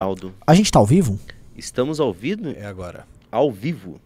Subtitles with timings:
[0.00, 0.32] Aldo.
[0.46, 1.18] A gente tá ao vivo?
[1.56, 2.50] Estamos ao vivo?
[2.50, 3.04] É agora.
[3.32, 4.00] Ao vivo.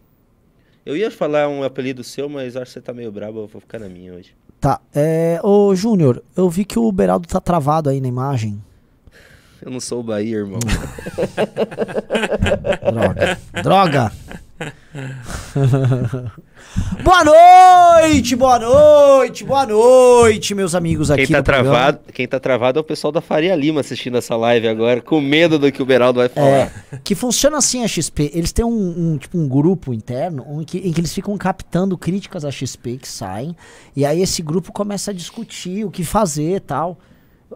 [0.83, 3.61] Eu ia falar um apelido seu, mas acho que você tá meio brabo, eu vou
[3.61, 4.35] ficar na minha hoje.
[4.59, 4.81] Tá.
[4.91, 8.59] É, ô, Júnior, eu vi que o Beraldo tá travado aí na imagem.
[9.61, 10.59] Eu não sou o Bahia, irmão.
[12.91, 13.39] Droga.
[13.61, 14.11] Droga!
[17.03, 21.25] boa noite, boa noite, boa noite, meus amigos aqui.
[21.25, 21.69] Quem tá, programa.
[21.69, 25.19] travado, quem tá travado é o pessoal da Faria Lima assistindo essa live agora, com
[25.19, 26.47] medo do que o Beraldo vai falar.
[26.47, 26.71] É,
[27.03, 28.31] que funciona assim a XP.
[28.33, 31.97] Eles têm um, um, tipo, um grupo interno em que, em que eles ficam captando
[31.97, 33.55] críticas à XP que saem.
[33.95, 36.97] E aí esse grupo começa a discutir o que fazer e tal.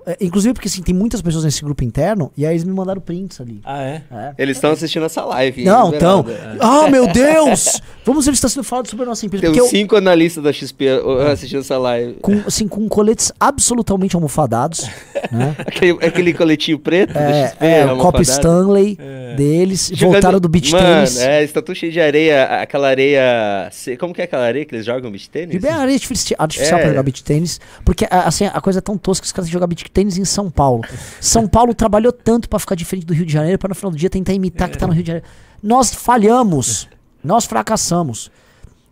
[0.05, 3.01] É, inclusive porque assim, tem muitas pessoas nesse grupo interno e aí eles me mandaram
[3.01, 3.59] prints ali.
[3.63, 4.01] Ah, é?
[4.11, 4.33] É.
[4.37, 5.61] Eles estão assistindo essa live.
[5.61, 6.23] hein, Não, então.
[6.23, 6.57] Beraldo?
[6.61, 7.81] Ah, meu Deus!
[8.05, 9.41] Vamos ver se está sendo falado sobre a nossa empresa.
[9.43, 10.85] Tem uns eu, cinco analistas da XP
[11.31, 12.13] assistindo essa live.
[12.21, 14.87] com, assim, com coletes absolutamente almofadados,
[15.31, 15.55] né?
[15.59, 17.65] Aquele, aquele coletinho preto da É, XP.
[17.65, 18.97] é, o copo Stanley
[19.35, 21.19] deles, Jogando- voltaram do beach Mano, tênis.
[21.19, 23.69] é, está tudo cheio de areia, aquela areia...
[23.99, 25.55] Como que é aquela areia que eles jogam beach tênis?
[25.55, 26.81] E bem areia artifici- artificial É.
[26.81, 27.59] pra jogar beach tênis.
[27.83, 29.83] Porque a- assim, a coisa é tão tosca que os caras têm que jogar beach
[29.89, 30.83] tênis em São Paulo.
[31.19, 33.97] São Paulo trabalhou tanto pra ficar diferente do Rio de Janeiro para no final do
[33.97, 35.27] dia tentar imitar que tá no Rio de Janeiro.
[35.61, 36.87] Nós falhamos.
[37.23, 38.31] Nós fracassamos.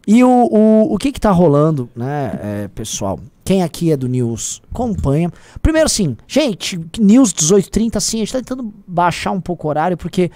[0.07, 3.19] E o, o, o que que tá rolando, né, é, pessoal?
[3.43, 5.31] Quem aqui é do News acompanha.
[5.61, 9.97] Primeiro, assim, gente, News 1830, assim, a gente tá tentando baixar um pouco o horário,
[9.97, 10.31] porque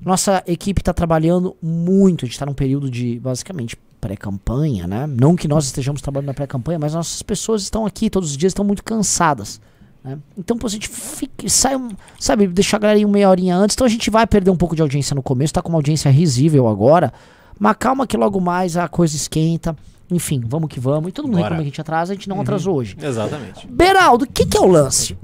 [0.00, 2.24] nossa equipe tá trabalhando muito.
[2.24, 5.06] A gente tá num período de, basicamente, pré-campanha, né?
[5.06, 8.50] Não que nós estejamos trabalhando na pré-campanha, mas nossas pessoas estão aqui todos os dias,
[8.50, 9.60] estão muito cansadas.
[10.04, 10.18] Né?
[10.36, 13.74] Então, pô, a gente fica, sai, um- sabe, deixar a galera meia horinha antes.
[13.74, 16.10] Então a gente vai perder um pouco de audiência no começo, tá com uma audiência
[16.10, 17.12] risível agora.
[17.58, 19.76] Mas calma que logo mais a coisa esquenta.
[20.10, 21.08] Enfim, vamos que vamos.
[21.08, 21.44] E todo mundo Bora.
[21.44, 22.96] reclama que a gente atrasa, a gente não atrasou hoje.
[23.00, 23.66] Exatamente.
[23.66, 25.16] Beraldo, o que, que é o lance?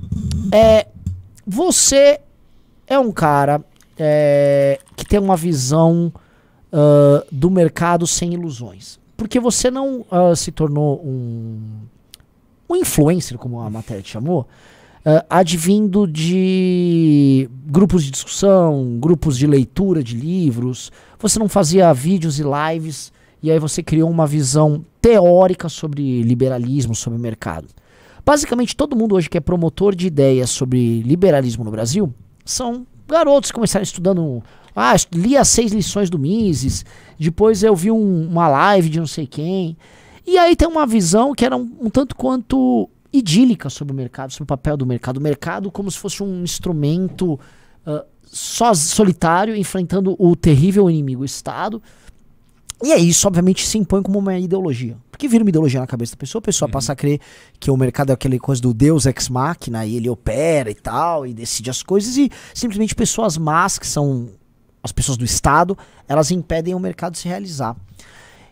[0.53, 0.87] É,
[1.47, 2.21] você
[2.87, 3.61] é um cara
[3.99, 6.13] é, que tem uma visão
[6.73, 8.99] ah, do mercado sem ilusões.
[9.17, 11.61] Porque você não ah, se tornou um,
[12.69, 14.47] um influencer, como a matéria te chamou,
[15.05, 20.91] ah, advindo de grupos de discussão, grupos de leitura de livros.
[21.19, 23.13] Você não fazia vídeos e lives
[23.43, 27.69] e aí você criou uma visão teórica sobre liberalismo, sobre mercado.
[28.27, 32.13] Basicamente, todo mundo hoje que é promotor de ideias sobre liberalismo no Brasil
[32.45, 34.43] são garotos que começaram estudando.
[34.77, 36.85] Ah, li as seis lições do Mises,
[37.19, 39.77] depois eu vi um- uma live de não sei quem.
[40.31, 44.31] E aí tem uma visão que era um, um tanto quanto idílica sobre o mercado,
[44.31, 45.17] sobre o papel do mercado.
[45.17, 47.41] O mercado como se fosse um instrumento
[48.25, 51.83] soz- solitário enfrentando o terrível inimigo o Estado.
[52.83, 54.97] E aí isso, obviamente, se impõe como uma ideologia.
[55.11, 57.21] Porque vira uma ideologia na cabeça da pessoa, a pessoa passa a crer
[57.59, 61.27] que o mercado é aquela coisa do Deus ex machina e ele opera e tal,
[61.27, 64.29] e decide as coisas, e simplesmente pessoas más, que são
[64.81, 67.75] as pessoas do Estado, elas impedem o mercado se realizar.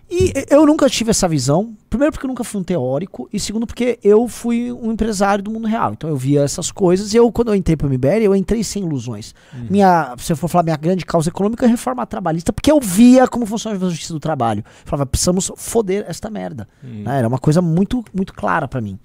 [0.09, 1.77] E eu nunca tive essa visão.
[1.91, 3.29] Primeiro, porque eu nunca fui um teórico.
[3.33, 5.93] E segundo, porque eu fui um empresário do mundo real.
[5.93, 7.13] Então eu via essas coisas.
[7.13, 9.35] E eu, quando eu entrei para o MBL, eu entrei sem ilusões.
[9.69, 12.53] Minha, se eu for falar minha grande causa econômica, é reforma trabalhista.
[12.53, 14.61] Porque eu via como funciona a justiça do trabalho.
[14.61, 16.69] Eu falava, precisamos foder esta merda.
[16.83, 17.19] Né?
[17.19, 18.99] Era uma coisa muito, muito clara para mim.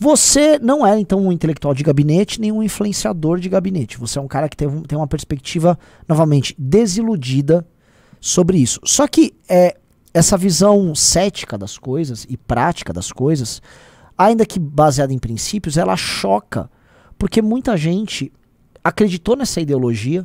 [0.00, 3.98] Você não era, então, um intelectual de gabinete, nem um influenciador de gabinete.
[3.98, 5.78] Você é um cara que tem, tem uma perspectiva,
[6.08, 7.66] novamente, desiludida
[8.20, 8.80] sobre isso.
[8.84, 9.76] Só que é,
[10.14, 13.62] essa visão cética das coisas e prática das coisas,
[14.16, 16.70] ainda que baseada em princípios, ela choca.
[17.18, 18.32] Porque muita gente
[18.84, 20.24] acreditou nessa ideologia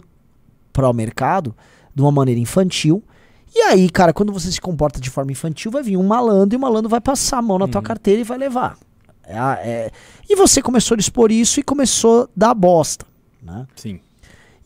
[0.74, 1.56] pró-mercado
[1.94, 3.03] de uma maneira infantil.
[3.56, 6.58] E aí, cara, quando você se comporta de forma infantil, vai vir um malandro e
[6.58, 8.78] o malandro vai passar a mão na tua carteira e vai levar.
[9.24, 9.92] É é-
[10.30, 13.06] E você começou a expor isso e começou a dar bosta.
[13.42, 13.66] Né?
[13.75, 14.00] Sim.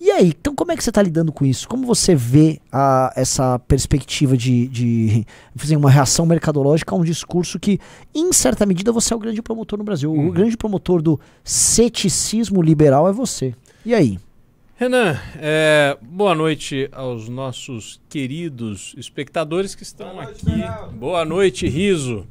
[0.03, 1.67] E aí, então como é que você está lidando com isso?
[1.69, 5.25] Como você vê a- essa perspectiva de, de
[5.55, 7.79] fazer uma reação mercadológica a um discurso que,
[8.13, 10.11] em certa medida, você é o grande promotor no Brasil?
[10.11, 13.53] O grande promotor do ceticismo liberal é você.
[13.85, 14.17] E aí?
[14.75, 20.45] Renan, é, boa noite aos nossos queridos espectadores que estão aqui.
[20.95, 22.25] Boa noite, Riso.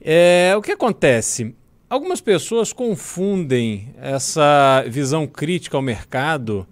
[0.00, 1.54] É, o que acontece?
[1.88, 6.66] Algumas pessoas confundem essa visão crítica ao mercado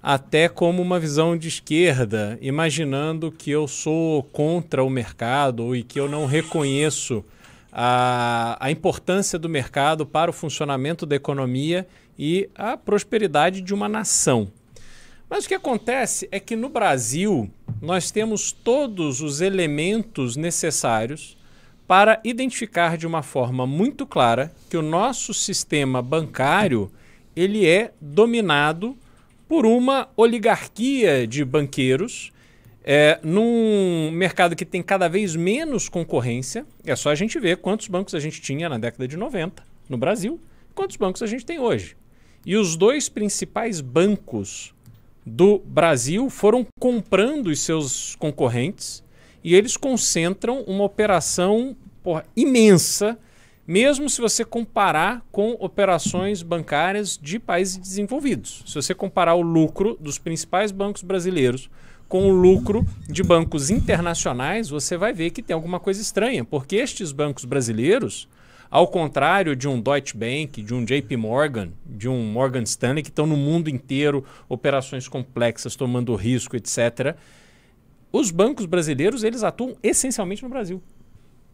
[0.00, 5.98] até como uma visão de esquerda, imaginando que eu sou contra o mercado e que
[5.98, 7.24] eu não reconheço
[7.72, 11.84] a, a importância do mercado para o funcionamento da economia
[12.16, 14.52] e a prosperidade de uma nação.
[15.28, 17.50] Mas o que acontece é que no Brasil
[17.82, 21.36] nós temos todos os elementos necessários
[21.90, 26.88] para identificar de uma forma muito clara que o nosso sistema bancário
[27.34, 28.96] ele é dominado
[29.48, 32.30] por uma oligarquia de banqueiros
[32.84, 36.64] é, num mercado que tem cada vez menos concorrência.
[36.86, 39.98] É só a gente ver quantos bancos a gente tinha na década de 90 no
[39.98, 40.38] Brasil,
[40.76, 41.96] quantos bancos a gente tem hoje.
[42.46, 44.72] E os dois principais bancos
[45.26, 49.02] do Brasil foram comprando os seus concorrentes
[49.42, 53.18] e eles concentram uma operação porra, imensa,
[53.66, 58.64] mesmo se você comparar com operações bancárias de países desenvolvidos.
[58.66, 61.70] Se você comparar o lucro dos principais bancos brasileiros
[62.08, 66.74] com o lucro de bancos internacionais, você vai ver que tem alguma coisa estranha, porque
[66.74, 68.28] estes bancos brasileiros,
[68.68, 73.10] ao contrário de um Deutsche Bank, de um JP Morgan, de um Morgan Stanley, que
[73.10, 77.14] estão no mundo inteiro, operações complexas, tomando risco, etc.,
[78.12, 80.82] os bancos brasileiros eles atuam essencialmente no Brasil.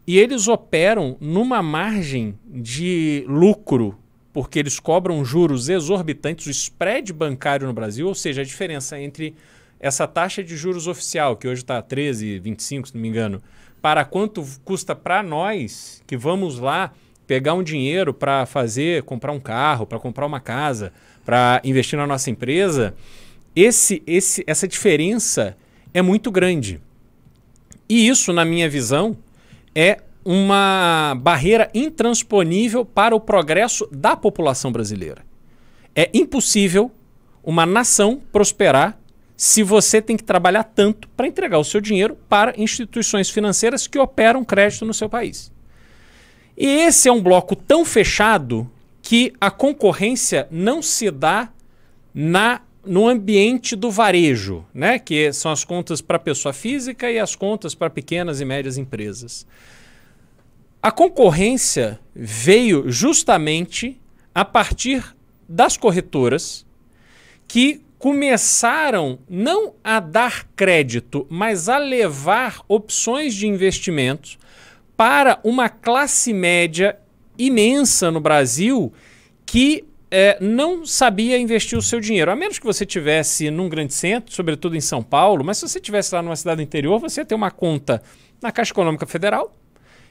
[0.07, 3.99] E eles operam numa margem de lucro,
[4.31, 9.35] porque eles cobram juros exorbitantes, o spread bancário no Brasil, ou seja, a diferença entre
[9.81, 13.41] essa taxa de juros oficial, que hoje está 13, 25, se não me engano,
[13.81, 16.93] para quanto custa para nós que vamos lá
[17.27, 20.93] pegar um dinheiro para fazer, comprar um carro, para comprar uma casa,
[21.25, 22.95] para investir na nossa empresa,
[23.53, 25.57] esse, esse, essa diferença
[25.93, 26.79] é muito grande.
[27.89, 29.17] E isso, na minha visão,
[29.79, 35.23] é uma barreira intransponível para o progresso da população brasileira.
[35.95, 36.91] É impossível
[37.43, 38.99] uma nação prosperar
[39.35, 43.99] se você tem que trabalhar tanto para entregar o seu dinheiro para instituições financeiras que
[43.99, 45.51] operam crédito no seu país.
[46.57, 48.67] E esse é um bloco tão fechado
[48.99, 51.49] que a concorrência não se dá
[52.15, 54.97] na no ambiente do varejo, né?
[54.97, 59.45] que são as contas para pessoa física e as contas para pequenas e médias empresas.
[60.81, 63.99] A concorrência veio justamente
[64.33, 65.15] a partir
[65.47, 66.65] das corretoras
[67.47, 74.37] que começaram não a dar crédito, mas a levar opções de investimentos
[74.95, 76.97] para uma classe média
[77.37, 78.93] imensa no Brasil
[79.45, 82.31] que é, não sabia investir o seu dinheiro.
[82.31, 85.79] A menos que você tivesse num grande centro, sobretudo em São Paulo, mas se você
[85.79, 88.01] tivesse lá numa cidade interior, você ia ter uma conta
[88.41, 89.53] na Caixa Econômica Federal,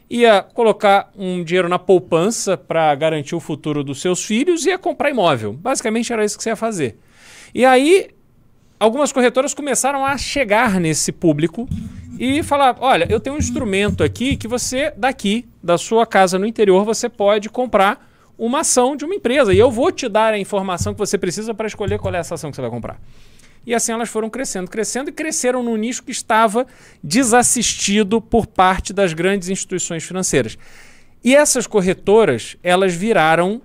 [0.09, 4.79] ia colocar um dinheiro na poupança para garantir o futuro dos seus filhos e ia
[4.79, 5.53] comprar imóvel.
[5.53, 6.99] Basicamente era isso que você ia fazer.
[7.55, 8.09] E aí,
[8.79, 11.69] algumas corretoras começaram a chegar nesse público
[12.19, 16.47] e falar: olha, eu tenho um instrumento aqui que você, daqui, da sua casa no
[16.47, 18.07] interior, você pode comprar
[18.39, 19.53] uma ação de uma empresa.
[19.53, 22.35] E eu vou te dar a informação que você precisa para escolher qual é essa
[22.35, 23.01] ação que você vai comprar.
[23.67, 26.67] E assim elas foram crescendo, crescendo e cresceram num nicho que estava
[27.03, 30.57] desassistido por parte das grandes instituições financeiras.
[31.25, 33.61] E essas corretoras, elas viraram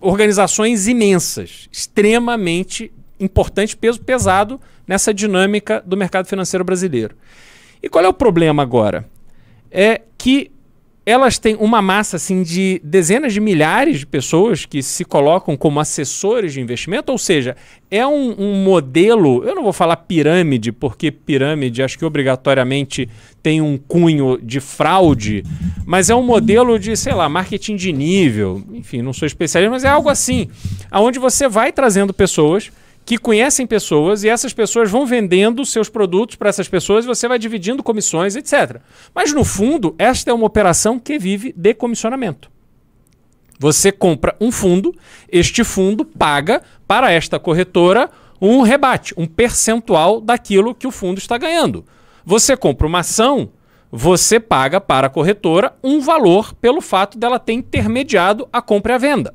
[0.00, 7.16] organizações imensas, extremamente importantes, peso pesado nessa dinâmica do mercado financeiro brasileiro.
[7.80, 9.08] E qual é o problema agora?
[9.70, 10.50] É que
[11.08, 15.80] elas têm uma massa assim de dezenas de milhares de pessoas que se colocam como
[15.80, 17.56] assessores de investimento, ou seja,
[17.90, 19.42] é um, um, modelo.
[19.42, 23.08] Eu não vou falar pirâmide, porque pirâmide acho que obrigatoriamente
[23.42, 25.44] tem um cunho de fraude,
[25.86, 28.62] mas é um modelo de, sei lá, marketing de nível.
[28.74, 30.50] Enfim, não sou especialista, mas é algo assim,
[30.90, 32.70] aonde você vai trazendo pessoas
[33.08, 37.26] que conhecem pessoas e essas pessoas vão vendendo seus produtos para essas pessoas e você
[37.26, 38.82] vai dividindo comissões, etc.
[39.14, 42.50] Mas no fundo, esta é uma operação que vive de comissionamento.
[43.58, 44.94] Você compra um fundo,
[45.26, 48.10] este fundo paga para esta corretora
[48.42, 51.86] um rebate, um percentual daquilo que o fundo está ganhando.
[52.26, 53.48] Você compra uma ação,
[53.90, 58.96] você paga para a corretora um valor pelo fato dela ter intermediado a compra e
[58.96, 59.34] a venda.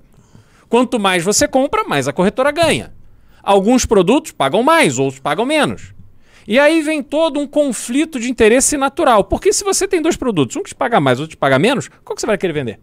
[0.70, 2.94] Quanto mais você compra, mais a corretora ganha.
[3.44, 5.94] Alguns produtos pagam mais, outros pagam menos.
[6.48, 9.26] E aí vem todo um conflito de interesse natural.
[9.26, 11.60] Porque se você tem dois produtos, um que te paga mais, outro que te paga
[11.60, 12.80] menos, qual que você vai querer vender?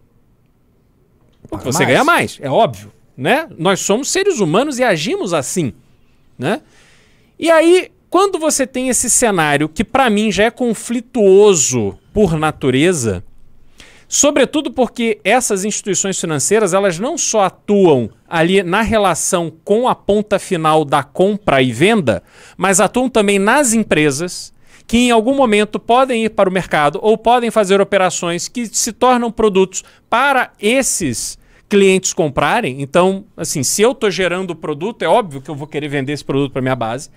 [1.50, 1.88] O que você mais.
[1.88, 2.92] ganha mais, é óbvio.
[3.16, 3.48] Né?
[3.58, 5.72] Nós somos seres humanos e agimos assim.
[6.38, 6.60] Né?
[7.38, 13.24] E aí, quando você tem esse cenário que para mim já é conflituoso por natureza,
[14.12, 20.36] Sobretudo porque essas instituições financeiras, elas não só atuam ali na relação com a ponta
[20.36, 22.20] final da compra e venda,
[22.56, 24.52] mas atuam também nas empresas
[24.84, 28.92] que em algum momento podem ir para o mercado ou podem fazer operações que se
[28.92, 31.38] tornam produtos para esses
[31.68, 32.82] clientes comprarem.
[32.82, 36.14] Então, assim, se eu estou gerando o produto, é óbvio que eu vou querer vender
[36.14, 37.10] esse produto para minha base.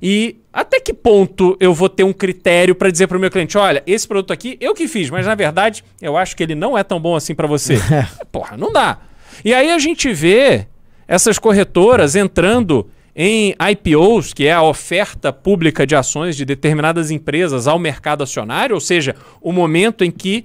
[0.00, 3.58] E até que ponto eu vou ter um critério para dizer para o meu cliente:
[3.58, 6.76] olha, esse produto aqui eu que fiz, mas na verdade eu acho que ele não
[6.76, 7.78] é tão bom assim para você?
[8.30, 8.98] Porra, não dá.
[9.44, 10.66] E aí a gente vê
[11.06, 17.66] essas corretoras entrando em IPOs, que é a oferta pública de ações de determinadas empresas
[17.66, 20.44] ao mercado acionário, ou seja, o momento em que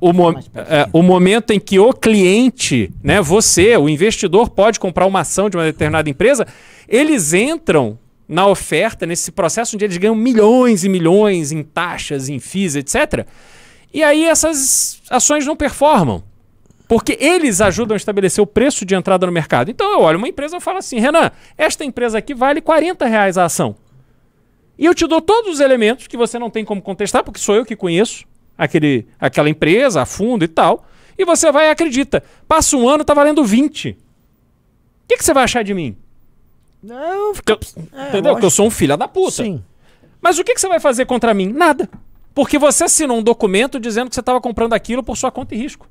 [0.00, 5.06] o, mo é, o, momento em que o cliente, né, você, o investidor, pode comprar
[5.06, 6.46] uma ação de uma determinada empresa,
[6.88, 7.96] eles entram
[8.28, 13.26] na oferta, nesse processo onde eles ganham milhões e milhões em taxas, em FIIs, etc.
[13.92, 16.22] E aí essas ações não performam.
[16.86, 19.70] Porque eles ajudam a estabelecer o preço de entrada no mercado.
[19.70, 23.36] Então eu olho uma empresa e falo assim, Renan, esta empresa aqui vale 40 reais
[23.36, 23.76] a ação.
[24.78, 27.54] E eu te dou todos os elementos que você não tem como contestar, porque sou
[27.54, 28.24] eu que conheço
[28.56, 30.86] aquele, aquela empresa a fundo e tal.
[31.18, 32.22] E você vai e acredita.
[32.46, 33.90] Passa um ano, tá valendo 20.
[33.90, 33.96] O
[35.08, 35.96] que, que você vai achar de mim?
[36.82, 37.58] Não, fica...
[37.92, 38.32] é, entendeu?
[38.32, 39.42] Porque eu sou um filho da puta.
[39.42, 39.62] Sim.
[40.20, 41.52] Mas o que, que você vai fazer contra mim?
[41.52, 41.88] Nada.
[42.34, 45.58] Porque você assinou um documento dizendo que você estava comprando aquilo por sua conta e
[45.58, 45.88] risco.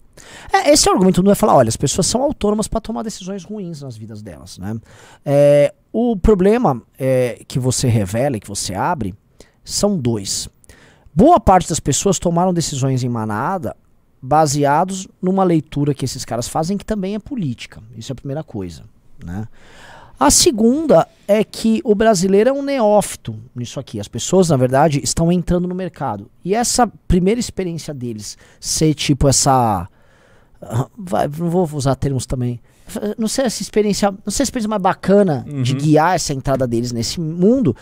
[0.51, 3.03] É, esse é o argumento não é falar, olha, as pessoas são autônomas para tomar
[3.03, 4.79] decisões ruins nas vidas delas, né?
[5.25, 9.13] É, o problema é, que você revela e que você abre
[9.63, 10.50] são dois.
[11.13, 13.75] Boa parte das pessoas tomaram decisões em manada
[14.22, 17.82] baseados numa leitura que esses caras fazem que também é política.
[17.96, 18.84] Isso é a primeira coisa,
[19.24, 19.48] né?
[20.20, 24.00] A segunda é que o brasileiro é um neófito nisso aqui.
[24.00, 26.30] As pessoas, na verdade, estão entrando no mercado.
[26.44, 29.88] E essa primeira experiência deles ser tipo essa.
[30.98, 32.60] Vai, não vou usar termos também.
[33.18, 34.12] Não sei essa experiência.
[34.12, 35.62] Não sei a experiência mais bacana uhum.
[35.62, 37.76] de guiar essa entrada deles nesse mundo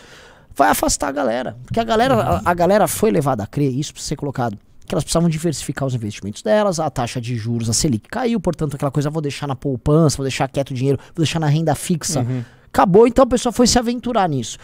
[0.56, 1.56] vai afastar a galera.
[1.64, 4.94] Porque a galera, a, a galera foi levada a crer, isso precisa ser colocado, que
[4.94, 8.90] elas precisavam diversificar os investimentos delas, a taxa de juros, a Selic caiu, portanto, aquela
[8.90, 12.20] coisa, vou deixar na poupança, vou deixar quieto o dinheiro, vou deixar na renda fixa.
[12.20, 12.44] Uhum.
[12.68, 14.58] Acabou, então a pessoa foi se aventurar nisso.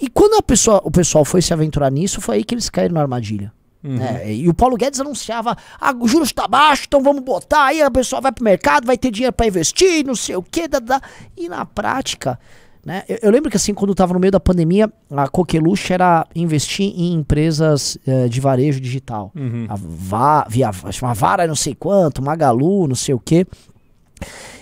[0.00, 2.94] E quando a pessoa, o pessoal foi se aventurar nisso, foi aí que eles caíram
[2.94, 3.52] na armadilha.
[3.82, 4.02] Uhum.
[4.02, 7.66] É, e o Paulo Guedes anunciava: ah, o juros está baixo, então vamos botar.
[7.66, 10.68] Aí a pessoa vai pro mercado, vai ter dinheiro para investir, não sei o que.
[11.36, 12.38] E na prática,
[12.86, 13.02] né?
[13.08, 16.92] Eu, eu, lembro que assim, quando estava no meio da pandemia, a Coqueluche era investir
[16.96, 19.32] em empresas uh, de varejo digital.
[19.34, 19.66] Uhum.
[19.68, 20.70] A Va, via,
[21.02, 23.44] uma Vara não sei quanto, Magalu, não sei o quê.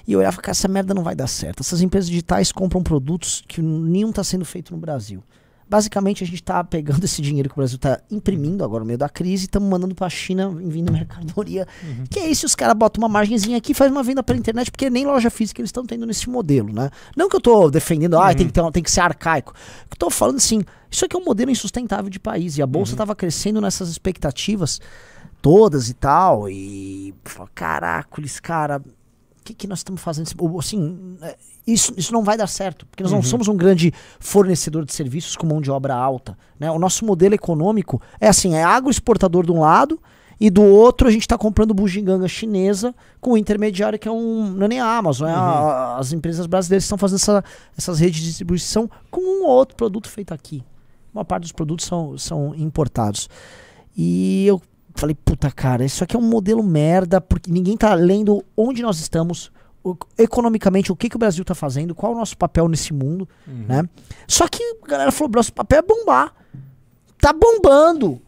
[0.07, 1.61] E eu olhava, que essa merda não vai dar certo.
[1.61, 5.23] Essas empresas digitais compram produtos que nenhum está sendo feito no Brasil.
[5.75, 8.97] Basicamente, a gente está pegando esse dinheiro que o Brasil está imprimindo agora no meio
[8.97, 11.67] da crise e estamos mandando para a China vindo mercadoria.
[11.83, 12.05] Uhum.
[12.09, 14.71] Que é isso, os caras botam uma margenzinha aqui e faz uma venda pela internet,
[14.71, 16.91] porque nem loja física eles estão tendo nesse modelo, né?
[17.17, 19.53] Não que eu estou defendendo, ah, tem, que ter, tem que ser arcaico.
[19.91, 22.93] Eu estou falando assim, isso aqui é um modelo insustentável de país e a bolsa
[22.93, 23.17] estava uhum.
[23.17, 24.81] crescendo nessas expectativas
[25.43, 26.49] todas e tal.
[26.49, 27.13] E,
[27.53, 30.29] caracoles, cara, o que, que nós estamos fazendo?
[30.57, 33.19] Assim, é, isso, isso não vai dar certo, porque nós uhum.
[33.19, 36.37] não somos um grande fornecedor de serviços com mão de obra alta.
[36.59, 36.71] Né?
[36.71, 39.99] O nosso modelo econômico é assim, é agroexportador de um lado
[40.39, 44.51] e do outro a gente está comprando bugiganga chinesa com o intermediário que é um,
[44.51, 45.35] não é nem a Amazon, uhum.
[45.35, 45.61] é a,
[45.95, 46.01] uhum.
[46.01, 47.45] as empresas brasileiras estão fazendo essa,
[47.79, 50.63] essas redes de distribuição com um ou outro produto feito aqui.
[51.15, 53.29] Uma parte dos produtos são, são importados.
[53.97, 54.61] E eu
[54.95, 58.99] falei, puta cara, isso aqui é um modelo merda, porque ninguém tá lendo onde nós
[58.99, 59.53] estamos,
[59.85, 62.93] o, economicamente, o que, que o Brasil está fazendo, qual é o nosso papel nesse
[62.93, 63.67] mundo, uhum.
[63.69, 63.89] né?
[64.27, 66.33] Só que a galera falou, nosso papel é bombar.
[67.21, 68.21] Tá bombando.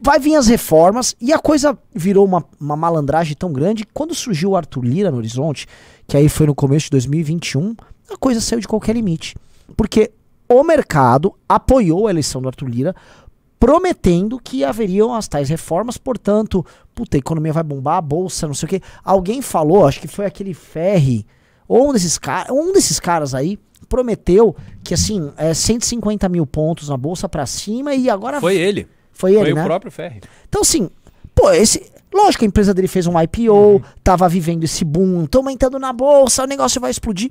[0.00, 4.14] Vai vir as reformas e a coisa virou uma, uma malandragem tão grande que quando
[4.14, 5.66] surgiu o Arthur Lira no horizonte,
[6.06, 7.74] que aí foi no começo de 2021,
[8.12, 9.34] a coisa saiu de qualquer limite.
[9.76, 10.12] Porque
[10.48, 12.96] o mercado apoiou a eleição do Arthur Lira
[13.60, 16.64] prometendo que haveriam as tais reformas, portanto,
[16.94, 18.82] puta, a economia vai bombar, a bolsa, não sei o que.
[19.04, 21.26] Alguém falou, acho que foi aquele Ferri,
[21.68, 26.88] ou um desses, caras, um desses caras aí, prometeu que assim, é 150 mil pontos
[26.88, 28.40] na bolsa para cima e agora.
[28.40, 28.88] Foi ele.
[29.12, 29.62] Foi ele, foi né?
[29.62, 30.22] o próprio Ferri.
[30.48, 30.88] Então, assim,
[31.34, 31.92] pô, esse.
[32.12, 33.80] Lógico, a empresa dele fez um IPO, uhum.
[34.02, 37.30] tava vivendo esse boom, tô aumentando na bolsa, o negócio vai explodir.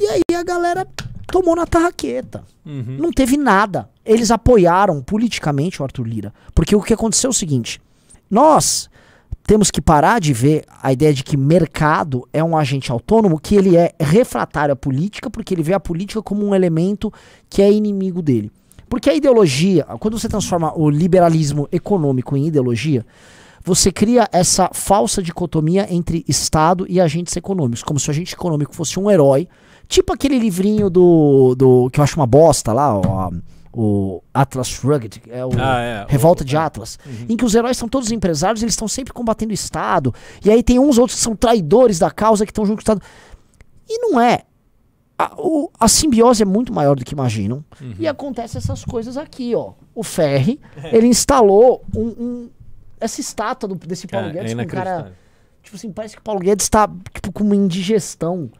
[0.00, 0.84] E aí a galera
[1.28, 2.42] tomou na tarraqueta.
[2.66, 2.96] Uhum.
[2.98, 3.88] Não teve nada.
[4.08, 6.34] Eles apoiaram politicamente o Arthur Lira.
[6.54, 7.80] Porque o que aconteceu é o seguinte:
[8.30, 8.88] nós
[9.46, 13.54] temos que parar de ver a ideia de que mercado é um agente autônomo, que
[13.54, 17.12] ele é refratário à política, porque ele vê a política como um elemento
[17.48, 18.50] que é inimigo dele.
[18.88, 23.04] Porque a ideologia, quando você transforma o liberalismo econômico em ideologia,
[23.62, 28.74] você cria essa falsa dicotomia entre Estado e agentes econômicos, como se o agente econômico
[28.74, 29.46] fosse um herói
[29.88, 33.30] Tipo aquele livrinho do, do que eu acho uma bosta lá, ó,
[33.80, 37.26] o Atlas Shrugged, é o ah, é, Revolta o, de Atlas, uhum.
[37.28, 40.12] em que os heróis são todos empresários, eles estão sempre combatendo o Estado,
[40.44, 42.96] e aí tem uns outros que são traidores da causa que estão junto com o
[42.96, 43.02] Estado.
[43.88, 44.42] E não é.
[45.16, 47.64] A, o, a simbiose é muito maior do que imaginam.
[47.80, 47.94] Uhum.
[48.00, 49.74] E acontece essas coisas aqui, ó.
[49.94, 50.60] O Ferri,
[50.92, 52.50] ele instalou um, um,
[53.00, 55.12] essa estátua do, desse Paulo é, Guedes é com um cara
[55.62, 58.50] Tipo assim, parece que o Paulo Guedes tá tipo, com uma indigestão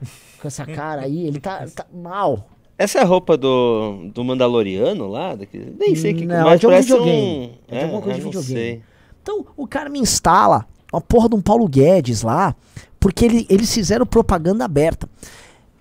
[0.41, 1.27] com essa cara aí.
[1.27, 2.49] Ele tá, tá mal.
[2.79, 5.35] Essa é a roupa do, do Mandaloriano lá?
[5.35, 7.21] Daqui, nem sei o que Não, mas é de um parece videogame.
[7.21, 7.75] um...
[7.75, 8.55] É de alguma coisa de videogame.
[8.55, 8.83] sei.
[9.21, 12.55] Então, o cara me instala uma porra de um Paulo Guedes lá,
[13.01, 15.09] porque ele- eles fizeram propaganda aberta.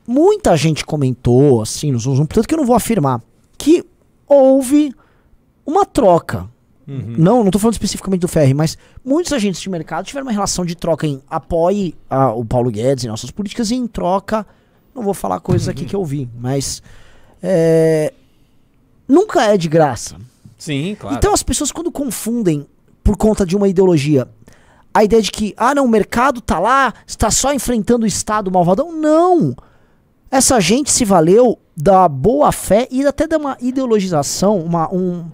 [0.08, 3.22] Muita gente comentou, assim, no Zoom, Zoom, portanto que eu não vou afirmar,
[3.58, 3.84] que
[4.27, 4.94] houve
[5.66, 6.50] uma troca.
[6.89, 10.63] Não, não tô falando especificamente do Ferri, mas muitos agentes de mercado tiveram uma relação
[10.66, 14.48] de troca em apoie a- o Paulo Guedes e nossas políticas e em troca,
[14.98, 16.82] não vou falar coisas aqui que eu vi, mas
[17.42, 18.13] é,
[19.08, 20.18] nunca é de graça.
[20.58, 21.16] Sim, claro.
[21.16, 22.68] Então as pessoas quando confundem
[23.04, 24.27] por conta de uma ideologia
[24.98, 28.50] a ideia de que, ah não, o mercado tá lá, está só enfrentando o Estado
[28.50, 28.92] malvadão.
[28.92, 29.56] Não!
[30.32, 35.30] Essa gente se valeu da boa fé e até de uma ideologização, uma, um,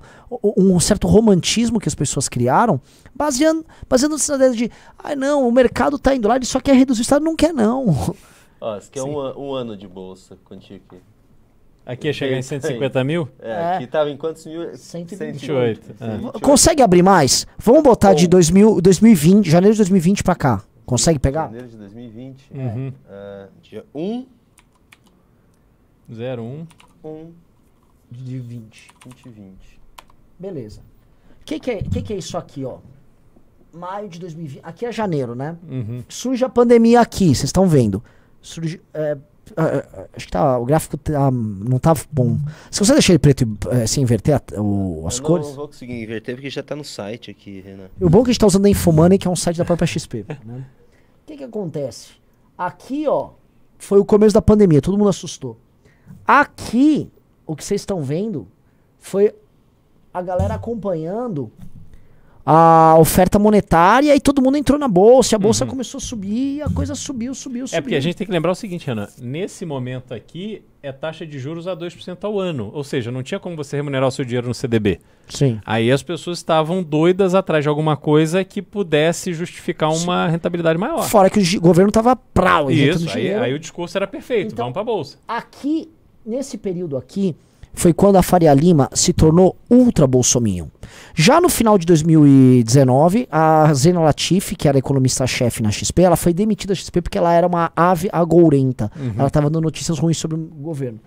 [0.57, 2.81] um certo romantismo que as pessoas criaram,
[3.15, 6.75] baseando, baseando-se na ideia de, ah não, o mercado tá indo lá, ele só quer
[6.75, 7.23] reduzir o Estado.
[7.23, 8.13] Não quer não.
[8.65, 11.01] Ó, esse aqui é um, um ano de bolsa contigo aqui.
[11.85, 13.27] Aqui ia chegar em 150 mil?
[13.39, 13.75] É, É.
[13.75, 14.73] aqui tava em quantos mil?
[14.77, 15.85] 128.
[15.97, 16.35] 128.
[16.37, 16.39] É.
[16.39, 17.45] Consegue abrir mais?
[17.57, 18.29] Vamos botar de Bom.
[18.37, 20.63] 2000, 2020, janeiro de 2020 pra cá.
[20.85, 21.47] Consegue pegar?
[21.47, 22.51] Janeiro de 2020.
[22.53, 22.93] Uhum.
[23.09, 24.25] Ah, dia 1,
[26.09, 26.65] 01.
[27.03, 27.31] 1,
[28.09, 28.87] De 20.
[29.05, 29.81] 2020.
[30.39, 30.79] Beleza.
[31.41, 32.77] O que, que, é, que, que é isso aqui, ó?
[33.73, 34.61] Maio de 2020.
[34.63, 35.57] Aqui é janeiro, né?
[35.69, 36.01] Uhum.
[36.07, 38.01] Surge a pandemia aqui, vocês estão vendo.
[38.43, 38.79] Surge.
[38.93, 39.17] é,
[39.57, 42.37] é, é, acho que tá, o gráfico tá, não tá bom.
[42.69, 45.47] Você consegue deixar ele preto e é, sem inverter a- o- as eu cores?
[45.47, 47.87] não vou conseguir inverter porque já tá no site aqui, Renan.
[47.99, 49.65] O bom é que a gente tá usando a Infomoney, que é um site da
[49.65, 50.25] própria XP.
[50.45, 50.65] né?
[51.23, 52.11] O que que acontece?
[52.57, 53.29] Aqui, ó,
[53.79, 55.57] foi o começo da pandemia, todo mundo assustou.
[56.27, 57.09] Aqui,
[57.47, 58.47] o que vocês estão vendo
[58.99, 59.33] foi
[60.13, 61.49] a galera acompanhando
[62.45, 66.61] a oferta monetária e todo mundo entrou na bolsa, a bolsa começou a subir e
[66.61, 67.77] a coisa subiu, subiu, subiu.
[67.77, 69.07] É porque a gente tem que lembrar o seguinte, Renan.
[69.21, 72.69] Nesse momento aqui, é taxa de juros a 2% ao ano.
[72.73, 74.99] Ou seja, não tinha como você remunerar o seu dinheiro no CDB.
[75.29, 75.61] Sim.
[75.65, 81.03] Aí as pessoas estavam doidas atrás de alguma coisa que pudesse justificar uma rentabilidade maior.
[81.03, 84.51] Fora que o governo tava prau, Isso, aí, aí o discurso era perfeito.
[84.51, 85.17] Então- Vamos pra bolsa.
[85.25, 85.89] Aqui,
[86.25, 87.33] nesse período aqui,
[87.73, 90.67] foi quando a Faria Lima se tornou ultra bolsominion.
[91.15, 96.33] Já no final de 2019, a Zena Latifi, que era economista-chefe na XP, ela foi
[96.33, 98.91] demitida da XP porque ela era uma ave agourenta.
[99.17, 100.99] Ela estava dando notícias ruins sobre o governo.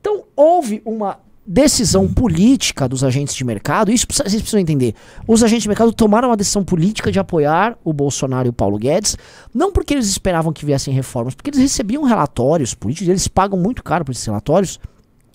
[0.00, 4.94] Então, houve uma decisão política dos agentes de mercado, isso vocês precisam entender.
[5.28, 8.76] Os agentes de mercado tomaram uma decisão política de apoiar o Bolsonaro e o Paulo
[8.78, 9.16] Guedes,
[9.54, 13.82] não porque eles esperavam que viessem reformas, porque eles recebiam relatórios políticos, eles pagam muito
[13.84, 14.80] caro por esses relatórios,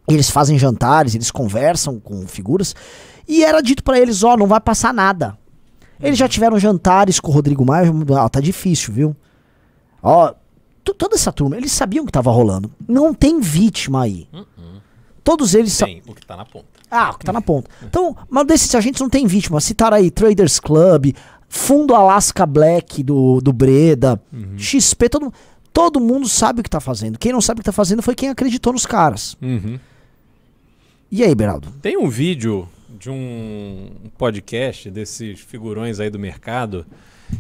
[0.08, 2.76] eles fazem jantares, eles conversam com figuras,
[3.28, 5.38] e era dito pra eles, ó, não vai passar nada.
[6.00, 9.16] Eles já tiveram jantares com o Rodrigo Maia, ó, tá difícil, viu?
[10.02, 10.34] Ó,
[10.84, 12.72] to- toda essa turma, eles sabiam o que tava rolando.
[12.88, 14.28] Não tem vítima aí.
[15.24, 16.66] Todos eles sa- Tem o que tá na ponta.
[16.90, 17.70] ah, o que tá na ponta.
[17.84, 19.62] Então, mas desses agentes não tem vítima.
[19.62, 21.14] Citaram aí Traders Club,
[21.48, 24.20] Fundo Alaska Black do, do Breda,
[24.58, 25.32] XP, todo,
[25.72, 27.20] todo mundo sabe o que tá fazendo.
[27.20, 29.38] Quem não sabe o que tá fazendo foi quem acreditou nos caras.
[29.40, 29.80] Uhum.
[31.12, 31.70] E aí, Beraldo?
[31.82, 36.86] Tem um vídeo de um podcast desses figurões aí do mercado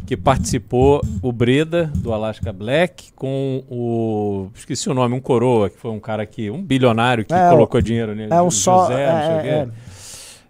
[0.08, 5.78] que participou o Breda do Alaska Black com o esqueci o nome, um coroa, que
[5.78, 8.80] foi um cara que um bilionário que É, colocou dinheiro nele, É um José, só.
[8.82, 9.50] não sei é, o quê.
[9.50, 9.68] é,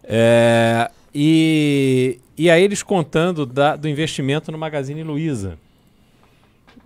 [0.03, 5.57] É, e, e aí eles contando da- do investimento no Magazine Luiza.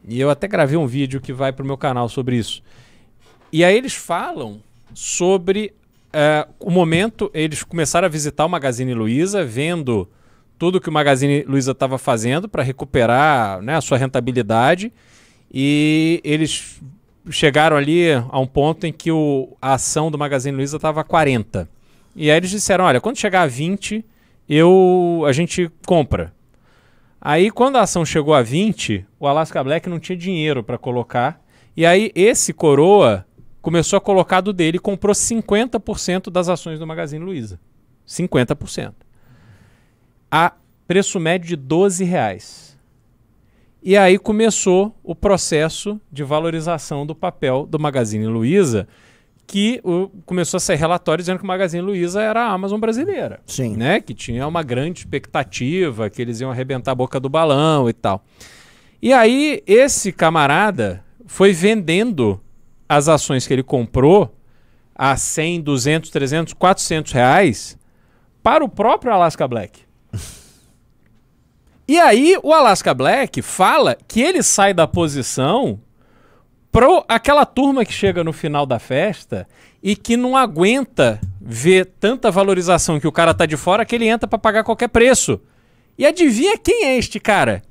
[0.07, 2.61] E eu até gravei um vídeo que vai pro meu canal sobre isso.
[3.51, 4.59] E aí eles falam
[4.93, 5.73] sobre
[6.17, 10.07] é, o momento, eles começaram a visitar o Magazine Luiza, vendo
[10.57, 14.93] tudo que o Magazine Luiza estava fazendo para recuperar né, a sua rentabilidade.
[15.53, 16.81] E eles
[17.29, 21.03] chegaram ali a um ponto em que o, a ação do Magazine Luiza estava a
[21.03, 21.67] 40.
[22.15, 24.05] E aí eles disseram, olha, quando chegar a 20,
[24.47, 26.33] eu, a gente compra.
[27.19, 31.41] Aí quando a ação chegou a 20, o Alaska Black não tinha dinheiro para colocar.
[31.75, 33.25] E aí esse coroa
[33.65, 37.59] começou a colocar do dele e comprou 50% das ações do Magazine Luiza.
[38.07, 38.93] 50%.
[40.29, 40.53] A
[40.87, 42.77] preço médio de 12 reais.
[43.81, 48.87] E aí começou o processo de valorização do papel do Magazine Luiza,
[49.47, 53.39] que o- começou a sair relatório dizendo que o Magazine Luiza era a Amazon brasileira.
[53.47, 53.75] Sim.
[53.75, 53.99] Né?
[53.99, 58.23] Que tinha uma grande expectativa, que eles iam arrebentar a boca do balão e tal.
[59.01, 62.39] E aí, esse camarada foi vendendo
[62.87, 64.35] as ações que ele comprou
[64.95, 67.77] a 100, 200, 300, 400 reais
[68.41, 69.81] para o próprio Alaska Black.
[71.87, 75.79] E aí o Alaska Black fala que ele sai da posição
[76.71, 79.47] pro aquela turma que chega no final da festa
[79.83, 84.07] e que não aguenta ver tanta valorização que o cara tá de fora que ele
[84.07, 85.39] entra para pagar qualquer preço.
[85.95, 87.61] E adivinha quem é este cara?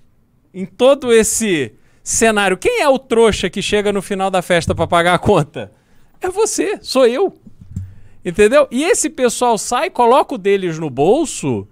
[0.55, 1.75] Em todo esse
[2.05, 5.73] cenário, quem é o trouxa que chega no final da festa para pagar a conta?
[6.21, 7.35] É você, sou eu.
[8.25, 8.69] Entendeu?
[8.71, 11.67] E esse pessoal sai, coloca o deles no bolso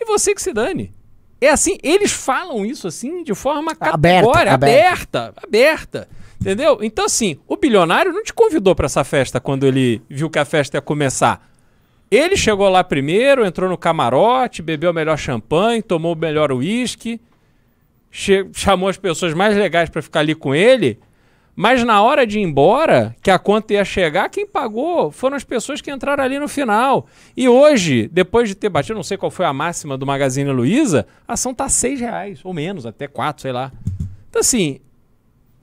[0.00, 0.92] e você que se dane.
[1.40, 5.18] É assim, eles falam isso assim de forma Aberta, categórica, aberta.
[5.18, 6.08] aberta, aberta.
[6.40, 6.78] Entendeu?
[6.82, 10.44] Então, assim, o bilionário não te convidou para essa festa quando ele viu que a
[10.44, 11.48] festa ia começar.
[12.10, 17.20] Ele chegou lá primeiro, entrou no camarote, bebeu o melhor champanhe, tomou o melhor uísque,
[18.10, 20.98] chamou as pessoas mais legais para ficar ali com ele.
[21.60, 25.42] Mas na hora de ir embora, que a conta ia chegar, quem pagou foram as
[25.42, 27.08] pessoas que entraram ali no final.
[27.36, 31.04] E hoje, depois de ter batido, não sei qual foi a máxima do Magazine Luiza,
[31.26, 33.72] a ação tá seis reais, ou menos, até quatro, sei lá.
[34.30, 34.78] Então assim,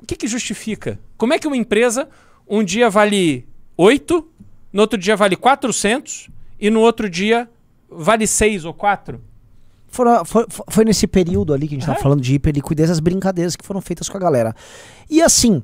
[0.02, 1.00] o que, que justifica?
[1.18, 2.10] Como é que uma empresa
[2.46, 4.28] um dia vale 8,
[4.74, 6.30] no outro dia vale 400
[6.60, 7.50] e no outro dia
[7.90, 9.22] vale 6 ou 4?
[9.96, 13.56] Fora- foi, foi nesse período ali que a gente tava falando de hiperliquidez, as brincadeiras
[13.56, 14.54] que foram feitas com a galera.
[15.10, 15.64] E assim,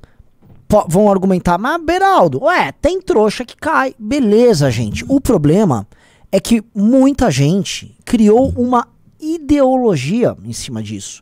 [0.87, 3.93] vão argumentar, mas Beraldo, ué, tem trouxa que cai.
[3.99, 5.03] Beleza, gente.
[5.07, 5.85] O problema
[6.31, 8.87] é que muita gente criou uma
[9.19, 11.21] ideologia em cima disso.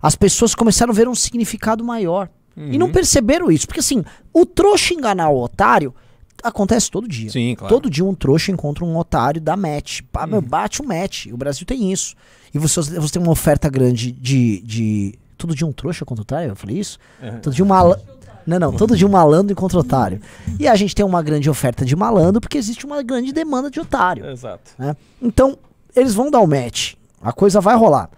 [0.00, 2.28] As pessoas começaram a ver um significado maior.
[2.56, 2.78] E Uhum.
[2.78, 3.66] não perceberam isso.
[3.66, 5.94] Porque assim, o trouxa enganar o otário
[6.42, 7.30] acontece todo dia.
[7.30, 7.74] Sim, claro.
[7.74, 10.00] Todo dia um trouxa encontra um otário da match.
[10.12, 11.26] Pá, meu, bate um match.
[11.26, 12.14] O Brasil tem isso.
[12.54, 15.14] E você, você tem uma oferta grande de, de.
[15.36, 16.50] Todo dia um trouxa contra otário?
[16.50, 16.98] Eu falei isso?
[17.42, 18.02] Todo dia um malandro.
[18.46, 20.20] Não, não, todo dia um malandro encontra otário.
[20.58, 23.80] E a gente tem uma grande oferta de malandro porque existe uma grande demanda de
[23.80, 24.24] otário.
[24.24, 24.70] Exato.
[24.78, 24.96] né?
[25.20, 25.58] Então,
[25.96, 26.94] eles vão dar o match.
[27.20, 28.08] A coisa vai rolar.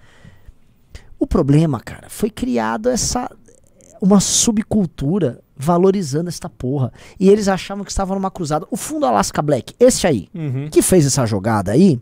[1.18, 3.30] O problema, cara, foi criado essa
[4.00, 6.92] uma subcultura valorizando esta porra.
[7.18, 8.66] E eles achavam que estavam numa cruzada.
[8.70, 10.68] O fundo Alaska Black, esse aí, Uhum.
[10.70, 12.00] que fez essa jogada aí,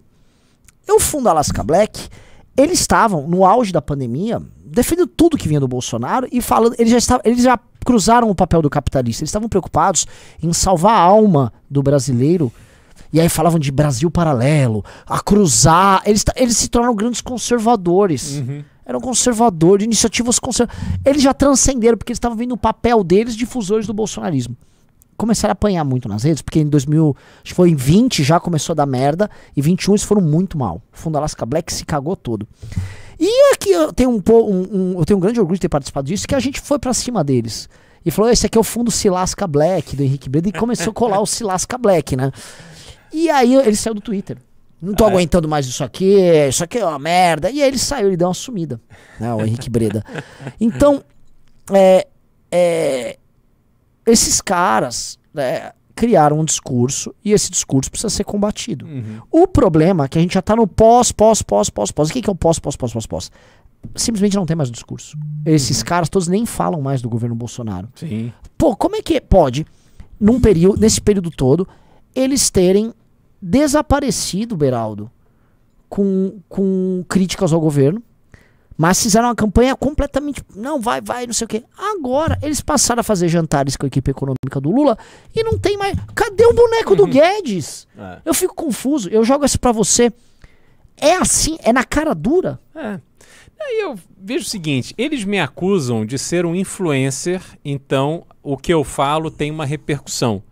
[0.88, 2.08] o fundo Alaska Black,
[2.56, 6.90] eles estavam no auge da pandemia, defendendo tudo que vinha do Bolsonaro e falando, eles
[6.92, 10.06] já estavam, eles já cruzaram o papel do capitalista, eles estavam preocupados
[10.42, 12.52] em salvar a alma do brasileiro.
[13.12, 18.42] E aí falavam de Brasil paralelo, a cruzar, eles, eles se tornaram grandes conservadores.
[18.86, 20.84] Eram conservadores, iniciativas conservadoras.
[21.04, 24.56] Eles já transcenderam, porque eles estavam vendo o papel deles difusores do bolsonarismo
[25.18, 28.38] começaram a apanhar muito nas redes, porque em 2000, acho que foi em 20 já
[28.38, 30.82] começou a dar merda, e 21 eles foram muito mal.
[30.92, 32.46] O Fundo Alaska Black se cagou todo.
[33.18, 36.06] E aqui eu tenho um, um- um- eu tenho um grande orgulho de ter participado
[36.06, 37.66] disso, que a gente foi pra cima deles.
[38.04, 40.94] E falou, esse aqui é o fundo Silasca Black, do Henrique Breda, e começou a
[40.94, 42.30] colar o Silasca Black, né?
[43.10, 44.36] E aí ele saiu do Twitter.
[44.80, 46.16] Não tô Ah, aguentando mais isso aqui,
[46.48, 47.50] isso aqui é uma merda.
[47.50, 48.80] E aí ele saiu, ele deu uma sumida,
[49.18, 50.04] né, o Henrique Breda.
[50.60, 51.02] Então,
[51.72, 52.06] é,
[52.50, 53.18] é,
[54.06, 58.86] esses caras né, criaram um discurso e esse discurso precisa ser combatido.
[58.86, 59.20] Uhum.
[59.30, 62.10] O problema é que a gente já tá no pós, pós, pós, pós, pós.
[62.10, 63.30] O que que é o pós, pós, pós, pós, pós?
[63.94, 65.16] Simplesmente não tem mais discurso.
[65.44, 67.88] Esses caras todos nem falam mais do governo Bolsonaro.
[67.94, 68.32] Sim.
[68.58, 69.64] Pô, como é que pode,
[70.20, 71.66] num período, nesse período todo,
[72.14, 72.92] eles terem
[73.40, 75.10] desaparecido, Beraldo,
[75.88, 78.02] com, com críticas ao governo,
[78.76, 80.42] mas fizeram uma campanha completamente.
[80.54, 81.64] Não, vai, vai, não sei o quê.
[81.78, 84.98] Agora, eles passaram a fazer jantares com a equipe econômica do Lula
[85.34, 85.96] e não tem mais.
[86.14, 87.88] Cadê o boneco do Guedes?
[87.96, 88.18] É.
[88.24, 89.08] Eu fico confuso.
[89.08, 90.12] Eu jogo isso pra você.
[90.98, 92.60] É assim, é na cara dura.
[92.74, 93.00] É.
[93.58, 98.72] Aí eu vejo o seguinte: eles me acusam de ser um influencer, então o que
[98.72, 100.42] eu falo tem uma repercussão.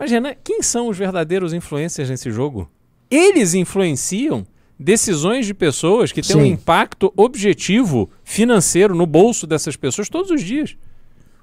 [0.00, 2.70] Mas, Renan, quem são os verdadeiros influencers nesse jogo?
[3.10, 4.46] Eles influenciam
[4.78, 6.52] decisões de pessoas que têm um Sim.
[6.52, 10.74] impacto objetivo financeiro no bolso dessas pessoas todos os dias.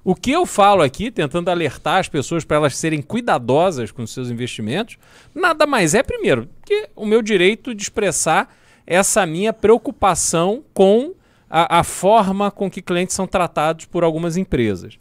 [0.02, 4.28] O que eu falo aqui, tentando alertar as pessoas para elas serem cuidadosas com seus
[4.28, 4.98] investimentos,
[5.32, 8.52] nada mais é, primeiro, que o meu direito de expressar
[8.84, 11.14] essa minha preocupação com
[11.48, 14.98] a, a forma com que clientes são tratados por algumas empresas.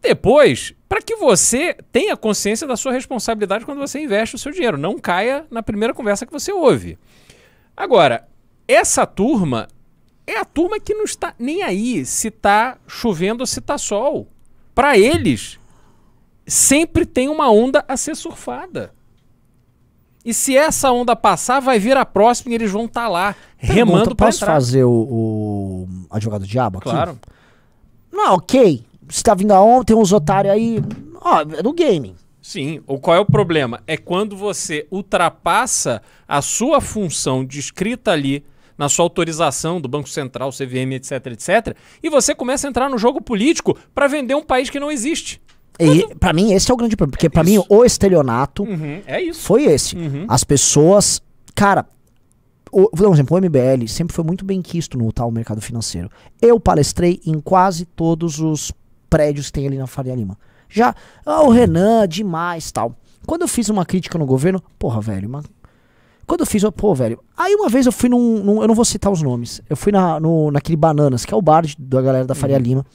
[0.00, 4.76] Depois, para que você tenha consciência da sua responsabilidade quando você investe o seu dinheiro.
[4.76, 6.98] Não caia na primeira conversa que você ouve.
[7.76, 8.26] Agora,
[8.66, 9.68] essa turma
[10.26, 14.26] é a turma que não está nem aí se tá chovendo ou se tá sol.
[14.74, 15.60] Para eles,
[16.44, 18.92] sempre tem uma onda a ser surfada.
[20.24, 23.92] E se essa onda passar, vai vir a próxima e eles vão estar lá, remando
[23.92, 24.54] Pergunta, para posso entrar.
[24.54, 26.90] fazer o, o advogado do diabo aqui?
[26.90, 27.16] Claro.
[28.10, 28.89] Não, ok.
[29.10, 29.86] Você tá vindo aonde?
[29.86, 30.82] Tem uns otários aí.
[31.20, 32.14] Ó, é do gaming.
[32.40, 33.82] Sim, o qual é o problema?
[33.86, 38.44] É quando você ultrapassa a sua função descrita ali
[38.78, 42.96] na sua autorização do Banco Central, CVM, etc, etc, e você começa a entrar no
[42.96, 45.40] jogo político para vender um país que não existe.
[45.78, 49.32] E pra mim esse é o grande problema, porque pra mim o estelionato Uhum, é
[49.34, 49.96] foi esse.
[49.96, 50.24] Uhum.
[50.28, 51.22] As pessoas,
[51.54, 51.86] cara,
[52.72, 55.60] o, vou dar um exemplo, o MBL sempre foi muito bem quisto no tal mercado
[55.60, 56.10] financeiro.
[56.40, 58.72] Eu palestrei em quase todos os
[59.10, 60.38] prédios tem ali na Faria Lima.
[60.68, 60.94] Já,
[61.26, 62.94] ah, o Renan, demais, tal.
[63.26, 65.44] Quando eu fiz uma crítica no governo, porra, velho, mas
[66.26, 67.18] quando eu fiz, eu- pô, velho.
[67.36, 69.60] Aí uma vez eu fui num, num- eu não vou citar os nomes.
[69.68, 72.56] Eu fui na, no, naquele Bananas, que é o bar de- da galera da Faria
[72.56, 72.86] Lima.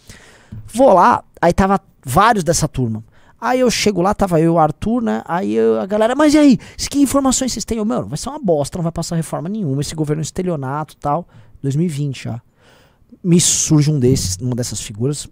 [0.73, 3.03] Vou lá, aí tava vários dessa turma.
[3.39, 5.21] Aí eu chego lá, tava eu e o Arthur, né?
[5.25, 6.57] Aí eu- a galera, mas e aí?
[6.89, 7.77] Que informações vocês têm?
[7.77, 9.81] Eu, mano, vai ser uma bosta, não vai passar reforma nenhuma.
[9.81, 11.27] Esse governo é estelionato e tal.
[11.61, 12.41] 2020 já.
[13.23, 15.27] Me surge um desses, uma dessas figuras.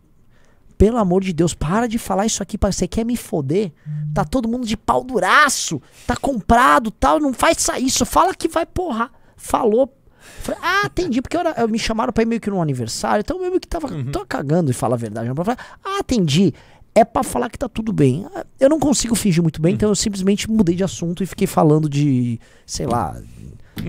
[0.83, 3.71] Pelo amor de Deus, para de falar isso aqui, para você quer me foder?
[4.13, 8.65] Tá todo mundo de pau duraço, tá comprado, tal, não faz isso, fala que vai
[8.65, 9.09] porra.
[9.37, 9.97] Falou.
[10.41, 13.21] Falei, ah, entendi, porque eu, era- eu me chamaram pra ir meio que num aniversário,
[13.21, 15.33] então eu meio que tava tô cagando e falar a verdade.
[15.33, 16.53] Pra falar, ah, entendi.
[16.93, 18.25] É pra falar que tá tudo bem.
[18.35, 21.47] Ah, Eu não consigo fingir muito bem, então eu simplesmente mudei de assunto e fiquei
[21.47, 23.15] falando de, sei lá,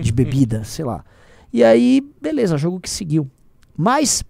[0.01, 1.03] de bebida, sei lá.
[1.51, 3.29] E aí, beleza, jogo que seguiu.
[3.77, 4.23] Mas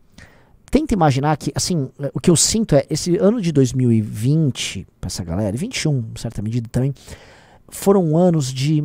[0.76, 5.24] tenta imaginar que, assim, o que eu sinto é esse ano de 2020, pra essa
[5.24, 6.94] galera, e 21, em certa medida também,
[7.70, 8.84] foram anos de,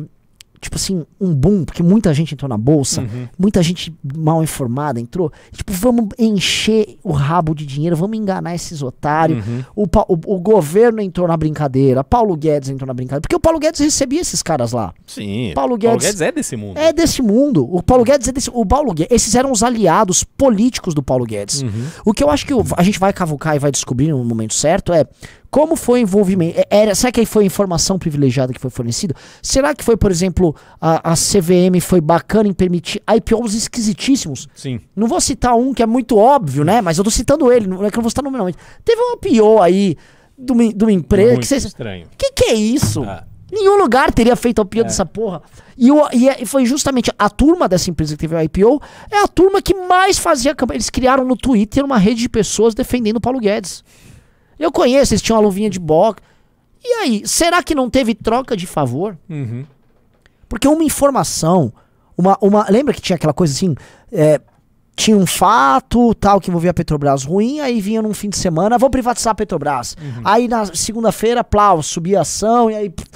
[0.61, 3.27] tipo assim, um boom, porque muita gente entrou na bolsa, Uhum.
[3.37, 5.31] muita gente mal informada entrou.
[5.51, 9.43] Tipo, vamos encher o rabo de dinheiro, vamos enganar esses otários.
[9.45, 9.63] Uhum.
[9.75, 13.57] O, o, o governo entrou na brincadeira, Paulo Guedes entrou na brincadeira, porque o Paulo
[13.59, 14.93] Guedes recebia esses caras lá.
[15.07, 15.51] Sim.
[15.55, 16.77] Paulo Guedes- é desse mundo.
[16.77, 17.67] É desse mundo.
[17.75, 18.51] O Paulo Guedes é desse.
[18.53, 21.63] O Paulo Guedes, esses eram os aliados políticos do Paulo Guedes.
[21.63, 21.85] Uhum.
[22.05, 24.53] O que eu acho que o- a gente vai cavucar e vai descobrir no momento
[24.53, 25.05] certo é
[25.51, 26.57] como foi o envolvimento.
[26.57, 29.13] é- Era, será que foi informação privilegiada que foi fornecida?
[29.43, 34.47] Será que foi, por exemplo, a, a CVM foi bacana em permitir IPOs esquisitíssimos?
[34.55, 34.79] Sim.
[34.95, 36.81] Não vou citar um que é muito óbvio, né?
[36.81, 38.57] Mas eu tô citando ele, não é que eu não vou citar nominalmente.
[38.85, 39.97] Teve um IPO aí
[40.37, 41.65] de uma, de uma empresa Muito que vocês.
[41.65, 42.07] estranho.
[42.17, 43.03] Que que é isso?
[43.03, 43.25] Ah.
[43.51, 45.41] Nenhum lugar teria feito a IPO dessa porra.
[45.77, 49.17] E, o- é- e foi justamente a turma dessa empresa que teve a IPO, é
[49.21, 50.77] a turma que mais fazia campanha.
[50.77, 53.83] Eles criaram no Twitter uma rede de pessoas defendendo o Paulo Guedes.
[54.63, 56.21] Eu conheço, eles tinham uma luvinha de boca.
[56.83, 59.17] E aí, será que não teve troca de favor?
[59.29, 59.65] Uhum.
[60.49, 61.71] Porque uma informação,
[62.17, 63.75] uma, uma lembra que tinha aquela coisa assim,
[64.11, 64.41] é,
[64.95, 68.77] tinha um fato tal que envolvia a Petrobras ruim, aí vinha num fim de semana,
[68.77, 69.95] vou privatizar a Petrobras.
[70.23, 73.09] Aí na segunda-feira, plau, subia a ação e aí pff,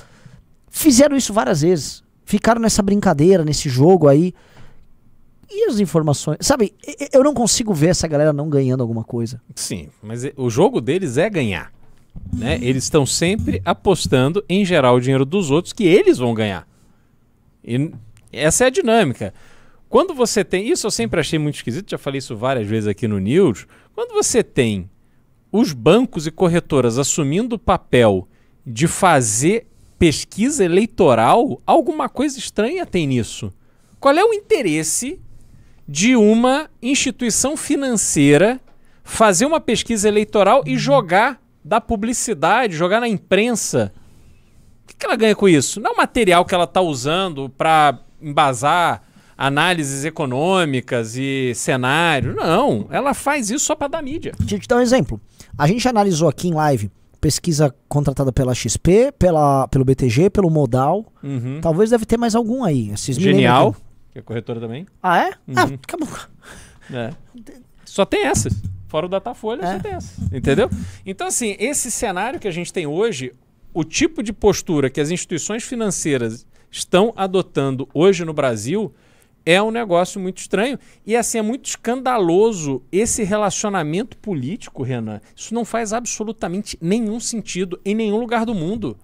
[0.70, 2.04] fizeram isso várias vezes.
[2.24, 4.34] Ficaram nessa brincadeira, nesse jogo aí.
[5.50, 6.74] E as informações, sabe?
[7.14, 9.42] Eu não consigo ver essa galera não ganhando alguma coisa.
[9.56, 11.72] Sim, mas o jogo deles é ganhar.
[12.34, 12.58] Né?
[12.62, 16.68] Eles estão sempre apostando em gerar o dinheiro dos outros que eles vão ganhar.
[17.64, 17.92] E
[18.32, 19.34] essa é a dinâmica.
[19.88, 20.68] Quando você tem.
[20.68, 23.66] Isso eu sempre achei muito esquisito, já falei isso várias vezes aqui no News.
[23.94, 24.90] Quando você tem
[25.52, 28.28] os bancos e corretoras assumindo o papel
[28.66, 33.54] de fazer pesquisa eleitoral, alguma coisa estranha tem nisso.
[34.00, 35.20] Qual é o interesse
[35.88, 38.60] de uma instituição financeira
[39.04, 43.93] fazer uma pesquisa eleitoral e jogar da publicidade, jogar na imprensa?
[44.84, 45.80] O que, que ela ganha com isso?
[45.80, 49.04] Não é o material que ela está usando para embasar
[49.38, 52.36] análises econômicas e cenário.
[52.36, 54.32] Não, ela faz isso só para dar mídia.
[54.39, 55.19] Deixa eu te dar um exemplo.
[55.58, 56.91] A gente analisou aqui em live
[57.26, 61.06] pesquisa contratada pela XP, pela, pelo BTG, pelo Modal.
[61.24, 61.60] Uhum.
[61.60, 62.84] Talvez deve ter mais algum aí.
[62.84, 63.76] Lembram Genial?
[64.15, 64.86] Que é corretora também.
[65.04, 65.32] Ah, é?
[65.54, 65.73] Ah, Uhum.
[65.84, 66.08] acabou.
[66.93, 67.10] É.
[67.84, 68.54] Só tem essas.
[68.88, 69.73] Fora o Datafolha, É.
[69.73, 70.32] só tem essas.
[70.32, 70.69] Entendeu?
[71.06, 73.34] Então, assim, esse cenário que a gente tem hoje,
[73.73, 78.93] o tipo de postura que as instituições financeiras estão adotando hoje no Brasil
[79.45, 80.80] é um negócio muito estranho.
[81.06, 85.19] E, assim, é muito escandaloso esse relacionamento político, Renan.
[85.36, 88.97] Isso não faz absolutamente nenhum sentido em nenhum lugar do mundo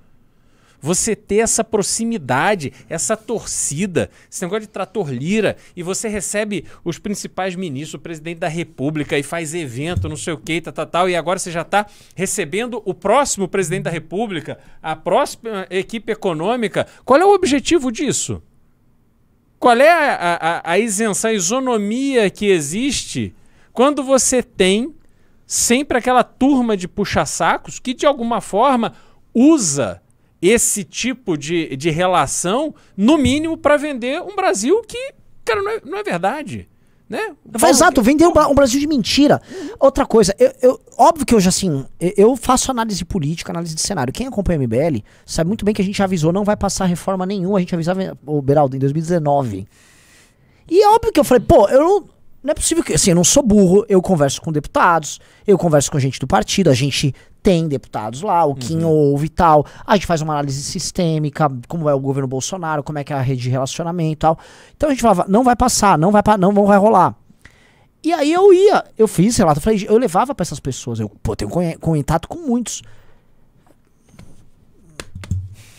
[0.81, 6.97] você ter essa proximidade, essa torcida, esse negócio de trator lira, e você recebe os
[6.97, 10.85] principais ministros, o presidente da república, e faz evento, não sei o que, tal, tal,
[10.87, 16.11] tal, e agora você já está recebendo o próximo presidente da república, a próxima equipe
[16.11, 16.87] econômica.
[17.05, 18.41] Qual é o objetivo disso?
[19.59, 23.35] Qual é a, a, a isenção, a isonomia que existe
[23.71, 24.95] quando você tem
[25.45, 28.93] sempre aquela turma de puxa-sacos que, de alguma forma,
[29.33, 30.00] usa
[30.41, 35.13] esse tipo de, de relação, no mínimo, para vender um Brasil que,
[35.45, 36.67] cara, não é, não é verdade.
[37.07, 37.35] Né?
[37.69, 39.41] Exato, vender um, um Brasil de mentira.
[39.77, 43.81] Outra coisa, eu, eu- óbvio que hoje, assim, eu- eu faço análise política, análise de
[43.81, 44.13] cenário.
[44.13, 47.25] Quem acompanha o MBL sabe muito bem que a gente avisou, não vai passar reforma
[47.25, 47.57] nenhuma.
[47.57, 49.67] A gente avisava, o Beraldo, em 2019.
[50.69, 52.05] E é óbvio que eu falei, pô, eu não.
[52.43, 52.93] Não é possível que.
[52.93, 56.69] Assim, eu não sou burro, eu converso com deputados, eu converso com gente do partido,
[56.69, 59.65] a gente tem deputados lá, o Kim ouve e tal.
[59.85, 63.15] A gente faz uma análise sistêmica, como é o governo Bolsonaro, como é que é
[63.15, 64.39] a rede de relacionamento e tal.
[64.75, 67.15] Então a gente falava, não vai passar, não vai, pa- não vai rolar.
[68.03, 71.07] E aí eu ia, eu fiz relato, eu, falei, eu levava pra essas pessoas, eu
[71.21, 72.81] pô, tenho contato com muitos.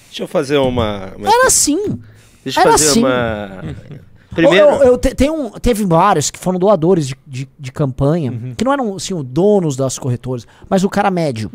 [0.07, 1.12] Deixa eu fazer uma.
[1.16, 1.98] uma- Era assim.
[2.44, 3.01] deixa eu era fazer assim.
[3.01, 4.03] uma.
[4.34, 4.66] Primeiro.
[4.66, 8.64] Eu, eu te- tem um, teve vários que foram doadores de, de, de campanha, que
[8.64, 11.50] não eram assim, os donos das corretoras, mas o cara médio.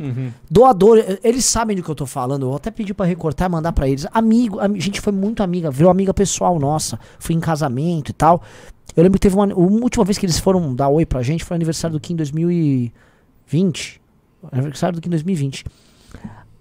[0.50, 2.44] Doador, eh, eles sabem do que eu tô falando.
[2.44, 4.06] Eu vou até pedir pra recortar e mandar pra eles.
[4.14, 7.00] Amigo, a gente foi muito amiga, virou amiga pessoal nossa.
[7.18, 8.42] Fui em casamento e tal.
[8.96, 9.52] Eu lembro que teve uma.
[9.52, 12.18] A última vez que eles foram dar oi pra gente foi aniversário do Kim em
[12.18, 14.02] 2020.
[14.52, 15.66] Aniversário do Kim em 2020.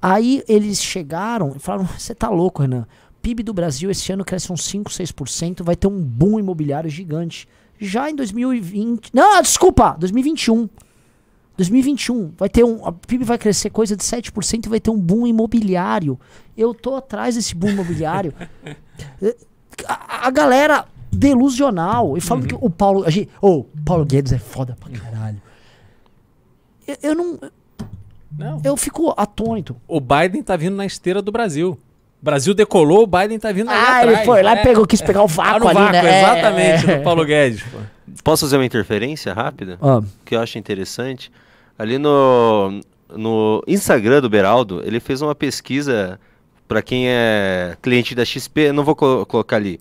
[0.01, 2.87] Aí eles chegaram e falaram: Você tá louco, Renan?
[3.27, 7.49] PIB do Brasil esse ano cresce uns 5, 6%, vai ter um boom imobiliário gigante.
[7.77, 9.11] Já em 2020.
[9.13, 9.97] Não, desculpa!
[9.99, 10.69] 2021.
[11.57, 12.87] 2021 vai ter um.
[12.87, 16.21] A PIB vai crescer coisa de 7% e vai ter um boom imobiliário.
[16.57, 18.33] Eu tô atrás desse boom imobiliário.
[19.87, 22.17] A, a galera delusional.
[22.17, 23.05] E falando que o Paulo.
[23.05, 25.43] A gente, oh, Paulo Guedes é foda pra caralho.
[26.87, 27.41] Eu, eu não.
[28.39, 28.61] Não.
[28.65, 29.77] Eu fico atônito.
[29.87, 31.79] O Biden tá vindo na esteira do Brasil.
[32.27, 34.17] Brasil decolou, o Biden tá vindo ali Ah, atrás.
[34.19, 36.11] ele foi lá e pegou, quis pegar o Tá vácuo no ali, vácuo, né?
[36.11, 36.97] É, exatamente, é.
[36.99, 37.63] do Paulo Guedes.
[37.63, 37.79] pô.
[38.23, 39.79] Posso fazer uma interferência rápida?
[39.81, 41.31] Ah, que eu acho interessante.
[41.79, 42.81] Ali no,
[43.15, 46.19] no Instagram do Beraldo, ele fez uma pesquisa
[46.69, 49.79] para quem é cliente da XP, eu não vou co- colocar ali.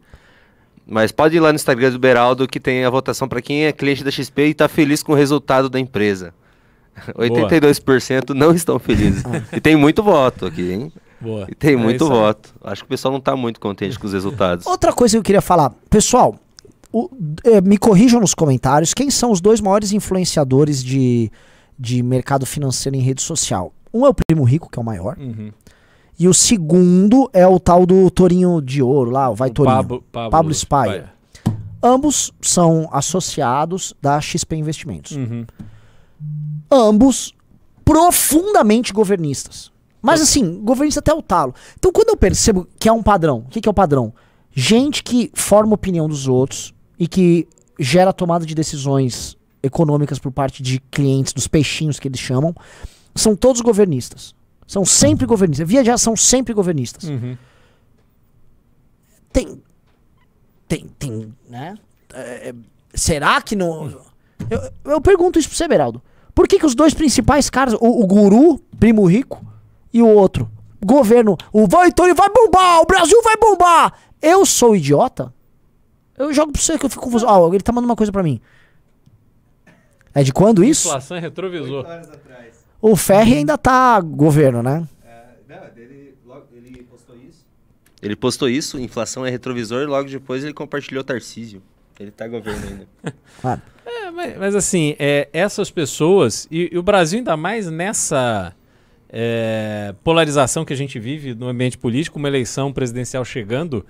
[0.88, 3.72] Mas pode ir lá no Instagram do Beraldo que tem a votação para quem é
[3.72, 6.32] cliente da XP e está feliz com o resultado da empresa.
[7.18, 9.24] 82% não estão felizes.
[9.52, 10.92] E tem muito voto aqui, hein?
[11.26, 11.48] Boa.
[11.50, 12.20] E tem É muito isso aí.
[12.20, 12.54] voto.
[12.64, 14.66] Acho que o pessoal não está muito contente com os resultados.
[14.66, 16.36] Outra coisa que eu queria falar, pessoal,
[16.92, 17.10] o-
[17.44, 21.32] eh, me corrijam nos comentários quem são os dois maiores influenciadores de,
[21.78, 23.74] de mercado financeiro em rede social.
[23.94, 25.52] Um é o Primo Rico, que é o maior, Uhum.
[26.20, 29.76] e o segundo é o tal do Torinho de Ouro lá, o Vai O Torinho.
[29.76, 30.32] Pablo, Pablo,
[30.70, 31.04] Pablo.
[31.84, 35.12] Ambos são associados da XP Investimentos.
[35.12, 35.46] Uhum.
[36.72, 37.34] ambos
[37.84, 39.72] profundamente governistas.
[40.06, 41.54] Mas assim, governista até o talo.
[41.78, 44.14] Então quando eu percebo que é um padrão, o que, que é o padrão?
[44.52, 47.48] Gente que forma a opinião dos outros e que
[47.80, 52.56] gera tomada de decisões econômicas por parte de clientes, dos peixinhos que eles chamam,
[53.16, 54.36] são todos governistas.
[54.68, 55.68] São sempre governistas.
[55.68, 57.04] Via já são sempre governistas.
[57.06, 57.38] Uhum.
[59.32, 59.62] Tem.
[60.68, 60.88] Tem.
[60.98, 61.34] Tem.
[61.50, 61.76] Né?
[62.14, 62.54] É,
[62.94, 64.02] será que não.
[64.50, 66.02] Eu, eu pergunto isso pro você, Beraldo.
[66.34, 69.46] Por que, que os dois principais caras, o, o guru, primo rico,
[69.96, 70.52] e o outro,
[70.86, 73.98] governo, o vai, vai bombar, o Brasil vai bombar.
[74.22, 75.34] Eu sou idiota?
[76.18, 77.26] Eu jogo pra você que eu fico confuso.
[77.26, 78.42] Ó, ele tá mandando uma coisa pra mim.
[80.14, 80.90] É de quando isso?
[80.90, 81.86] Inflação é retrovisor.
[82.82, 84.86] O Ferri ainda tá governo, né?
[85.06, 87.46] É, não, ele, logo, ele postou isso.
[88.02, 91.64] Ele postou isso, inflação é retrovisor, e logo depois ele compartilhou Tarcísio.
[91.98, 92.88] Ele tá governo ainda.
[93.40, 93.62] Claro.
[93.86, 98.54] É, mas, mas assim, é, essas pessoas, e, e o Brasil ainda mais nessa
[99.18, 103.86] é, polarização que a gente vive no ambiente político, uma eleição presidencial chegando,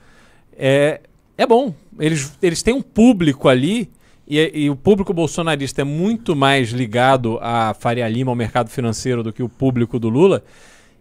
[0.56, 1.02] é,
[1.36, 1.74] é bom.
[2.00, 3.90] Eles, eles têm um público ali,
[4.28, 9.24] e, e o público bolsonarista é muito mais ligado a Faria Lima, ao mercado financeiro,
[9.24, 10.44] do que o público do Lula.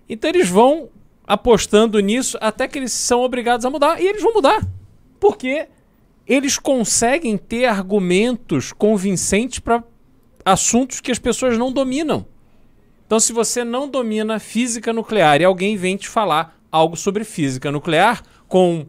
[0.09, 0.89] Então eles vão
[1.27, 4.01] apostando nisso até que eles são obrigados a mudar.
[4.01, 4.67] E eles vão mudar.
[5.21, 5.69] Porque
[6.27, 9.85] eles conseguem ter argumentos convincentes para
[10.47, 12.25] assuntos que as pessoas não dominam.
[13.07, 17.71] Então, se você não domina física nuclear e alguém vem te falar algo sobre física
[17.71, 18.87] nuclear com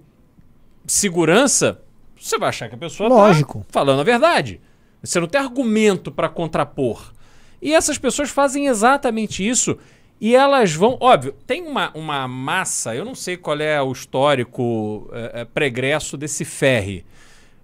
[0.88, 1.82] segurança,
[2.20, 3.60] você vai achar que a pessoa Lógico.
[3.60, 4.62] está falando a verdade.
[5.04, 7.14] Você não tem argumento para contrapor.
[7.62, 9.78] E essas pessoas fazem exatamente isso.
[10.20, 10.98] E elas vão.
[11.00, 16.16] Óbvio, tem uma, uma massa, eu não sei qual é o histórico é, é, pregresso
[16.16, 17.06] desse ferry,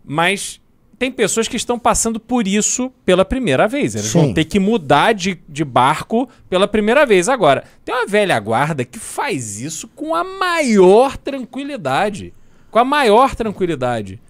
[0.03, 0.59] mas
[1.01, 3.95] tem pessoas que estão passando por isso pela primeira vez.
[3.95, 4.19] Eles Sim.
[4.19, 7.27] vão ter que mudar de, de barco pela primeira vez.
[7.27, 12.31] Agora, tem uma velha guarda que faz isso com a maior tranquilidade.
[12.69, 14.21] Com a maior tranquilidade.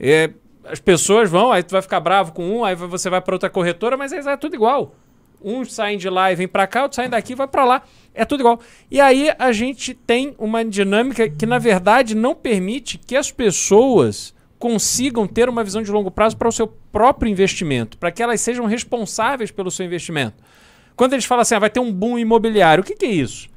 [0.00, 0.30] É,
[0.64, 3.48] as pessoas vão, aí tu vai ficar bravo com um, aí você vai para outra
[3.48, 4.96] corretora, mas aí é tudo igual.
[5.40, 7.82] Uns saem de lá e vêm para cá, outros saem daqui e vai para lá.
[8.12, 8.58] É tudo igual.
[8.90, 14.34] E aí a gente tem uma dinâmica que, na verdade, não permite que as pessoas
[14.58, 18.40] consigam ter uma visão de longo prazo para o seu próprio investimento, para que elas
[18.40, 20.42] sejam responsáveis pelo seu investimento.
[20.96, 23.48] Quando eles falam assim, ah, vai ter um boom imobiliário, o que, que é isso?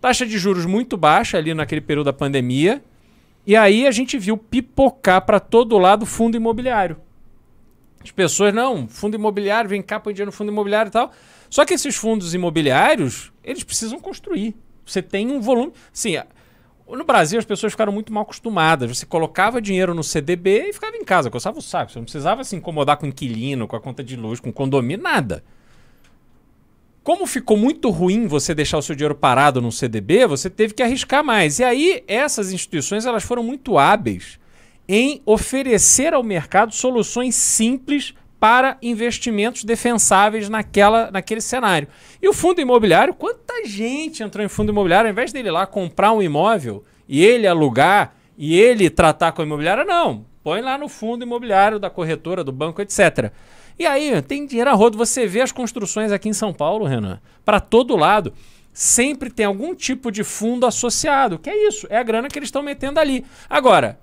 [0.00, 2.82] Taxa de juros muito baixa ali naquele período da pandemia,
[3.46, 6.96] E aí a gente viu pipocar para todo lado fundo imobiliário.
[8.02, 11.12] As pessoas, não, fundo imobiliário, vem cá, põe dinheiro no fundo imobiliário e tal.
[11.48, 14.56] Só que esses fundos imobiliários, eles precisam construir.
[14.84, 15.72] Você tem um volume.
[15.92, 16.16] Sim,
[16.94, 18.96] no Brasil as pessoas ficaram muito mal acostumadas.
[18.96, 21.90] Você colocava dinheiro no CDB e ficava em casa, coçava o saco.
[21.90, 25.42] Você não precisava se incomodar com inquilino, com a conta de luz, com condomínio, nada.
[27.02, 30.82] Como ficou muito ruim você deixar o seu dinheiro parado no CDB, você teve que
[30.82, 31.58] arriscar mais.
[31.58, 34.38] E aí essas instituições elas foram muito hábeis
[34.88, 41.88] em oferecer ao mercado soluções simples para investimentos defensáveis naquela, naquele cenário.
[42.20, 45.66] E o fundo imobiliário, quanta gente entrou em fundo imobiliário, ao invés dele ir lá
[45.66, 50.24] comprar um imóvel e ele alugar e ele tratar com a imobiliária, não.
[50.42, 53.32] Põe lá no fundo imobiliário da corretora, do banco, etc.
[53.78, 54.96] E aí, tem dinheiro a rodo.
[54.96, 58.32] Você vê as construções aqui em São Paulo, Renan, para todo lado.
[58.72, 61.38] Sempre tem algum tipo de fundo associado.
[61.38, 63.24] Que é isso, é a grana que eles estão metendo ali.
[63.48, 63.98] Agora,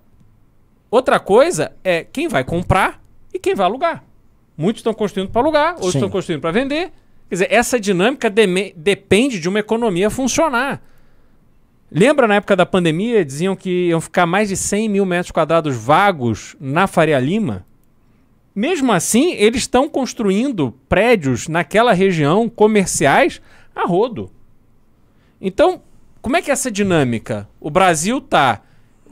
[0.92, 3.02] outra coisa é quem vai comprar
[3.34, 4.04] e quem vai alugar.
[4.58, 5.98] Muitos estão construindo para alugar, outros Sim.
[6.00, 6.92] estão construindo para vender.
[7.30, 10.82] Quer dizer, essa dinâmica deme- depende de uma economia funcionar.
[11.92, 15.76] Lembra na época da pandemia, diziam que iam ficar mais de 100 mil metros quadrados
[15.76, 17.66] vagos na Faria Lima?
[18.56, 23.42] Mesmo assim, eles estão construindo prédios naquela região comerciais
[23.76, 24.32] a rodo.
[25.42, 25.82] Então,
[26.22, 27.50] como é que é essa dinâmica?
[27.60, 28.62] O Brasil está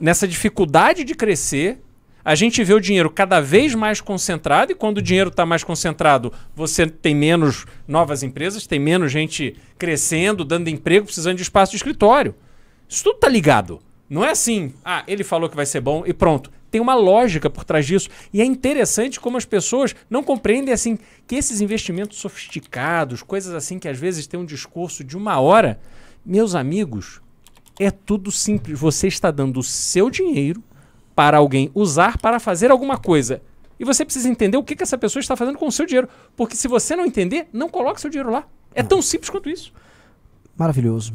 [0.00, 1.80] nessa dificuldade de crescer.
[2.24, 5.64] A gente vê o dinheiro cada vez mais concentrado, e quando o dinheiro está mais
[5.64, 11.72] concentrado, você tem menos novas empresas, tem menos gente crescendo, dando emprego, precisando de espaço
[11.72, 12.34] de escritório.
[12.88, 13.80] Isso tudo tá ligado.
[14.08, 16.50] Não é assim, ah, ele falou que vai ser bom e pronto.
[16.70, 18.08] Tem uma lógica por trás disso.
[18.32, 23.78] E é interessante como as pessoas não compreendem assim que esses investimentos sofisticados, coisas assim
[23.78, 25.80] que às vezes tem um discurso de uma hora,
[26.24, 27.20] meus amigos,
[27.80, 28.78] é tudo simples.
[28.78, 30.62] Você está dando o seu dinheiro
[31.14, 33.40] para alguém usar para fazer alguma coisa.
[33.78, 36.08] E você precisa entender o que, que essa pessoa está fazendo com o seu dinheiro.
[36.36, 38.44] Porque se você não entender, não coloque seu dinheiro lá.
[38.74, 39.72] É tão simples quanto isso.
[40.56, 41.12] Maravilhoso.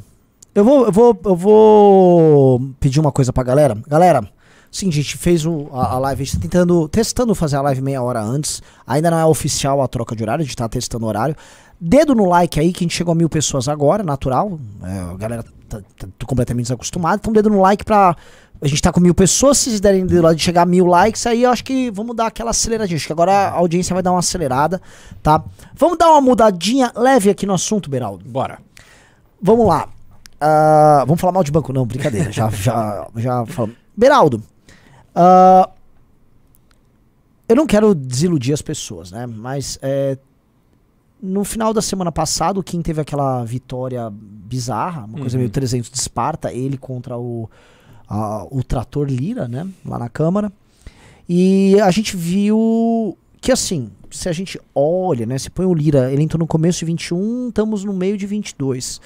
[0.54, 3.78] Eu vou, eu vou, eu vou pedir uma coisa pra galera.
[3.88, 4.28] Galera,
[4.72, 7.62] sim, a gente fez o- a, a live, a gente tá tentando, testando fazer a
[7.62, 8.62] live meia hora antes.
[8.86, 11.36] Ainda não é oficial a troca de horário, a gente tá testando o horário.
[11.80, 14.60] Dedo no like aí, que a gente chegou a mil pessoas agora, natural.
[14.84, 17.18] É, a galera tá, tá- tá completamente desacostumada.
[17.22, 18.16] Então, dedo no like pra.
[18.62, 20.86] A gente tá com mil pessoas, se vocês derem dedo lá de chegar a mil
[20.86, 22.98] likes, aí eu acho que vamos dar aquela aceleradinha.
[22.98, 24.82] Acho que agora a audiência vai dar uma acelerada,
[25.22, 25.44] tá?
[25.76, 28.26] Vamos dar uma mudadinha leve aqui no assunto, Beraldo.
[28.28, 28.60] Bora.
[29.42, 29.88] Vamos lá.
[30.42, 31.72] Ah, vamos falar mal de banco?
[31.72, 32.32] Não, brincadeira.
[32.32, 33.76] já, já, já falamos.
[33.96, 34.42] Beraldo,
[35.14, 35.70] ah,
[37.48, 39.26] eu não quero desiludir as pessoas, né?
[39.28, 40.18] Mas é,
[41.22, 45.42] no final da semana passada, o Kim teve aquela vitória bizarra, uma coisa Uhum.
[45.42, 47.50] meio 300 de Esparta, ele contra o,
[48.08, 49.68] a- o trator Lira, né?
[49.86, 50.52] Lá na Câmara.
[51.28, 55.38] E a gente viu que assim, se a gente olha, né?
[55.38, 59.02] Se põe o Lira, ele entrou no começo de 21, estamos no meio de 22.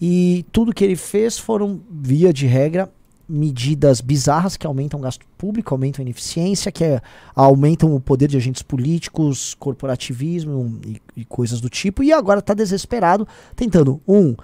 [0.00, 2.90] E tudo que ele fez foram, via de regra,
[3.28, 7.00] medidas bizarras que aumentam o gasto público, aumentam a ineficiência, que é-
[7.34, 12.04] aumentam o poder de agentes políticos, corporativismo e, e coisas do tipo.
[12.04, 13.26] E agora está desesperado,
[13.56, 14.36] tentando, um,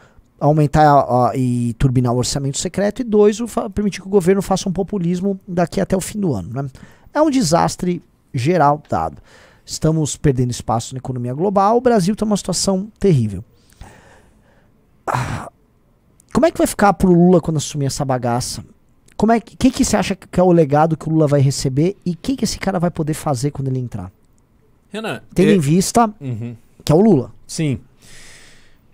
[0.47, 4.73] aumentar e turbinar o orçamento secreto, e dois, o permitir que o governo faça um
[4.73, 6.51] populismo daqui até o fim do ano.
[6.53, 6.69] Né?
[7.15, 8.03] É um desastre
[8.35, 9.19] geral dado.
[9.65, 13.45] Estamos perdendo espaço na economia global, o Brasil está numa situação terrível.
[15.07, 15.49] Ah,
[16.33, 18.65] Como é que vai ficar pro Lula quando assumir essa bagaça?
[19.17, 21.41] Como é que, que, que você acha que é o legado que o Lula vai
[21.41, 24.11] receber e o que, que esse cara vai poder fazer quando ele entrar?
[24.91, 25.23] Renan.
[25.35, 26.57] Tendo é- em vista Uhum.
[26.85, 27.31] que é o Lula.
[27.47, 27.79] Sim.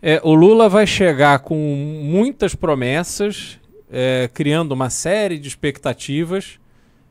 [0.01, 3.59] É, o Lula vai chegar com muitas promessas,
[3.90, 6.61] é, criando uma série de expectativas,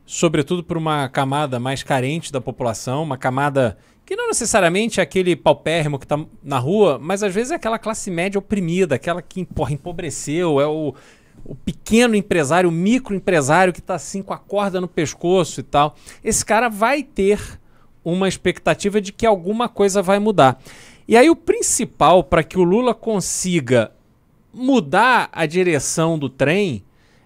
[0.06, 5.36] sobretudo para uma camada mais carente da população, uma camada que não necessariamente é aquele
[5.36, 9.44] paupérrimo que está na rua, mas às vezes é aquela classe média oprimida, aquela que
[9.44, 10.96] porra, empobreceu, é o,
[11.44, 15.94] o pequeno empresário, o microempresário que está assim com a corda no pescoço e tal.
[16.24, 17.60] Esse cara vai ter
[18.02, 20.58] uma expectativa de que alguma coisa vai mudar.
[21.08, 23.92] E aí o principal para que o Lula consiga
[24.54, 26.84] mudar a direção do trem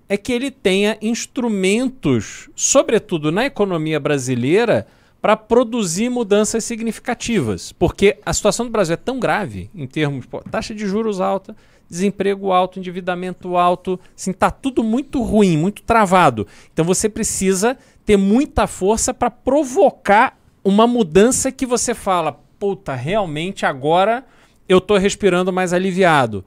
[0.07, 4.86] é que ele tenha instrumentos, sobretudo na economia brasileira,
[5.21, 7.71] para produzir mudanças significativas.
[7.71, 11.55] Porque a situação do Brasil é tão grave em termos pô, taxa de juros alta,
[11.89, 16.45] desemprego alto, endividamento alto, assim, tá tudo muito ruim, muito travado.
[16.73, 23.66] Então você precisa ter muita força para provocar uma mudança que você fala, puta, realmente
[23.66, 24.24] agora
[24.70, 26.45] eu tô respirando mais aliviado.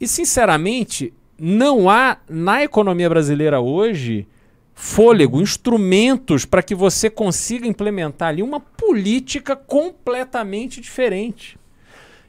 [0.00, 4.26] E sinceramente, não há na economia brasileira hoje
[4.74, 11.56] fôlego, instrumentos para que você consiga implementar ali uma política completamente diferente.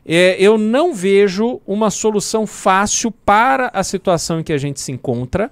[0.05, 4.91] É, eu não vejo uma solução fácil para a situação em que a gente se
[4.91, 5.51] encontra.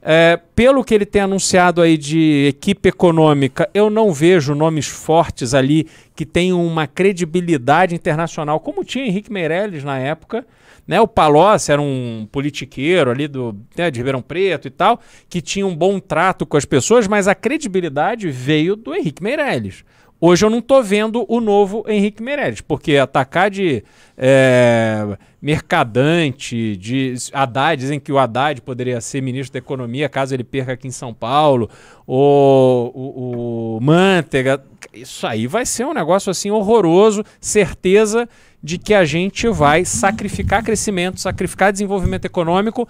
[0.00, 5.54] É, pelo que ele tem anunciado aí de equipe econômica, eu não vejo nomes fortes
[5.54, 10.46] ali que tenham uma credibilidade internacional, como tinha Henrique Meirelles na época.
[10.86, 11.00] Né?
[11.00, 15.66] O Palocci era um politiqueiro ali do, né, de Ribeirão Preto e tal, que tinha
[15.66, 19.84] um bom trato com as pessoas, mas a credibilidade veio do Henrique Meirelles.
[20.20, 23.84] Hoje eu não estou vendo o novo Henrique Meirelles, porque atacar de
[24.16, 30.42] é, mercadante, de Haddad, dizem que o Haddad poderia ser ministro da Economia caso ele
[30.42, 31.70] perca aqui em São Paulo,
[32.04, 34.60] o, o, o Manteiga,
[34.92, 38.28] isso aí vai ser um negócio assim horroroso, certeza
[38.60, 42.88] de que a gente vai sacrificar crescimento, sacrificar desenvolvimento econômico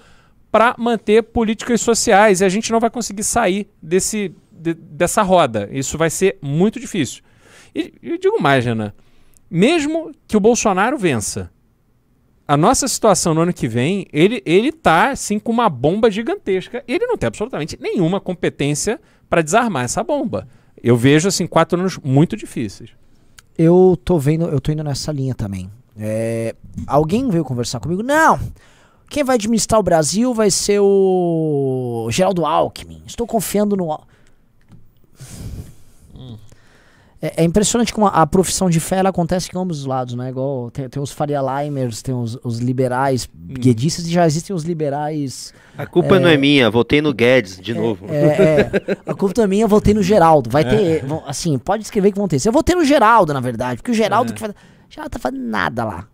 [0.50, 5.68] para manter políticas sociais e a gente não vai conseguir sair desse de, dessa roda.
[5.70, 7.22] Isso vai ser muito difícil.
[7.74, 8.92] E digo mais, Renan.
[9.50, 11.50] Mesmo que o Bolsonaro vença,
[12.46, 16.82] a nossa situação no ano que vem, ele, ele tá assim com uma bomba gigantesca.
[16.88, 20.48] Ele não tem absolutamente nenhuma competência para desarmar essa bomba.
[20.82, 22.90] Eu vejo assim quatro anos muito difíceis.
[23.56, 25.70] Eu tô vendo, eu tô indo nessa linha também.
[25.98, 26.54] É,
[26.86, 28.02] alguém veio conversar comigo?
[28.02, 28.38] Não.
[29.10, 33.02] Quem vai administrar o Brasil vai ser o Geraldo Alckmin.
[33.06, 33.90] Estou confiando no
[37.20, 40.14] É, é, impressionante como a, a, profissão de fé ela acontece em ambos os lados,
[40.14, 40.30] né?
[40.30, 43.54] Igual tem, tem os Faria Limers, tem os, os liberais hum.
[43.54, 45.52] guedistas e já existem os liberais.
[45.76, 48.06] A culpa é, não é minha, votei no Guedes de é, novo.
[48.08, 50.48] É, é, a culpa não é minha, votei no Geraldo.
[50.48, 51.04] Vai ter.
[51.04, 52.38] Vão, assim, pode escrever que vão ter.
[52.46, 54.54] Eu votei no Geraldo, na verdade, porque o Geraldo que faz,
[54.88, 56.06] já tá fazendo nada lá.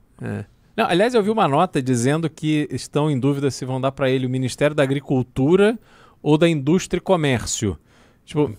[0.74, 4.09] Não, aliás, eu vi uma nota dizendo que estão em dúvida se vão dar para
[4.09, 5.78] ele o Ministério da Agricultura
[6.22, 7.78] ou da Indústria e Comércio.
[8.24, 8.50] Tipo,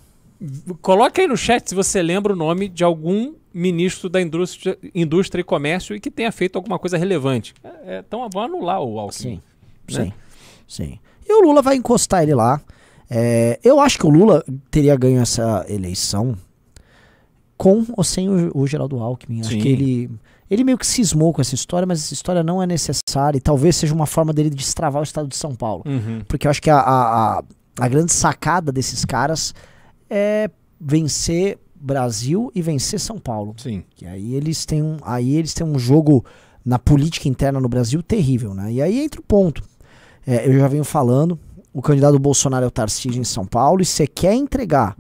[0.82, 5.42] Coloque aí no chat se você lembra o nome de algum ministro da indústria, indústria
[5.42, 7.54] e comércio e que tenha feito alguma coisa relevante.
[7.64, 9.42] É, então vão anular o Alckmin.
[9.88, 10.04] Sim, né?
[10.06, 10.14] sim,
[10.68, 11.00] sim.
[11.28, 12.62] E o Lula vai encostar ele lá.
[13.10, 16.38] É, eu acho que o Lula teria ganho essa eleição
[17.58, 19.40] com ou sem o, o Geraldo Alckmin.
[19.40, 20.12] Acho que ele,
[20.50, 23.76] ele meio que cismou com essa história, mas essa história não é necessária e talvez
[23.78, 25.84] seja uma forma dele de destravar o estado de São Paulo.
[25.86, 26.22] Uhum.
[26.28, 27.44] Porque eu acho que a, a,
[27.80, 29.54] a grande sacada desses caras
[30.10, 30.50] é
[30.80, 33.54] vencer Brasil e vencer São Paulo.
[33.58, 33.84] Sim.
[33.96, 36.26] Que aí eles têm um, aí eles têm um jogo
[36.64, 38.72] na política interna no Brasil terrível, né?
[38.74, 39.62] E aí entra o ponto.
[40.26, 41.40] É, eu já venho falando,
[41.72, 44.98] o candidato Bolsonaro é o Tarcísio em São Paulo e você quer entregar.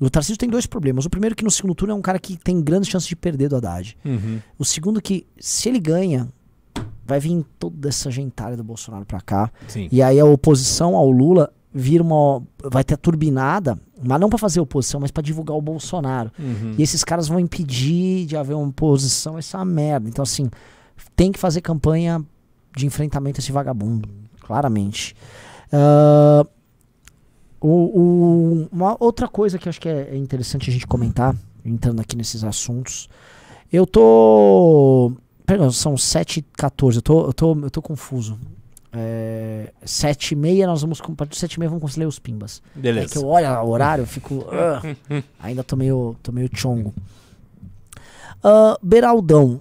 [0.00, 1.04] O Tarcísio tem dois problemas.
[1.04, 3.14] O primeiro é que no segundo turno é um cara que tem grandes chances de
[3.14, 3.96] perder do Haddad.
[4.04, 4.40] Uhum.
[4.58, 6.28] O segundo é que se ele ganha,
[7.06, 9.50] vai vir toda essa gentalha do Bolsonaro para cá.
[9.68, 9.88] Sim.
[9.92, 14.38] E aí a oposição ao Lula vira uma vai ter a turbinada mas não para
[14.38, 16.30] fazer oposição, mas para divulgar o Bolsonaro.
[16.38, 16.74] Uhum.
[16.76, 20.08] E esses caras vão impedir de haver uma oposição, essa é uma merda.
[20.08, 20.50] Então, assim,
[21.14, 22.24] tem que fazer campanha
[22.76, 24.08] de enfrentamento a esse vagabundo,
[24.40, 25.14] claramente.
[25.72, 26.46] Uh,
[27.60, 31.34] o, o, uma outra coisa que eu acho que é, é interessante a gente comentar,
[31.64, 33.08] entrando aqui nesses assuntos.
[33.72, 35.12] Eu tô.
[35.46, 38.38] Perdão, são 7h14, eu tô, eu, tô, eu tô confuso.
[38.94, 42.18] É, sete e meia nós vamos, a partir de sete e meia vamos conseguir os
[42.18, 42.62] pimbas.
[42.74, 43.06] Beleza.
[43.06, 46.94] É que eu olho o horário, eu fico, uh, ainda tô meio, tô meio chongo.
[48.44, 49.60] Uh, Beraldão,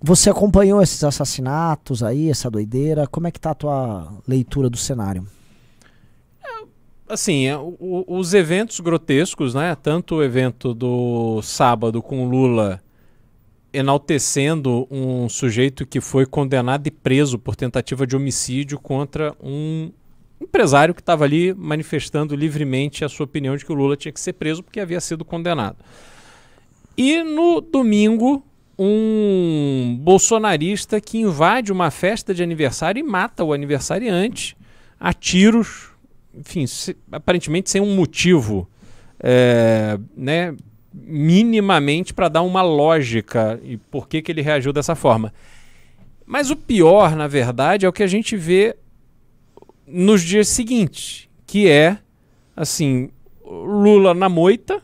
[0.00, 4.76] você acompanhou esses assassinatos aí, essa doideira, como é que tá a tua leitura do
[4.76, 5.26] cenário?
[7.10, 9.74] assim, é, os eventos grotescos, né?
[9.74, 12.80] Tanto o evento do sábado com Lula
[13.72, 19.90] enaltecendo um sujeito que foi condenado e preso por tentativa de homicídio contra um
[20.40, 24.20] empresário que estava ali manifestando livremente a sua opinião de que o Lula tinha que
[24.20, 25.76] ser preso porque havia sido condenado.
[26.96, 28.44] E no domingo,
[28.78, 34.56] um bolsonarista que invade uma festa de aniversário e mata o aniversariante
[34.98, 35.90] a tiros,
[36.34, 38.68] enfim, se, aparentemente sem um motivo
[39.22, 40.56] é, né,
[40.92, 45.32] minimamente para dar uma lógica e por que, que ele reagiu dessa forma.
[46.26, 48.76] Mas o pior, na verdade, é o que a gente vê
[49.86, 51.98] nos dias seguintes, que é
[52.54, 53.10] assim,
[53.44, 54.82] Lula na moita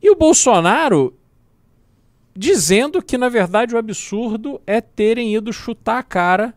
[0.00, 1.16] e o Bolsonaro
[2.34, 6.54] dizendo que na verdade o absurdo é terem ido chutar a cara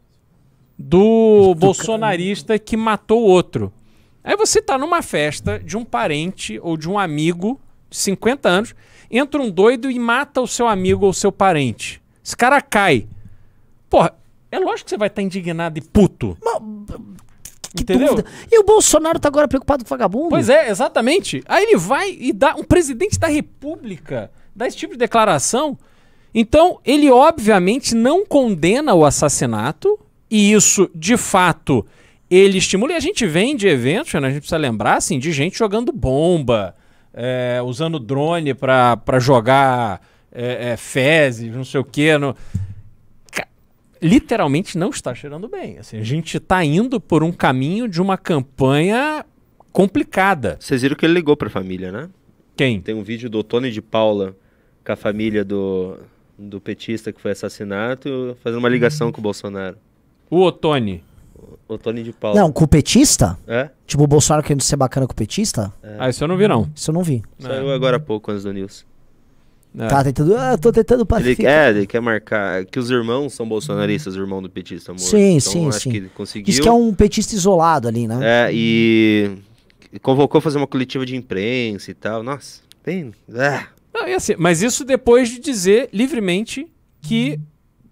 [0.78, 3.72] do bolsonarista que matou outro.
[4.24, 7.60] Aí você está numa festa de um parente ou de um amigo
[7.98, 8.76] 50 anos,
[9.10, 12.02] entra um doido e mata o seu amigo ou seu parente.
[12.24, 13.08] Esse cara cai.
[13.90, 14.14] Porra,
[14.52, 16.38] é lógico que você vai estar indignado e puto.
[17.76, 18.16] Que Entendeu?
[18.16, 18.30] dúvida.
[18.50, 20.30] E o Bolsonaro tá agora preocupado com vagabundo?
[20.30, 21.44] Pois é, exatamente.
[21.46, 22.56] Aí ele vai e dá.
[22.56, 25.78] Um presidente da República dá esse tipo de declaração.
[26.34, 31.86] Então, ele obviamente não condena o assassinato, e isso, de fato,
[32.30, 32.94] ele estimula.
[32.94, 35.92] E a gente vem de eventos, né, a gente precisa lembrar, assim, de gente jogando
[35.92, 36.76] bomba,
[37.16, 40.02] é, usando drone pra, pra jogar
[40.32, 42.18] é, é, fezes, não sei o quê.
[42.18, 42.36] No...
[44.02, 45.78] Literalmente não está cheirando bem.
[45.78, 49.26] Assim, a gente está indo por um caminho de uma campanha
[49.72, 50.58] complicada.
[50.60, 52.10] Vocês viram que ele ligou pra família, né?
[52.56, 52.82] Quem?
[52.82, 54.36] Tem um vídeo do Tony de Paula
[54.86, 55.98] com a família do,
[56.38, 59.78] do petista que foi assassinado, fazendo uma ligação com o Bolsonaro.
[60.30, 61.04] O Otone.
[61.68, 62.40] O Tony de Paula.
[62.40, 63.38] Não, com o petista?
[63.48, 63.70] É?
[63.88, 65.74] Tipo, o Bolsonaro querendo ser bacana com o petista?
[65.98, 66.70] Ah, isso eu não vi, não.
[66.76, 67.24] Isso eu não vi.
[67.40, 68.86] Saiu agora há pouco antes do News.
[69.78, 69.88] É.
[69.88, 70.38] Tá tentando.
[70.38, 71.52] Ah, tô tentando Ele, pacificar.
[71.52, 75.04] é, ele quer marcar que os irmãos são bolsonaristas, o irmão do petista morto.
[75.04, 75.92] Sim, então, sim, acho sim.
[75.92, 76.46] que ele conseguiu.
[76.46, 78.20] Diz que é um petista isolado ali, né?
[78.22, 79.38] É, e
[80.02, 82.24] convocou a fazer uma coletiva de imprensa e tal.
[82.24, 83.12] Nossa, bem.
[83.34, 86.68] Ah, Não, e assim, mas isso depois de dizer livremente
[87.02, 87.38] que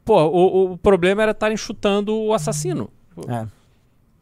[0.06, 2.90] pô, o, o problema era estarem chutando o assassino.
[3.28, 3.46] É.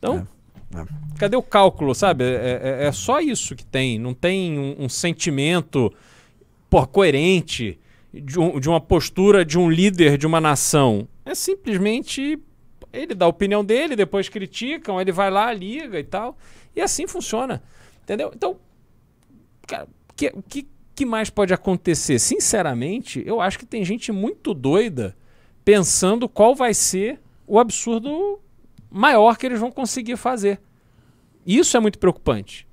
[0.02, 0.28] Então,
[0.76, 0.86] É, é.
[1.20, 2.24] cadê o cálculo, sabe?
[2.24, 4.00] É, é- é só isso que tem.
[4.00, 5.94] Não tem um, um sentimento
[6.70, 7.78] pô, coerente
[8.12, 11.08] de, um- de uma postura de um líder de uma nação.
[11.24, 12.40] É simplesmente
[12.92, 16.38] ele dá a opinião dele, depois criticam, ele vai lá, liga e tal.
[16.76, 17.62] E assim funciona.
[18.04, 18.32] Entendeu?
[18.36, 18.58] Então,
[19.68, 22.18] cara, que- o que, que mais pode acontecer?
[22.20, 25.16] Sinceramente, eu acho que tem gente muito doida
[25.64, 28.40] pensando qual vai ser o absurdo
[28.92, 30.60] maior que eles vão conseguir fazer.
[31.46, 32.68] Isso é muito preocupante.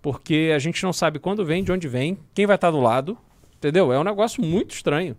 [0.00, 3.16] Porque a gente não sabe quando vem, de onde vem, quem vai estar do lado.
[3.56, 3.92] Entendeu?
[3.92, 5.16] É um negócio muito estranho.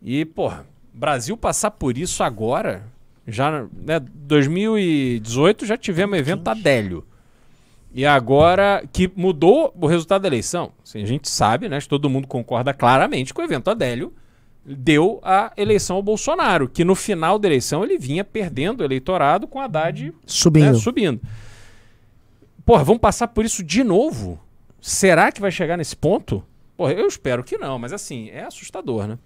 [0.00, 2.84] E, porra, Brasil passar por isso agora,
[3.26, 7.04] já, né, 2018 já tivemos evento Adélio.
[7.94, 10.72] E agora que mudou o resultado da eleição.
[10.82, 11.78] Assim, a gente sabe, né?
[11.80, 14.12] Todo mundo concorda claramente que o evento Adélio
[14.64, 19.46] deu a eleição ao Bolsonaro, que no final da eleição ele vinha perdendo o eleitorado
[19.48, 20.66] com Haddad Subindo.
[20.72, 21.20] né, subindo.
[22.64, 24.38] Porra, vamos passar por isso de novo?
[24.80, 26.44] Será que vai chegar nesse ponto?
[26.76, 29.18] Porra, eu espero que não, mas assim, é assustador, né?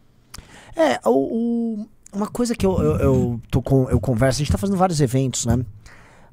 [0.74, 1.10] É, o,
[1.82, 4.76] o- uma coisa que eu, eu, eu, tô com, eu converso, a gente tá fazendo
[4.78, 5.64] vários eventos, né?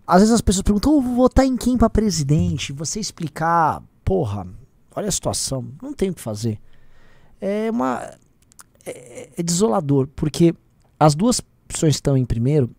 [0.07, 2.71] Às vezes as pessoas perguntam, "Ô, vou votar em quem pra presidente?
[2.73, 4.45] Você explicar, porra,
[4.95, 6.57] olha a situação, não tem o que fazer.
[7.39, 8.09] É uma.
[8.85, 10.53] É, é desolador, porque
[10.99, 12.69] as duas opções que estão em primeiro,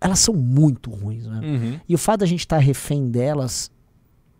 [0.00, 1.40] elas são muito ruins, né?
[1.42, 1.80] Uhum.
[1.88, 3.70] E o fato da gente estar refém delas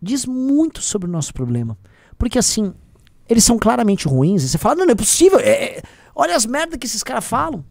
[0.01, 1.77] diz muito sobre o nosso problema.
[2.17, 2.73] Porque assim,
[3.29, 4.43] eles são claramente ruins.
[4.43, 5.39] E você fala, não, não é possível.
[5.39, 5.81] é- é-
[6.15, 7.63] olha as merdas que esses caras falam.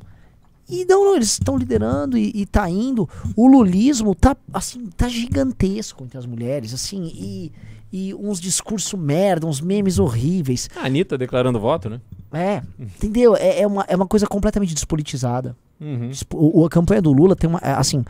[0.69, 3.09] E não, não, eles estão liderando e, e tá indo.
[3.37, 7.53] O lulismo tá, assim, tá gigantesco entre as mulheres, assim, e,
[7.93, 10.71] e uns discursos merda, uns memes horríveis.
[10.77, 12.01] A Anitta declarando voto, né?
[12.33, 13.35] É, entendeu?
[13.37, 15.57] É, é, uma, é uma coisa completamente despolitizada.
[15.81, 16.11] Uhum.
[16.35, 18.05] O, a campanha do Lula tem uma, é, assim,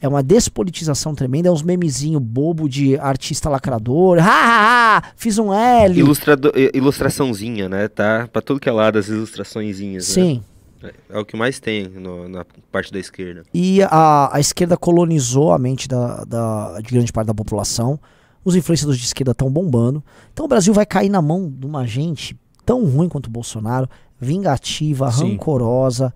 [0.00, 4.18] é uma despolitização tremenda, é uns memezinho bobo de artista lacrador.
[4.18, 5.98] Ha, ha, ha, fiz um L.
[5.98, 7.88] Ilustrado, ilustraçãozinha, né?
[7.88, 10.06] Tá pra tudo que é lado as ilustraçõezinhas.
[10.06, 10.42] Sim.
[10.82, 10.90] Né?
[11.10, 13.42] É o que mais tem no- na parte da esquerda.
[13.52, 17.98] E a, a esquerda colonizou a mente da, da- de grande parte da população.
[18.44, 20.02] Os influenciadores de esquerda estão bombando.
[20.32, 22.36] Então o Brasil vai cair na mão de uma gente
[22.66, 23.88] tão ruim quanto o Bolsonaro,
[24.20, 25.30] vingativa, Sim.
[25.30, 26.12] rancorosa.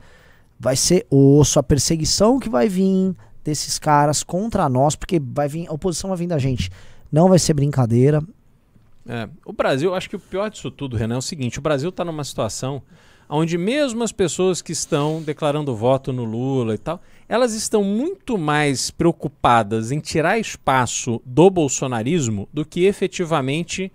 [0.59, 5.67] Vai ser osso a perseguição que vai vir desses caras contra nós, porque vai vir,
[5.69, 6.71] a oposição vai vir da gente.
[7.11, 8.23] Não vai ser brincadeira.
[9.09, 11.89] É, o Brasil, acho que o pior disso tudo, Renan, é o seguinte: o Brasil
[11.89, 12.83] está numa situação
[13.31, 18.37] onde mesmo as pessoas que estão declarando voto no Lula e tal, elas estão muito
[18.37, 23.93] mais preocupadas em tirar espaço do bolsonarismo do que efetivamente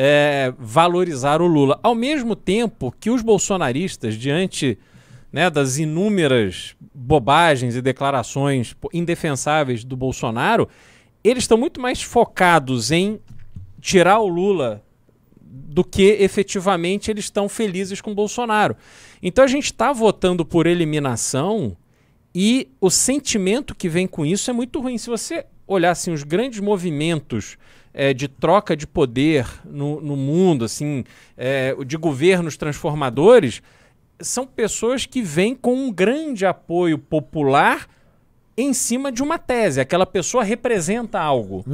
[0.00, 1.80] é, valorizar o Lula.
[1.82, 4.78] Ao mesmo tempo que os bolsonaristas, diante
[5.32, 10.68] né, das inúmeras bobagens e declarações indefensáveis do Bolsonaro,
[11.24, 13.18] eles estão muito mais focados em
[13.80, 14.84] tirar o Lula
[15.40, 18.76] do que efetivamente eles estão felizes com o Bolsonaro.
[19.20, 21.76] Então a gente está votando por eliminação
[22.32, 24.96] e o sentimento que vem com isso é muito ruim.
[24.96, 27.58] Se você olhar assim, os grandes movimentos
[27.98, 31.02] eh, de troca de poder no, no mundo, assim,
[31.36, 33.60] eh, de governos transformadores,
[34.20, 37.88] são pessoas que vêm com um grande apoio popular
[38.56, 39.80] em cima de uma tese.
[39.80, 41.64] Aquela pessoa representa algo.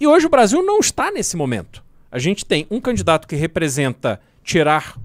[0.00, 1.84] E hoje o Brasil não está nesse momento.
[2.10, 4.98] A gente tem um candidato que representa tirar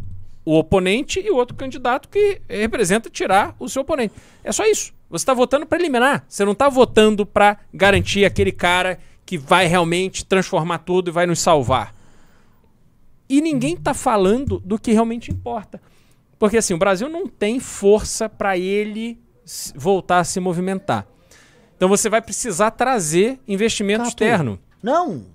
[0.43, 4.15] o oponente e outro candidato que representa tirar o seu oponente.
[4.43, 4.91] É só isso.
[5.09, 6.25] Você tá votando pra eliminar.
[6.27, 11.25] Você não tá votando pra garantir aquele cara que vai realmente transformar tudo e vai
[11.25, 11.93] nos salvar.
[13.29, 15.81] E ninguém tá falando do que realmente importa.
[16.37, 19.17] Porque assim, o Brasil não tem força pra ele
[19.75, 21.07] voltar a se movimentar.
[21.75, 24.09] Então você vai precisar trazer investimento Cato.
[24.09, 24.59] externo.
[24.81, 25.25] Não.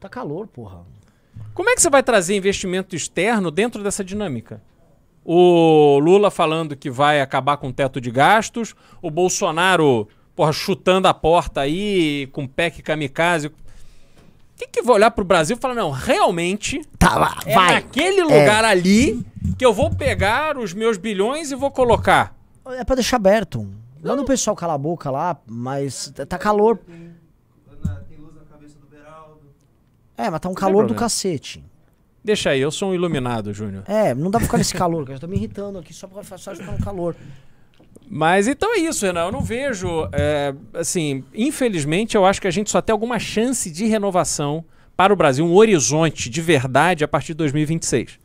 [0.00, 0.84] Tá calor, porra.
[1.54, 4.62] Como é que você vai trazer investimento externo dentro dessa dinâmica?
[5.24, 11.08] O Lula falando que vai acabar com o teto de gastos, o Bolsonaro porra, chutando
[11.08, 13.50] a porta aí com PEC kamikaze.
[14.56, 17.72] Quem que vai olhar pro Brasil e falar, não, realmente Tá lá, é vai.
[17.74, 19.24] naquele lugar ali
[19.58, 22.34] que eu vou pegar os meus bilhões e vou colocar.
[22.66, 23.66] É pra deixar aberto.
[24.02, 26.78] Manda o pessoal calar a boca lá, mas tá- calor.
[26.78, 27.14] Tem,
[28.08, 29.40] tem luz na cabeça do Beraldo.
[30.16, 31.64] É, mas tá um calor do cacete.
[32.24, 33.82] Deixa aí, eu sou um iluminado, Júnior.
[33.88, 35.16] É, não dá pra ficar nesse calor, cara.
[35.16, 37.16] Já tá me irritando aqui só pra só ficar no calor.
[38.08, 39.26] Mas então é isso, Renan.
[39.26, 40.08] Eu não vejo.
[40.12, 44.64] é, assim, infelizmente, eu acho que a gente só tem alguma chance de renovação
[44.96, 48.18] para o Brasil, um horizonte de verdade a partir de 2026.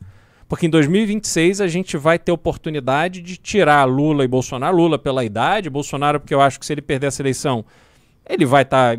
[0.48, 4.76] Porque em 2026 a gente vai ter oportunidade de tirar Lula e Bolsonaro.
[4.76, 7.64] Lula pela idade, Bolsonaro, porque eu acho que se ele perder essa eleição,
[8.26, 8.98] ele vai estar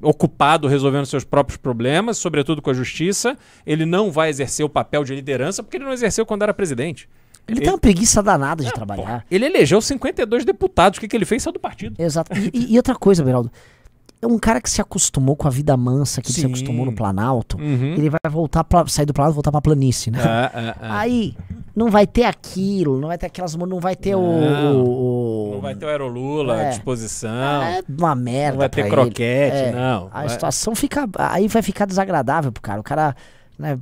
[0.00, 3.36] ocupado resolvendo seus próprios problemas, sobretudo com a justiça.
[3.66, 7.08] Ele não vai exercer o papel de liderança, porque ele não exerceu quando era presidente.
[7.48, 9.24] Ele tem uma preguiça danada de trabalhar.
[9.30, 10.98] Ele elegeu 52 deputados.
[10.98, 11.42] O que, que ele fez?
[11.42, 11.94] Saiu do partido.
[12.00, 12.30] Exato.
[12.52, 13.50] E, e- outra coisa, Beraldo.
[14.20, 16.92] É um cara que se acostumou com a vida mansa, que ele se acostumou no
[16.92, 17.56] Planalto.
[17.56, 17.94] Uhum.
[17.94, 18.84] Ele vai voltar pra.
[18.88, 20.18] sair do Planalto e voltar pra planície, né?
[20.20, 20.98] Ah, ah, ah.
[20.98, 21.36] Aí
[21.74, 23.54] não vai ter aquilo, não vai ter aquelas.
[23.54, 24.82] Não vai ter o- Não.
[24.84, 25.54] o, o.
[25.54, 26.68] Não vai ter o Aerolula à É.
[26.70, 27.62] disposição.
[27.62, 28.50] É uma merda.
[28.54, 29.68] não vai ter croquete, ele.
[29.68, 29.72] É.
[29.72, 30.08] não.
[30.12, 31.08] A Vai- situação fica.
[31.16, 32.80] Aí vai ficar desagradável pro cara.
[32.80, 33.14] O cara.
[33.56, 33.78] Né,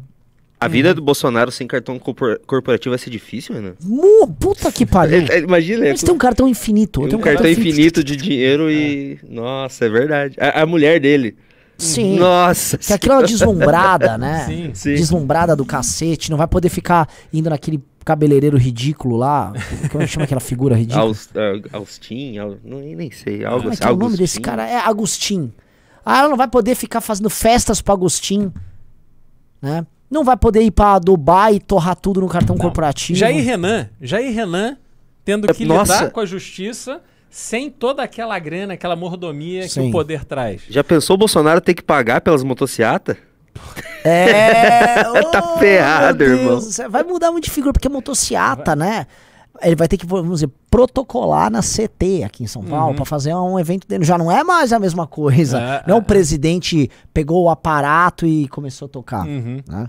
[0.66, 3.74] A vida do Bolsonaro sem cartão corpor- corporativo vai ser difícil, Renan?
[3.82, 5.24] mu- puta que pariu.
[5.30, 7.02] É, é, Imagina, é, Mas tem um cartão infinito.
[7.02, 9.18] um tem um cartão infinito de dinheiro e.
[9.28, 10.36] Nossa, é verdade.
[10.40, 11.36] A, a mulher dele.
[11.78, 12.18] Sim.
[12.18, 12.78] Nossa.
[12.78, 14.44] Que aquilo é uma deslumbrada, né?
[14.48, 14.70] Sim.
[14.74, 14.94] Sim.
[14.94, 16.30] Deslumbrada do cacete.
[16.30, 19.52] Não vai poder ficar indo naquele cabeleireiro ridículo lá.
[19.90, 21.04] Como é que chama aquela figura ridícula?
[21.04, 23.44] Aus, ah, Austin, nem sei.
[23.44, 24.66] Algo Como é que é o nome desse cara?
[24.66, 25.52] É Agostinho.
[26.04, 28.54] Ah, ela não vai poder ficar fazendo festas pro Agostinho.
[29.60, 29.84] Né?
[30.10, 33.18] Não vai poder ir pra Dubai e torrar tudo no cartão corporativo.
[33.18, 34.76] Jair Renan, Jair Renan
[35.24, 35.94] tendo que Nossa.
[35.94, 39.88] lidar com a justiça sem toda aquela grana, aquela mordomia que Sim.
[39.88, 40.62] o poder traz.
[40.70, 43.16] Já pensou o Bolsonaro ter que pagar pelas motocicletas?
[44.04, 45.02] É,
[45.32, 46.60] Tá oh, ferrado, irmão.
[46.88, 49.06] Vai mudar muito de figura, porque é motociata, né?
[49.62, 53.34] Ele vai ter que, vamos dizer, protocolar na CT aqui em São Paulo pra fazer
[53.34, 54.04] um evento dele.
[54.04, 55.60] Já não é mais a mesma coisa.
[55.60, 59.26] É, não é o presidente pegou o aparato e começou a tocar.
[59.26, 59.60] Uhum.
[59.66, 59.88] né?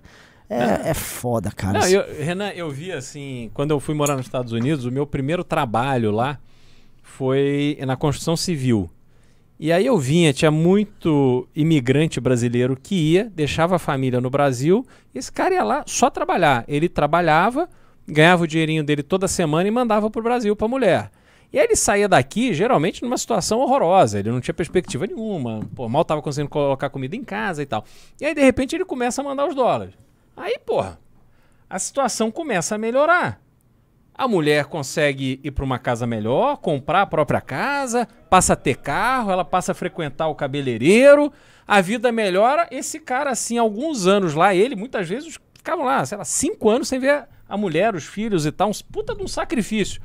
[0.49, 1.79] É, é foda, cara.
[1.79, 5.05] Não, eu- Renan, eu vi assim, quando eu fui morar nos Estados Unidos, o meu
[5.05, 6.39] primeiro trabalho lá
[7.03, 8.89] foi na construção civil.
[9.59, 14.85] E aí eu vinha, tinha muito imigrante brasileiro que ia, deixava a família no Brasil,
[15.15, 16.63] e esse cara ia lá só trabalhar.
[16.67, 17.67] Ele trabalhava,
[18.07, 21.11] ganhava o dinheirinho dele toda semana e mandava pro Brasil pra mulher.
[21.51, 24.19] E aí ele saía daqui, geralmente, numa situação horrorosa.
[24.19, 25.61] Ele não tinha perspectiva nenhuma.
[25.75, 27.85] Pô, mal tava conseguindo colocar comida em casa e tal.
[28.19, 29.93] E aí, de repente, ele começa a mandar os dólares.
[30.35, 30.99] Aí, porra,
[31.69, 33.41] a situação começa a melhorar.
[34.13, 38.77] A mulher consegue ir para uma casa melhor, comprar a própria casa, passa a ter
[38.77, 41.31] carro, ela passa a frequentar o cabeleireiro,
[41.67, 42.67] a vida melhora.
[42.71, 46.87] Esse cara, assim, alguns anos lá, ele, muitas vezes, ficavam lá, sei lá, cinco anos
[46.87, 50.01] sem ver a mulher, os filhos e tal, uns puta de um sacrifício.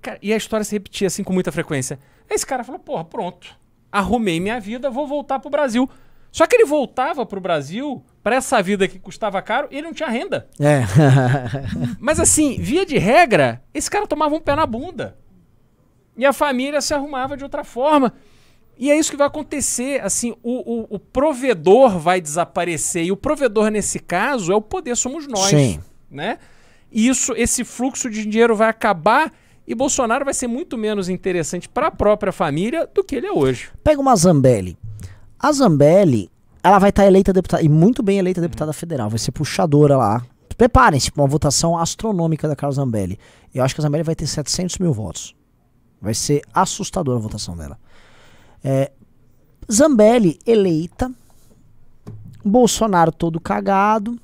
[0.00, 1.98] Cara, e a história se repetia assim com muita frequência.
[2.28, 3.56] Aí Esse cara falou, porra, pronto,
[3.90, 5.88] arrumei minha vida, vou voltar pro Brasil.
[6.30, 9.92] Só que ele voltava pro Brasil para essa vida que custava caro e ele não
[9.92, 10.48] tinha renda.
[10.58, 10.82] É.
[12.00, 15.18] Mas assim, via de regra, esse cara tomava um pé na bunda.
[16.16, 18.14] E a família se arrumava de outra forma.
[18.78, 20.02] E é isso que vai acontecer.
[20.02, 23.04] Assim, o, o, o provedor vai desaparecer.
[23.04, 25.50] E o provedor, nesse caso, é o poder, somos nós.
[25.50, 25.80] Sim.
[26.12, 26.38] Né?
[26.90, 29.32] E isso, esse fluxo de dinheiro vai acabar
[29.66, 33.32] e Bolsonaro vai ser muito menos interessante para a própria família do que ele é
[33.32, 33.70] hoje.
[33.82, 34.76] Pega uma Zambelli.
[35.38, 36.30] A Zambelli,
[36.62, 40.24] ela vai estar eleita deputada, e muito bem eleita deputada federal, vai ser puxadora lá.
[40.56, 43.18] Preparem-se para uma votação astronômica da Carla Zambelli.
[43.54, 45.34] Eu acho que a Zambelli vai ter 700 mil votos.
[46.00, 47.78] Vai ser assustadora a votação dela.
[48.62, 48.92] É,
[49.70, 51.10] Zambelli eleita,
[52.44, 54.18] Bolsonaro todo cagado,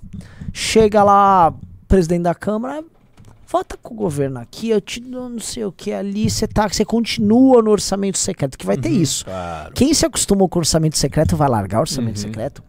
[0.52, 1.54] chega lá,
[1.88, 2.84] presidente da Câmara,
[3.46, 6.68] vota com o governo aqui, eu te dou não sei o que ali, você tá,
[6.68, 9.24] você continua no orçamento secreto, que vai ter isso.
[9.24, 9.72] Claro.
[9.74, 12.62] Quem se acostumou com orçamento secreto vai largar o orçamento secreto.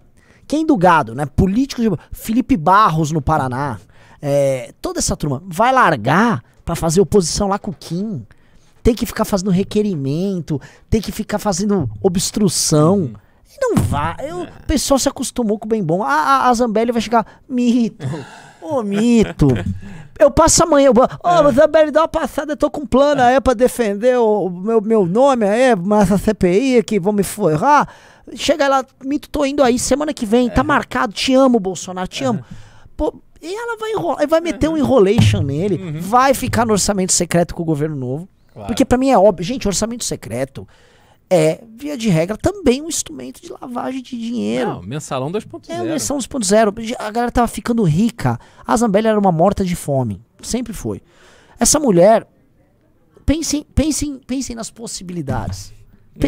[0.47, 1.25] Quem do gado, né?
[1.25, 1.91] Políticos, de...
[2.11, 3.77] Felipe Barros no Paraná,
[4.21, 8.25] é, toda essa turma vai largar pra fazer oposição lá com o Kim.
[8.81, 10.59] tem que ficar fazendo requerimento,
[10.89, 13.11] tem que ficar fazendo obstrução.
[13.51, 14.15] E não vai.
[14.21, 16.01] eu- O pessoal se acostumou com o bem bom.
[16.03, 18.07] A, a, a Zambelli vai chegar, mito,
[18.69, 19.47] ô mito.
[20.19, 23.21] Eu passo amanhã, eu vou, ô, Zambelli, dá uma passada, eu tô com um plano
[23.21, 27.87] aí pra defender o, meu, meu nome aí, nessa CPI que vão me ferrar.
[28.35, 32.25] Chega lá, mito, tô indo aí, semana que vem, tá marcado, te amo, Bolsonaro, te
[32.25, 32.43] amo.
[32.97, 37.55] Pô, e ela vai enrolar, vai meter um enrolation nele, vai ficar no orçamento secreto
[37.55, 38.27] com o governo novo.
[38.53, 38.67] Claro.
[38.67, 40.67] Porque pra mim é óbvio, gente, orçamento secreto
[41.29, 44.71] é, via de regra, também um instrumento de lavagem de dinheiro.
[44.71, 45.85] Não, mensalão 2.0.
[45.87, 46.95] É, são 2.0.
[46.97, 48.39] A galera tava ficando rica.
[48.65, 50.21] A Zambelli era uma morta de fome.
[50.41, 51.01] Sempre foi.
[51.59, 52.27] Essa mulher,
[53.25, 55.73] pensem, pensem, pensem nas possibilidades.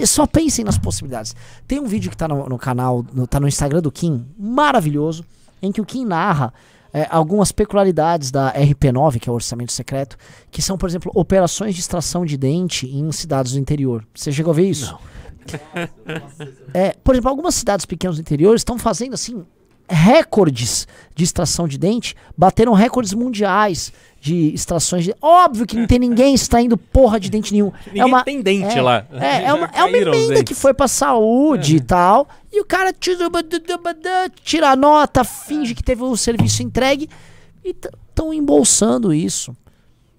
[0.06, 1.36] Só pensem nas possibilidades.
[1.68, 5.26] Tem um vídeo que tá no, no canal, no, tá no Instagram do Kim, maravilhoso,
[5.62, 6.54] em que o Kim narra
[6.94, 10.18] é, algumas peculiaridades da RP9, que é o orçamento secreto,
[10.50, 14.06] que são, por exemplo, operações de extração de dente em cidades do interior.
[14.14, 14.98] Você chegou a ver isso?
[16.74, 19.44] É, por exemplo, algumas cidades pequenas do interior estão fazendo assim
[19.92, 25.14] recordes de extração de dente, bateram recordes mundiais de extrações de.
[25.22, 27.72] Óbvio que não tem ninguém extraindo porra de dente nenhum.
[27.88, 29.06] Ninguém é uma, tem dente é, lá.
[29.12, 32.28] É, é uma, é uma emenda que foi pra saúde e tal.
[32.52, 37.10] E o cara tira, a nota, finge que teve o serviço entregue
[37.64, 39.56] e estão embolsando isso.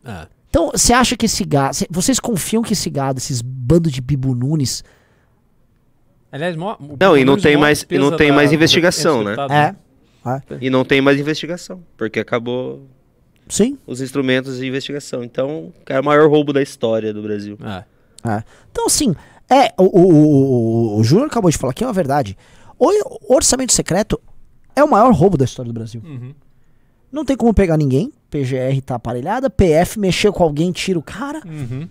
[0.05, 1.75] Ah, Então, você acha que esse gado.
[1.75, 4.83] cê- Vocês confiam que esse gado, esses bandos de Bibo Nunes.
[6.33, 9.31] Aliás, mó- o Não, e não tem mais- e não tem da- mais investigação, né?
[9.37, 9.77] deputado, É.
[10.61, 12.81] E não tem mais investigação, porque acabou
[13.49, 13.77] Sim.
[13.87, 15.23] os instrumentos de investigação.
[15.23, 17.59] Então, é o maior roubo da história do Brasil.
[17.61, 17.85] Ah,
[18.25, 18.43] É.
[18.71, 19.15] Então, assim,
[19.51, 20.13] é, o, o,
[20.97, 22.37] o, o Júnior acabou de falar que é uma verdade.
[22.79, 22.89] O,
[23.33, 24.19] o orçamento secreto
[24.75, 26.01] é o maior roubo da história do Brasil.
[26.05, 26.33] uhum.
[27.11, 28.11] Não tem como pegar ninguém.
[28.31, 31.43] PGR tá aparelhada, PF mexeu com alguém, tira o cara.
[31.45, 31.87] Uhum.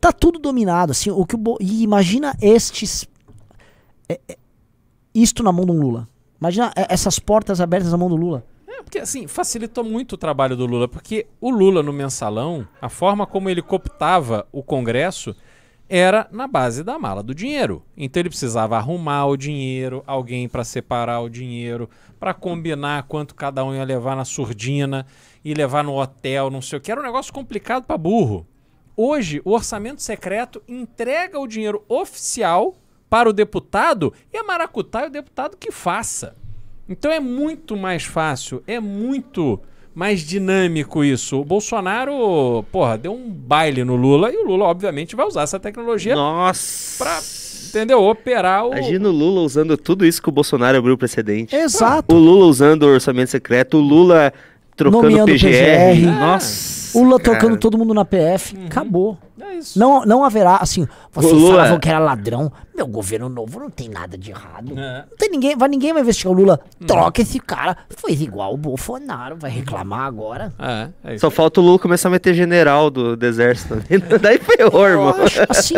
[0.00, 1.10] Tá tudo dominado, assim.
[1.10, 3.06] O que o Bo- e imagina estes.
[4.08, 4.36] É, é,
[5.14, 6.08] isto na mão do Lula.
[6.40, 8.44] Imagina é, essas portas abertas na mão do Lula.
[8.66, 12.88] É, porque assim, facilitou muito o trabalho do Lula, porque o Lula no mensalão, a
[12.88, 15.36] forma como ele cooptava o Congresso
[15.88, 17.84] era na base da mala do dinheiro.
[17.96, 21.88] Então ele precisava arrumar o dinheiro, alguém para separar o dinheiro,
[22.18, 25.06] para combinar quanto cada um ia levar na surdina
[25.44, 26.90] e levar no hotel, não sei o que.
[26.90, 28.46] Era um negócio complicado para burro.
[28.96, 32.74] Hoje, o orçamento secreto entrega o dinheiro oficial
[33.12, 36.34] para o deputado e a maracutá é o deputado que faça.
[36.88, 39.60] Então é muito mais fácil, é muito
[39.94, 41.38] mais dinâmico isso.
[41.38, 45.60] O Bolsonaro, porra, deu um baile no Lula e o Lula, obviamente, vai usar essa
[45.60, 47.04] tecnologia Nossa!
[47.04, 47.20] pra,
[47.68, 48.02] entendeu?
[48.02, 48.72] Operar o.
[48.72, 51.54] Imagina o Lula usando tudo isso que o Bolsonaro abriu precedente.
[51.54, 52.14] Exato.
[52.14, 54.32] O Lula usando o orçamento secreto, o Lula
[54.74, 55.48] trocando Nomeando PGR.
[55.50, 56.06] PGR.
[56.18, 56.81] Nossa!
[56.94, 57.38] O Lula cara.
[57.38, 58.56] trocando todo mundo na PF.
[58.66, 59.18] Acabou.
[59.40, 59.78] É isso.
[59.78, 62.52] Não, não haverá, assim, vocês Lula- falavam que era ladrão.
[62.74, 64.72] Meu governo novo não tem nada de errado.
[64.78, 65.04] É.
[65.10, 66.60] Não tem ninguém, vai, ninguém vai investigar o Lula.
[66.86, 67.76] Troca esse cara.
[67.96, 70.52] Foi igual o Bolsonaro, vai reclamar agora.
[70.58, 71.20] É, é isso.
[71.20, 73.76] Só falta o Lula começar a meter general do, do exército.
[74.20, 75.24] Daí ferrou, Eu irmão.
[75.24, 75.74] acho, assim,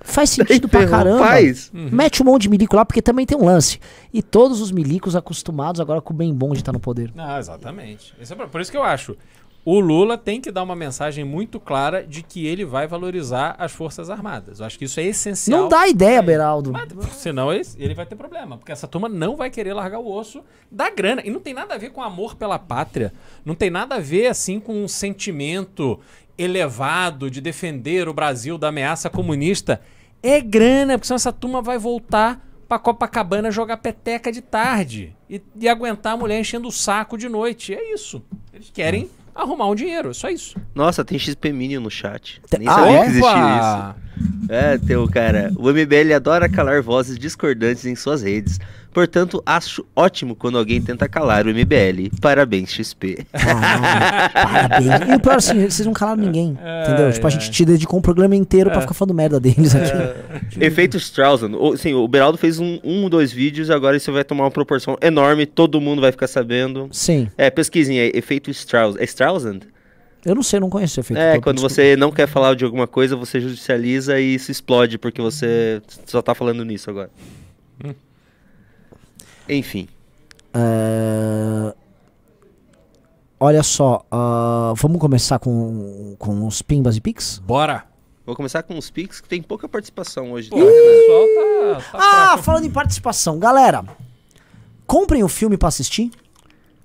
[0.00, 1.18] faz sentido pra caramba.
[1.26, 1.70] Faz.
[1.72, 3.80] Mete um monte de milico lá, porque também tem um lance.
[4.12, 7.10] E todos os milicos acostumados agora com o bem bom de estar no poder.
[7.14, 8.14] Não, exatamente.
[8.20, 9.16] Esse é por isso que eu acho.
[9.64, 13.70] O Lula tem que dar uma mensagem muito clara de que ele vai valorizar as
[13.70, 14.58] Forças Armadas.
[14.58, 15.60] Eu acho que isso é essencial.
[15.62, 16.72] Não dá ideia, Beraldo.
[16.72, 20.10] Mas, senão ele, ele vai ter problema, porque essa turma não vai querer largar o
[20.10, 21.22] osso da grana.
[21.24, 23.12] E não tem nada a ver com amor pela pátria.
[23.44, 26.00] Não tem nada a ver, assim, com um sentimento
[26.36, 29.80] elevado de defender o Brasil da ameaça comunista.
[30.20, 35.40] É grana, porque senão essa turma vai voltar pra Copacabana jogar peteca de tarde e,
[35.60, 37.72] e aguentar a mulher enchendo o saco de noite.
[37.72, 38.24] É isso.
[38.52, 40.56] Eles querem arrumar um dinheiro, é só isso.
[40.74, 42.40] Nossa, tem XP Minion no chat.
[42.58, 43.00] Nem Ah, sabia é?
[43.02, 43.96] que existia Opa!
[43.98, 44.11] isso.
[44.48, 45.50] É, tem o cara.
[45.56, 48.58] O MBL adora calar vozes discordantes em suas redes.
[48.92, 52.10] Portanto, acho ótimo quando alguém tenta calar o MBL.
[52.20, 53.26] Parabéns, XP.
[53.32, 55.08] Ah, parabéns.
[55.08, 56.58] E o pior assim, vocês não calaram ninguém.
[56.84, 57.10] entendeu?
[57.10, 60.60] Tipo, a gente te dedicou um programa inteiro pra ficar falando merda deles aqui.
[60.62, 61.42] Efeito Strauss.
[61.42, 64.50] O, sim, o Beraldo fez um, um ou dois vídeos, agora isso vai tomar uma
[64.50, 66.88] proporção enorme, todo mundo vai ficar sabendo.
[66.92, 67.28] Sim.
[67.38, 68.96] É, pesquisem aí, efeito Strauss.
[68.98, 69.60] É Straussand?
[70.24, 71.18] Eu não sei, não conheço esse efeito.
[71.20, 75.20] É, quando você não quer falar de alguma coisa, você judicializa e isso explode, porque
[75.20, 77.10] você só tá falando nisso agora.
[79.48, 79.88] Enfim.
[80.54, 81.74] É,
[83.40, 87.40] Olha só, ah, vamos começar com, com os pimbas e pix?
[87.44, 87.84] Bora!
[88.24, 90.48] Vou começar com os Pix, que tem pouca participação hoje.
[90.48, 91.74] Pô, o pessoal tá.
[91.74, 92.42] tá Ah, fraco.
[92.44, 93.84] falando em participação, galera,
[94.86, 96.08] comprem o filme pra assistir.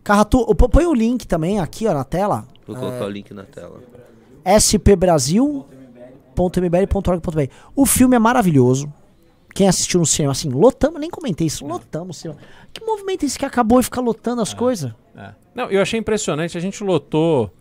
[0.07, 2.47] Carratu, põe o link também aqui ó, na tela.
[2.65, 3.81] Vou colocar o link na tela.
[4.45, 5.65] SP Brasil.
[6.35, 7.51] cinema.mbl.org.br.
[7.75, 8.91] O filme é maravilhoso.
[9.53, 12.39] Quem assistiu no cinema, assim, lotamos, nem comentei isso, lotamos o cinema.
[12.71, 14.91] Que movimento é esse que acabou e fica lotando as coisas?
[15.17, 15.31] É.
[15.55, 16.57] Não, eu achei impressionante.
[16.57, 17.51] A gente lotou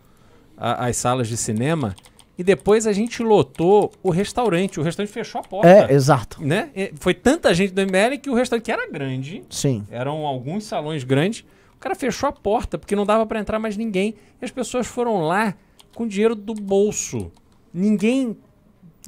[0.55, 1.95] a- as salas de cinema
[2.37, 4.79] e depois a gente lotou o restaurante.
[4.79, 5.67] O restaurante fechou a porta.
[5.67, 6.41] É, exato.
[6.41, 6.69] né?
[6.99, 9.83] Foi tanta gente do MBL que o restaurante, que era grande, Sim.
[9.89, 11.43] eram alguns salões grandes,
[11.77, 14.15] o cara fechou a porta porque não dava pra entrar mais ninguém.
[14.41, 15.53] E as pessoas foram lá
[15.95, 17.31] com dinheiro do bolso.
[17.71, 18.35] Ninguém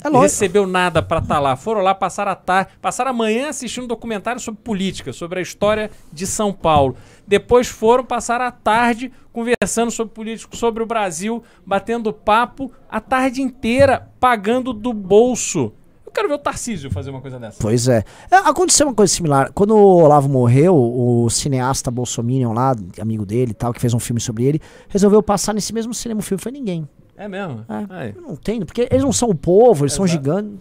[0.04, 1.56] É recebeu nada pra estar lá.
[1.56, 5.42] Foram lá passar a tarde, passaram a manhã assistindo um documentário sobre política, sobre a
[5.42, 6.96] história de São Paulo.
[7.28, 13.42] Depois foram passar a tarde conversando sobre político, sobre o Brasil, batendo papo a tarde
[13.42, 15.74] inteira, pagando do bolso.
[16.20, 17.58] Eu quero ver o Tarcísio fazer uma coisa dessa.
[17.62, 18.04] Pois é.
[18.30, 19.52] É, Aconteceu uma coisa similar.
[19.54, 24.00] Quando o Olavo morreu, o cineasta Bolsominion lá, amigo dele e tal, que fez um
[24.00, 26.20] filme sobre ele, resolveu passar nesse mesmo cinema.
[26.20, 26.88] O filme foi ninguém.
[27.16, 27.64] É mesmo?
[27.70, 28.14] É.
[28.20, 30.60] Não entendo, porque eles não são o povo, eles são gigantes.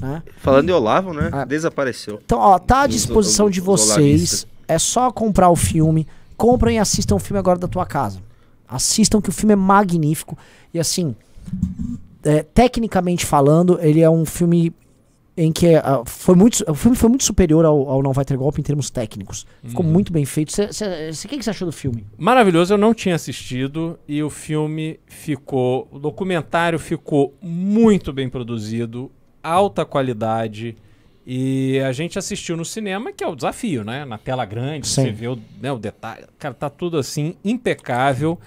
[0.00, 0.22] né?
[0.38, 1.28] Falando em Olavo, né?
[1.32, 1.44] Ah.
[1.44, 2.18] Desapareceu.
[2.24, 4.46] Então, ó, tá à Os- disposição de vocês.
[4.66, 6.06] É só comprar o filme.
[6.36, 8.20] Comprem e assistam o filme agora da tua casa.
[8.66, 10.36] Assistam que o filme é magnífico.
[10.72, 11.14] E assim,
[12.22, 14.72] é, tecnicamente falando, ele é um filme
[15.36, 18.36] em que ah, foi muito, o filme foi muito superior ao, ao Não Vai Ter
[18.36, 19.46] Golpe em termos técnicos.
[19.64, 20.52] Ficou muito bem feito.
[20.52, 22.06] Cê, cê, cê- o que, que você achou do filme?
[22.16, 29.10] Maravilhoso, eu não tinha assistido e o filme ficou, o documentário ficou muito bem produzido,
[29.42, 30.76] alta qualidade
[31.26, 34.04] e a gente assistiu no cinema, que é o desafio, né?
[34.04, 35.02] Na tela grande, Sim.
[35.04, 38.38] você vê o, né, o detalhe, cara, tá tudo assim impecável.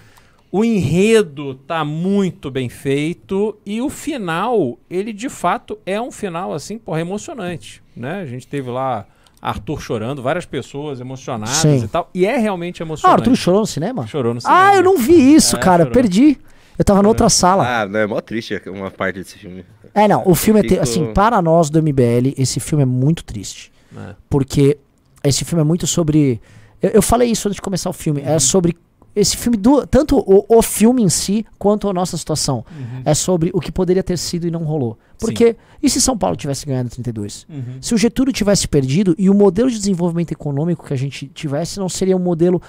[0.50, 6.54] O enredo tá muito bem feito e o final, ele de fato é um final
[6.54, 8.20] assim, porra, emocionante, né?
[8.22, 9.06] A gente teve lá
[9.42, 11.84] Arthur chorando, várias pessoas emocionadas Sim.
[11.84, 13.20] e tal, e é realmente Ah, emocionante.
[13.20, 14.06] Arthur chorou no cinema?
[14.06, 14.68] Chorou no cinema.
[14.70, 15.84] Ah, eu não vi isso, É, cara.
[15.84, 15.92] chorou.
[15.94, 16.38] Perdi.
[16.78, 17.80] Eu tava na outra sala.
[17.82, 19.64] Ah, não, é mó triste uma parte desse filme.
[19.92, 23.72] É, não, o filme é, assim, para nós do MBL, esse filme é muito triste.
[23.96, 24.14] É.
[24.30, 24.78] Porque
[25.24, 26.40] esse filme é muito sobre.
[26.80, 28.22] Eu, eu falei isso antes de começar o filme.
[28.24, 28.76] É sobre.
[29.16, 32.64] Esse filme, do, tanto o, o filme em si, quanto a nossa situação.
[33.04, 34.96] É sobre o que poderia ter sido e não rolou.
[35.18, 37.46] Porque, e se São Paulo tivesse ganhado 32?
[37.80, 41.78] Se o Getúlio tivesse perdido e o modelo de desenvolvimento econômico que a gente tivesse
[41.80, 42.62] não seria um modelo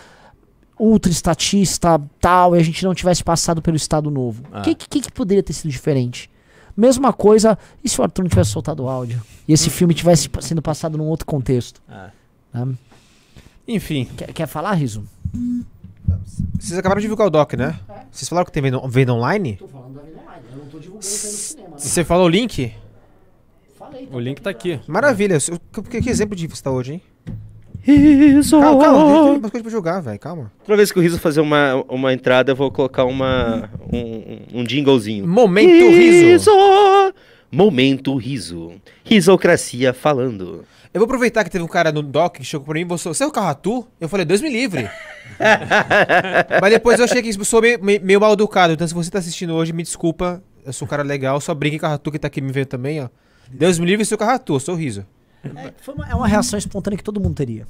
[0.80, 4.42] ultra estatista, tal, e a gente não tivesse passado pelo Estado Novo.
[4.52, 4.62] O Ah.
[4.62, 6.30] que, que, que poderia ter sido diferente?
[6.76, 9.22] Mesma coisa, e se o Arthur não tivesse soltado o áudio?
[9.48, 11.82] E esse filme tivesse sendo passado num outro contexto?
[11.88, 12.10] Ah.
[12.54, 12.74] né?
[13.68, 15.04] Enfim, Quer, quer falar, Riso?
[16.60, 17.80] Vocês acabaram de divulgar o doc, né?
[18.12, 19.55] Vocês falaram que tem venda, venda online?
[19.57, 21.78] Tô falando da vida online, eu não tô divulgando aí no cinema.
[21.78, 22.74] Você falou o link?
[23.78, 24.80] Falei, o link tá aqui.
[24.88, 25.38] Maravilha.
[25.89, 27.01] Que, que exemplo de você tá hoje, hein?
[27.82, 28.60] Riso!
[28.60, 28.99] Calma, calma.
[28.99, 30.20] Tem umas coisas pra jogar, velho.
[30.20, 30.51] Calma.
[30.66, 34.68] Toda vez que o Riso fazer uma, uma entrada, eu vou colocar uma, um, um
[34.68, 35.26] jinglezinho.
[35.28, 36.51] Momento riso.
[37.51, 38.74] Momento riso.
[39.03, 40.66] Risocracia falando.
[40.93, 43.07] Eu vou aproveitar que teve um cara no doc que chegou pra mim e você,
[43.07, 43.88] você é o Carratu?
[43.99, 44.89] Eu falei, Deus me livre.
[46.62, 48.74] Mas depois eu achei que sou meio, meio- mal educado.
[48.74, 50.44] Então se você tá assistindo hoje, me desculpa.
[50.66, 53.10] Eu sou um cara legal, só brinque Carratu que tá aqui me vendo também, ó.
[53.50, 55.06] Deus me livre, Carratu, sou o riso.
[55.44, 57.66] É, foi uma, é uma reação espontânea que todo mundo teria.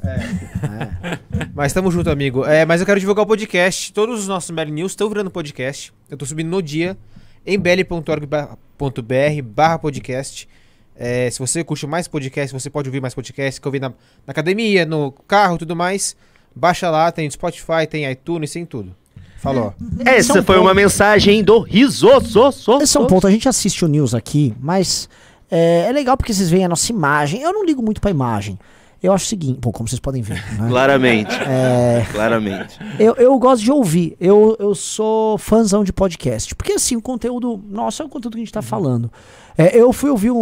[1.53, 2.43] Mas tamo junto, amigo.
[2.45, 3.93] É, mas eu quero divulgar o podcast.
[3.93, 5.93] Todos os nossos BL News estão virando podcast.
[6.09, 6.97] Eu tô subindo no dia
[7.45, 10.49] em bl.org.br barra podcast.
[10.95, 13.89] É, se você curte mais podcast, você pode ouvir mais podcast que eu ouvi na,
[13.89, 13.95] na
[14.31, 16.15] academia, no carro e tudo mais.
[16.59, 18.95] Baixa lá, tem Spotify, tem iTunes, tem tudo.
[19.37, 19.73] Falou.
[20.01, 20.65] Esse é Essa um foi ponto.
[20.65, 22.09] uma mensagem do Riso.
[22.21, 25.07] So, so, Esse é um ponto, a gente assiste o news aqui, mas
[25.49, 27.41] é, é legal porque vocês veem a nossa imagem.
[27.41, 28.59] Eu não ligo muito pra imagem.
[29.01, 30.67] Eu acho o seguinte, bom, como vocês podem ver, né?
[30.69, 31.31] Claramente.
[31.47, 32.77] É, Claramente.
[32.99, 34.15] eu, eu gosto de ouvir.
[34.19, 36.53] Eu, eu sou fãzão de podcast.
[36.53, 37.63] Porque assim, o conteúdo.
[37.69, 39.11] Nossa, é o conteúdo que a gente tá falando.
[39.57, 40.37] É, eu fui ouvir o,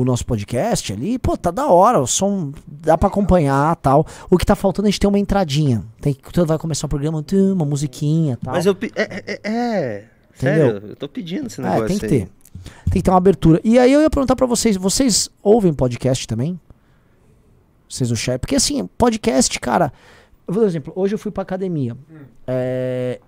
[0.00, 2.00] o nosso podcast ali, pô, tá da hora.
[2.00, 4.06] O som dá pra acompanhar tal.
[4.30, 5.82] O que tá faltando é a gente ter uma entradinha.
[6.00, 8.54] Tem que vai começar o programa, uma musiquinha tal.
[8.54, 8.76] Mas eu.
[8.94, 10.04] É, é, é.
[10.36, 10.70] Entendeu?
[10.72, 11.86] Sério, eu tô pedindo esse É, negócio.
[11.86, 12.10] tem que aí.
[12.10, 12.28] ter.
[12.90, 13.60] Tem que ter uma abertura.
[13.64, 16.58] E aí eu ia perguntar pra vocês, vocês ouvem podcast também?
[17.92, 18.38] Vocês do chat?
[18.40, 19.92] Porque assim, podcast, cara.
[20.48, 20.92] Eu vou dar um exemplo.
[20.96, 21.94] Hoje eu fui pra academia.
[22.46, 23.20] É.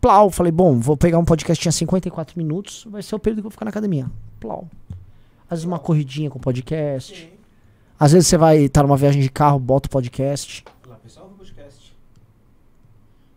[0.00, 3.46] Plau, falei, bom, vou pegar um podcast tinha 54 minutos, vai ser o período que
[3.46, 4.10] eu vou ficar na academia.
[4.40, 4.68] Plau.
[5.44, 7.32] Às vezes uma corridinha com podcast.
[7.98, 10.64] Às vezes você vai estar numa viagem de carro, bota o podcast.
[10.84, 11.96] Olá, pessoal, o podcast.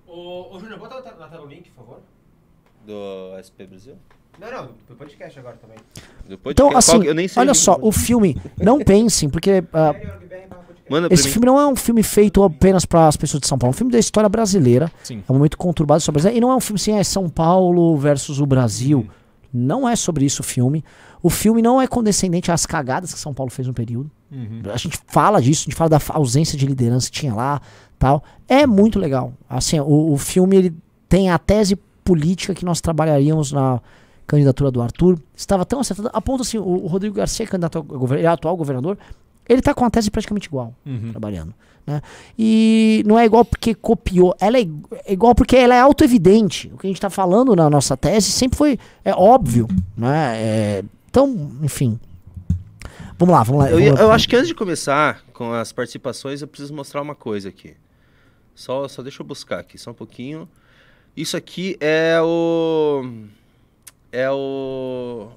[0.07, 1.99] Ô, Júnior, bota na tela o link, por favor.
[2.87, 3.95] Do SP Brasil?
[4.39, 5.77] Não, não, do podcast agora também.
[6.27, 6.51] Do podcast?
[6.51, 9.93] Então, assim, eu nem sei olha só, o filme, não pensem, porque ah,
[10.91, 13.71] Manda Esse filme não é um filme feito apenas para as pessoas de São Paulo,
[13.71, 14.91] é um filme da história brasileira.
[15.03, 15.23] Sim.
[15.27, 16.37] É um momento conturbado sobre Brasil.
[16.37, 19.07] E não é um filme assim, é São Paulo versus o Brasil.
[19.53, 20.83] Não é sobre isso o filme.
[21.23, 24.09] O filme não é condescendente às cagadas que São Paulo fez no período.
[24.73, 27.61] A gente fala disso, a gente fala da ausência de liderança que tinha lá,
[27.99, 28.23] tal.
[28.47, 29.33] É muito legal.
[29.49, 30.73] Assim, o, o filme ele
[31.09, 33.79] tem a tese política que nós trabalharíamos na
[34.25, 35.19] candidatura do Arthur.
[35.35, 38.29] Estava tão acertada, a ponto assim, o, o Rodrigo Garcia, candidato a gover- ele é
[38.29, 38.97] atual governador,
[39.51, 41.11] ele tá com a tese praticamente igual, Uhum.
[41.11, 41.53] trabalhando.
[41.85, 41.99] Né?
[42.37, 44.61] E não é igual porque copiou, ela é,
[45.05, 46.69] é igual porque ela é auto-evidente.
[46.73, 49.67] O que a gente está falando na nossa tese sempre foi é óbvio.
[49.97, 50.35] Né?
[50.37, 51.99] É, então, enfim.
[53.17, 53.71] Vamos lá, vamos lá.
[53.71, 57.15] Eu, vamos- eu acho que antes de começar com as participações, eu preciso mostrar uma
[57.15, 57.73] coisa aqui.
[58.55, 60.47] Só, só deixa eu buscar aqui, só um pouquinho.
[61.17, 63.03] Isso aqui é o.
[64.11, 65.29] É o.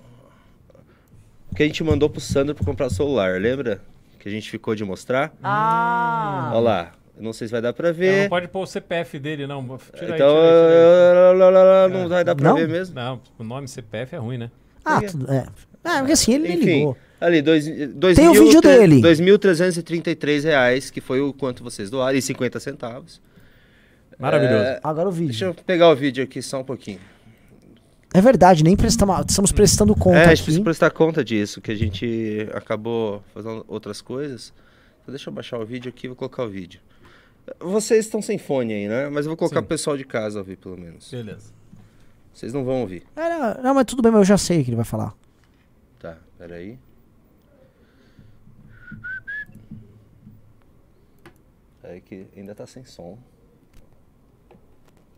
[1.56, 3.80] Que a gente mandou pro Sandro pra comprar o celular, lembra?
[4.25, 5.35] Que a gente ficou de mostrar?
[5.43, 6.49] Ah!
[6.55, 6.93] Olha lá.
[7.20, 8.22] Não sei se vai dar pra ver.
[8.22, 9.62] não pode pôr o CPF dele, não.
[9.62, 11.93] Tira aí, então, tira aí, tira aí.
[11.93, 12.57] não vai dar pra Não?
[12.57, 12.95] ver mesmo.
[12.95, 14.51] Não, o nome CPF é ruim, né?
[14.83, 15.47] Ah, tudo, é.
[15.85, 16.97] É, porque assim, ele nem Enfim, ligou.
[17.20, 19.03] ali, dois, dois Tem o mil vídeo tre- dele.
[19.03, 23.20] 2.333 reais, que foi o quanto vocês doaram, e 50 centavos.
[24.18, 24.64] Maravilhoso.
[24.64, 25.29] É, Agora o vídeo.
[25.33, 26.99] Deixa eu pegar o vídeo aqui só um pouquinho.
[28.16, 30.44] É verdade, nem prestamos, estamos prestando conta é, a gente aqui.
[30.44, 34.54] precisa prestar conta disso, que a gente acabou fazendo outras coisas.
[35.02, 36.80] Então, deixa eu baixar o vídeo aqui e vou colocar o vídeo.
[37.58, 39.08] Vocês estão sem fone aí, né?
[39.08, 39.64] Mas eu vou colocar Sim.
[39.64, 41.10] o pessoal de casa ouvir, pelo menos.
[41.10, 41.52] Beleza.
[42.32, 43.02] Vocês não vão ouvir.
[43.16, 45.12] É, não, não, mas tudo bem, mas eu já sei o que ele vai falar.
[45.98, 46.78] Tá, peraí.
[51.82, 53.18] Peraí que ainda tá sem som.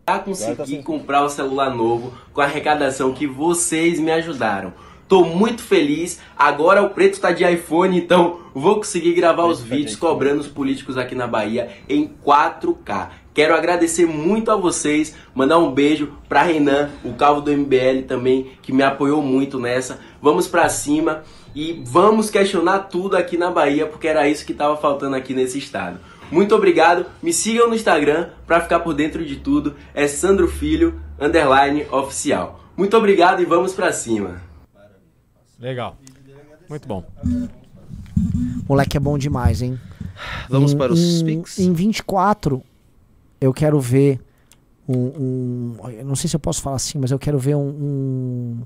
[0.09, 4.13] Já Agora tá consegui sem- comprar o celular novo com a arrecadação que vocês me
[4.13, 4.73] ajudaram.
[5.09, 6.21] Tô muito feliz.
[6.39, 10.41] Agora o preto tá de iPhone, então vou conseguir gravar os tá de vídeos cobrando
[10.41, 13.09] os políticos aqui na Bahia em 4K.
[13.35, 18.53] Quero agradecer muito a vocês, mandar um beijo pra Renan, o calvo do MBL também,
[18.63, 19.99] que me apoiou muito nessa.
[20.23, 24.77] Vamos pra cima e vamos questionar tudo aqui na Bahia, porque era isso que tava
[24.77, 25.99] faltando aqui nesse estado.
[26.31, 29.75] Muito obrigado, me sigam no Instagram pra ficar por dentro de tudo.
[29.95, 32.61] É Sandro Filho, underline oficial.
[32.77, 34.43] Muito obrigado e vamos pra cima.
[35.59, 35.97] Legal.
[36.69, 37.05] Muito bom.
[38.69, 39.79] Moleque é bom demais, hein?
[40.49, 41.59] Vamos Em- para os em, Pix?
[41.59, 42.63] Em 24,
[43.41, 44.21] eu quero ver
[44.89, 47.61] um, um- Eu não sei se eu posso falar assim, mas eu quero ver um.
[47.69, 48.63] Um,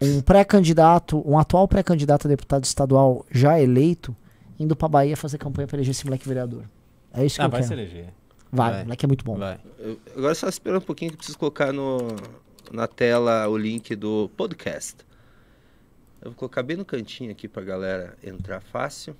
[0.00, 4.14] um pré-candidato, um atual pré-candidato a deputado estadual já eleito,
[4.58, 6.64] indo pra Bahia fazer campanha pra eleger esse moleque vereador.
[7.12, 7.80] É isso que Ah, eu vai se quero.
[7.80, 8.08] eleger.
[8.52, 8.80] Vai, Vai.
[8.80, 9.36] o moleque é muito bom.
[9.36, 9.58] Vai.
[9.78, 11.98] Eu- agora só espera um pouquinho que eu preciso colocar no,
[12.72, 14.96] na tela o link do podcast.
[16.22, 19.16] Eu vou colocar bem no cantinho aqui pra galera entrar fácil.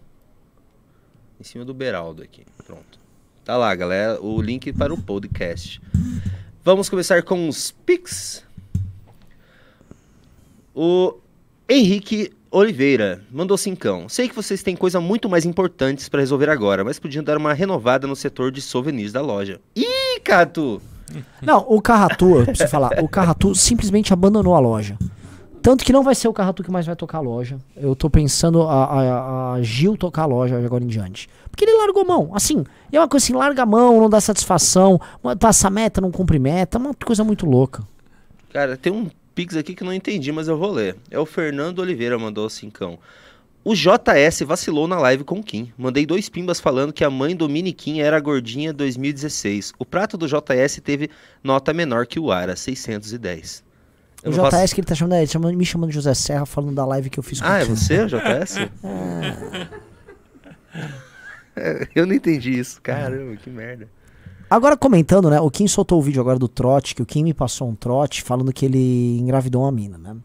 [1.38, 2.44] Em cima do Beraldo aqui.
[2.66, 2.98] Pronto.
[3.44, 5.80] Tá lá, galera, o link para o podcast.
[6.64, 8.44] Vamos começar com os Pix.
[10.74, 11.18] O
[11.68, 14.08] Henrique Oliveira mandou cincão.
[14.08, 17.52] Sei que vocês têm coisas muito mais importantes para resolver agora, mas podiam dar uma
[17.52, 19.60] renovada no setor de souvenirs da loja.
[19.76, 20.80] Ih, Catu!
[21.42, 24.96] Não, o Carratu, eu preciso falar, o Carratu simplesmente abandonou a loja.
[25.60, 27.58] Tanto que não vai ser o Carratu que mais vai tocar a loja.
[27.76, 31.28] Eu tô pensando a, a- a Gil tocar a loja de agora em diante.
[31.50, 32.30] Porque ele largou mão.
[32.32, 34.98] Assim, é uma coisa assim, larga a mão, não dá satisfação,
[35.38, 37.82] passa meta, não cumpre meta, uma coisa muito louca.
[38.52, 40.96] Cara, tem um Pix aqui que eu não entendi, mas eu vou ler.
[41.10, 42.98] É o Fernando Oliveira mandou cincão.
[43.62, 45.72] O JS vacilou na live com o Kim.
[45.76, 49.72] Mandei dois pimbas falando que a mãe do Mini Kim era a gordinha 2016.
[49.78, 51.10] O prato do JS teve
[51.44, 53.62] nota menor que o Ara, 610.
[54.24, 56.14] O Eu JS não faço- que ele tá chamando, ele chama- me chamando de José
[56.14, 58.54] Serra, falando da live que eu fiz com Ah, o é você, o JS?
[61.56, 62.80] É, eu não entendi isso.
[62.82, 63.88] Caramba, que merda.
[64.48, 65.40] Agora comentando, né?
[65.40, 68.22] O Kim soltou o vídeo agora do trote, que o Kim me passou um trote
[68.22, 70.16] falando que ele engravidou uma mina, né?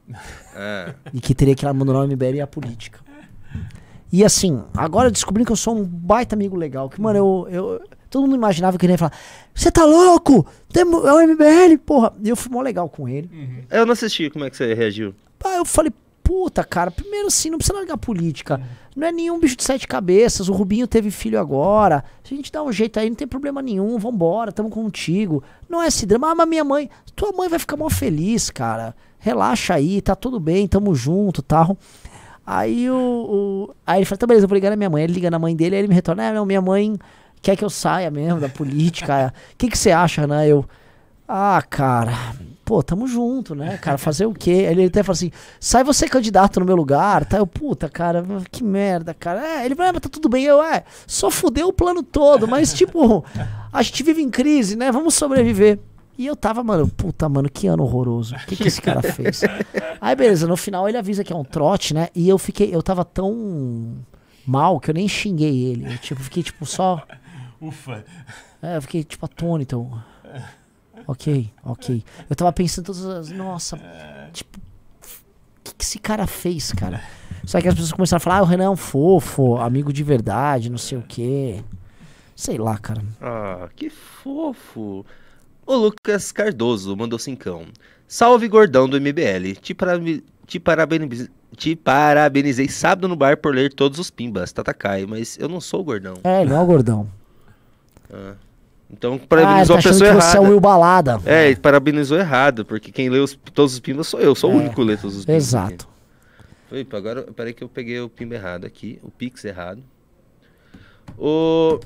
[0.56, 0.94] É.
[1.14, 3.00] E que teria que abandonar o MBL e a política.
[4.14, 6.90] E assim, agora eu descobri que eu sou um baita amigo legal.
[6.90, 7.48] Que, mano, eu.
[7.50, 9.14] eu todo mundo imaginava que ele ia falar:
[9.56, 10.46] Você tá louco?
[10.72, 12.14] Temo- É o MBL, porra.
[12.22, 13.30] E eu fui mó legal com ele.
[13.72, 15.16] Eu não assisti, como é que você reagiu?
[15.40, 15.92] Pá, eu falei,
[16.22, 18.62] puta, cara, primeiro assim, não precisa largar política.
[18.96, 20.50] Não é nenhum bicho de sete cabeças.
[20.50, 22.04] O Rubinho teve filho agora.
[22.24, 23.98] Se a gente dá um jeito aí, não tem problema nenhum.
[23.98, 25.44] Vambora, tamo contigo.
[25.70, 26.32] Não é esse drama.
[26.32, 28.94] Ah, mas minha mãe, tua mãe vai ficar mó feliz, cara.
[29.20, 31.78] Relaxa aí, tá tudo bem, tamo junto tal.
[32.46, 32.96] Aí o,
[33.70, 35.04] o- Aí ele fala, tá beleza, eu vou ligar na minha mãe.
[35.04, 36.98] Ele liga na mãe dele, aí ele me retorna, é, não, minha mãe
[37.42, 39.34] quer que eu saia mesmo da política.
[39.54, 40.48] O que, que você acha, né?
[40.48, 40.66] Eu.
[41.28, 42.12] Ah, cara,
[42.72, 43.98] pô, tamo junto, né, cara?
[43.98, 44.50] Fazer o quê?
[44.50, 45.30] Ele até fala assim:
[45.60, 47.38] sai você candidato no meu lugar, tá?
[47.38, 49.46] Eu, puta, cara, que merda, cara.
[49.46, 50.46] É, ele vai, ah, tá tudo bem.
[50.46, 53.26] Eu, é, só fudeu o plano todo, mas tipo,
[53.74, 54.90] a gente vive em crise, né?
[54.90, 55.80] Vamos sobreviver.
[56.18, 58.36] E eu tava, mano, puta, mano, que ano horroroso.
[58.36, 59.42] O que, que esse cara fez?
[60.00, 62.08] Aí, beleza, no final ele avisa que é um trote, né?
[62.16, 63.98] E eu fiquei, eu tava tão
[64.48, 65.94] mal que eu nem xinguei ele.
[65.94, 67.06] Eu, tipo, fiquei, tipo, só.
[67.60, 68.06] Ufa.
[68.64, 69.92] É, eu fiquei, tipo, atônito.
[71.12, 72.04] Ok, ok.
[72.30, 73.30] Eu tava pensando todas as.
[73.32, 73.78] Nossa,
[74.32, 74.58] tipo.
[74.60, 77.02] O que, que esse cara fez, cara?
[77.46, 80.04] Só que as pessoas começaram a falar, ah, o Renan é um fofo, amigo de
[80.04, 81.62] verdade, não sei o quê.
[82.36, 83.04] Sei lá, cara.
[83.22, 85.06] Ah, que fofo.
[85.66, 87.66] O Lucas Cardoso mandou cincão.
[88.08, 89.56] Salve gordão do MBL.
[89.62, 95.06] Te, parabe- te, parabeniz- te parabenizei sábado no bar por ler todos os pimbas, Tatakai,
[95.06, 96.16] mas eu não sou o gordão.
[96.24, 97.08] É, ele não é o gordão.
[98.12, 98.36] Ah,
[99.02, 100.50] ele parabenizou tá a pessoa que você é o errada.
[100.50, 101.22] Will Balada.
[101.26, 104.56] É, ele parabenizou errado, porque quem lê os- todos os pimbas sou eu, sou o
[104.56, 105.44] único que lê todos os pimbas.
[105.44, 105.88] Exato.
[106.70, 109.82] Foi, pô, agora peraí que eu peguei o pimba errado aqui, o pix errado.
[111.18, 111.80] O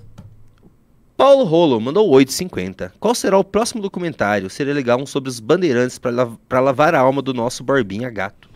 [1.17, 2.91] Paulo Rolo mandou 8,50.
[2.99, 4.49] Qual será o próximo documentário?
[4.49, 8.49] Seria legal um sobre os bandeirantes pra la- lavar a alma do nosso Barbinha gato.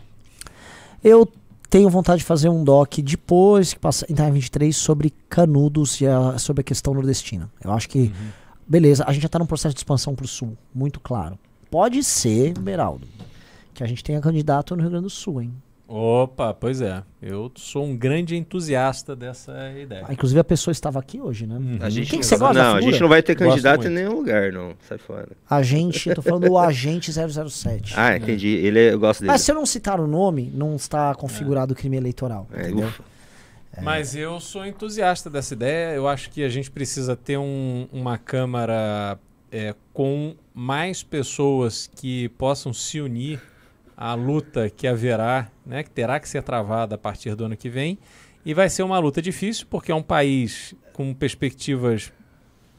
[1.02, 1.26] Eu
[1.70, 6.06] tenho vontade de fazer um doc depois que passa, entrar em 23 sobre canudos e
[6.06, 7.48] a- sobre a questão nordestina.
[7.64, 8.12] Eu acho que,
[8.70, 11.36] beleza, a gente já tá num processo de expansão pro sul, muito claro.
[11.70, 13.06] Pode ser, Beraldo,
[13.74, 15.52] que a gente tenha candidato no Rio Grande do Sul, hein?
[15.92, 17.02] Opa, pois é.
[17.20, 20.04] Eu sou um grande entusiasta dessa ideia.
[20.06, 21.56] Ah, inclusive a pessoa estava aqui hoje, né?
[21.56, 21.78] Uhum.
[21.80, 23.90] A gente Quem não, que você gosta Não, a gente não vai ter candidato em
[23.90, 24.74] nenhum lugar, não.
[24.88, 25.30] Sai fora.
[25.50, 27.94] Agente, eu tô falando do agente 007.
[27.98, 28.46] Ah, entendi.
[28.46, 29.32] Ele é- eu gosto dele.
[29.32, 32.46] Mas se eu não citar o nome, não está configurado o crime eleitoral.
[32.52, 32.86] É, entendeu?
[32.86, 33.02] ufa.
[33.82, 35.94] Mas eu sou entusiasta dessa ideia.
[35.94, 39.18] Eu acho que a gente precisa ter um- uma Câmara
[39.52, 43.40] é, com mais pessoas que possam se unir
[43.96, 47.68] à luta que haverá, né, que terá que ser travada a partir do ano que
[47.68, 47.98] vem.
[48.46, 52.12] E vai ser uma luta difícil, porque é um país com perspectivas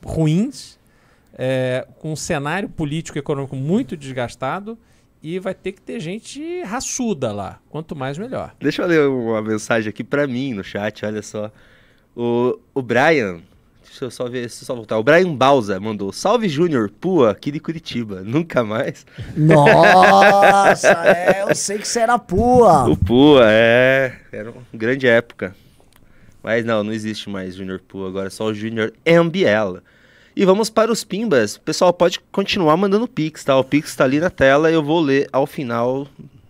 [0.04, 0.80] ruins,
[1.38, 4.78] é, com um cenário político e econômico muito desgastado.
[5.24, 7.60] E vai ter que ter gente raçuda lá.
[7.70, 8.56] Quanto mais, melhor.
[8.60, 11.52] Deixa eu ler uma mensagem aqui pra mim no chat, olha só.
[12.16, 13.40] O, o Brian,
[13.84, 14.98] deixa eu só ver, deixa eu só voltar.
[14.98, 19.06] O Brian Balsa mandou: Salve Júnior, pua, aqui de Curitiba, nunca mais.
[19.38, 22.90] Nossa, é, eu sei que você era pua.
[22.90, 25.56] O Pua, é, era uma grande época.
[26.42, 29.80] Mas não, não existe mais Júnior Pua, agora é só o Júnior MBL.
[30.36, 31.58] E vamos para os Pimbas.
[31.58, 33.58] Pessoal, pode continuar mandando Pix, tá?
[33.58, 36.08] O Pix tá ali na tela e eu vou ler ao final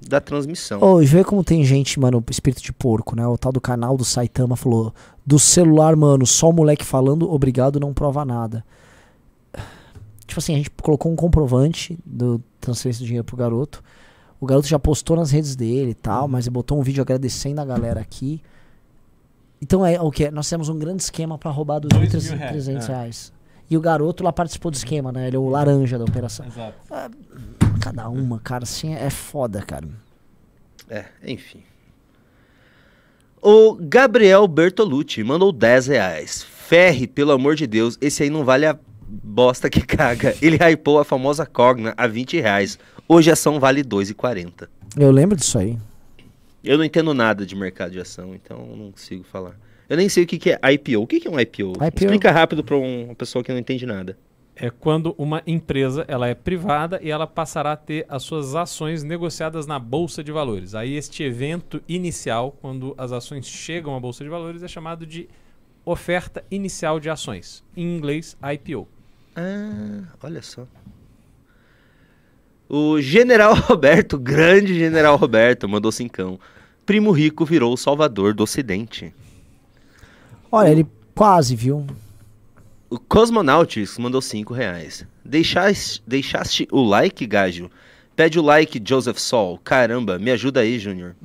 [0.07, 0.81] da transmissão.
[0.81, 3.25] Ô, vê como tem gente, mano, espírito de porco, né?
[3.25, 4.93] O tal do canal do Saitama falou:
[5.25, 8.63] do celular, mano, só o moleque falando, obrigado, não prova nada.
[10.27, 13.83] Tipo assim, a gente colocou um comprovante do transferência do dinheiro pro garoto.
[14.39, 17.61] O garoto já postou nas redes dele e tal, mas ele botou um vídeo agradecendo
[17.61, 18.41] a galera aqui.
[19.61, 20.31] Então é o que?
[20.31, 22.67] Nós temos um grande esquema pra roubar Dois mil 2.300 reais, reais.
[22.67, 22.91] é.
[22.91, 23.33] reais.
[23.72, 25.27] E o garoto lá participou do esquema, né?
[25.27, 26.45] Ele é o laranja da operação.
[26.45, 26.77] Exato.
[27.80, 29.88] Cada uma, cara, assim é foda, cara.
[30.89, 31.64] É, enfim.
[33.41, 36.43] O Gabriel Bertolucci mandou 10 reais.
[36.43, 38.77] Ferre, pelo amor de Deus, esse aí não vale a
[39.07, 40.35] bosta que caga.
[40.41, 42.77] Ele hypou a famosa Cogna a 20 reais.
[43.07, 44.68] Hoje a ação vale 2,40.
[44.98, 45.77] Eu lembro disso aí.
[46.61, 49.56] Eu não entendo nada de mercado de ação, então eu não consigo falar.
[49.91, 51.01] Eu nem sei o que, que é IPO.
[51.01, 51.73] O que, que é um IPO?
[51.73, 51.85] IPO.
[51.97, 54.18] Explica rápido pra um- uma pessoa que não entende nada.
[54.55, 59.01] é quando uma empresa ela é privada e ela passará a ter as suas ações
[59.03, 60.76] negociadas na bolsa de valores.
[60.76, 65.27] Aí este evento inicial, quando as ações chegam à bolsa de valores, é chamado de
[65.84, 67.63] oferta inicial de ações.
[67.76, 68.88] Em inglês, IPO.
[69.35, 70.68] Ah, olha só.
[72.69, 76.39] O General Roberto, grande General Roberto, mandou cincão.
[76.85, 79.13] Primo Rico virou o salvador do Ocidente.
[80.52, 81.86] Olha, ele quase, viu?
[82.90, 85.06] O Cosmonautics mandou 5 reais.
[85.23, 87.72] Deixaste, deixaste o like, Gajo?
[88.15, 89.57] Pede o like, Joseph Sol.
[89.64, 91.15] Caramba, me ajuda aí, Júnior.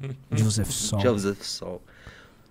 [0.30, 1.00] Joseph Sol.
[1.00, 1.82] Joseph Sol.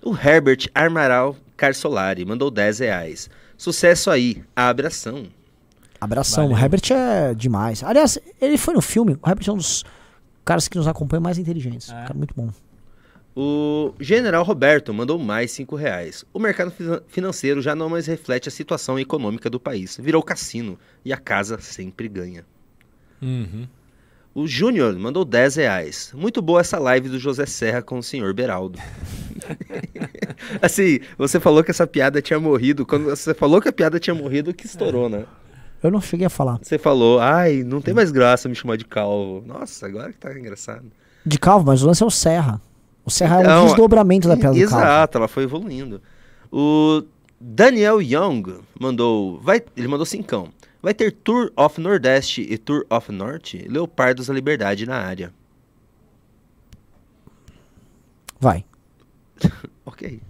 [0.03, 3.29] O Herbert Armaral Carsolari mandou 10 reais.
[3.57, 5.27] Sucesso aí, a abração.
[6.01, 6.49] Abração.
[6.49, 6.57] Valeu.
[6.57, 7.83] O Herbert é demais.
[7.83, 9.17] Aliás, ele foi no filme.
[9.21, 9.85] O Herbert é um dos
[10.43, 11.89] caras que nos acompanham mais inteligentes.
[11.89, 11.93] É.
[11.93, 12.49] Um cara muito bom.
[13.35, 16.25] O General Roberto mandou mais 5 reais.
[16.33, 19.97] O mercado finan- financeiro já não mais reflete a situação econômica do país.
[20.01, 22.43] Virou cassino e a casa sempre ganha.
[23.21, 23.67] Uhum.
[24.33, 26.11] O Júnior mandou 10 reais.
[26.13, 28.79] Muito boa essa live do José Serra com o senhor Beraldo.
[30.61, 32.85] assim, você falou que essa piada tinha morrido.
[32.85, 35.25] Quando você falou que a piada tinha morrido, que estourou, né?
[35.83, 36.59] Eu não cheguei a falar.
[36.61, 39.43] Você falou, ai, não tem mais graça me chamar de calvo.
[39.45, 40.85] Nossa, agora que tá engraçado.
[41.25, 42.61] De calvo, mas o lance é o Serra.
[43.11, 44.57] O Serra é um Então, desdobramento da calvo.
[44.57, 46.01] Exato, ela foi evoluindo.
[46.49, 47.03] O
[47.39, 50.47] Daniel Young mandou, vai, ele mandou cincão.
[50.81, 53.67] Vai ter Tour of Nordeste e Tour of Norte?
[53.67, 55.33] Leopardos da Liberdade na área.
[58.39, 58.63] Vai.
[59.83, 60.21] Ok.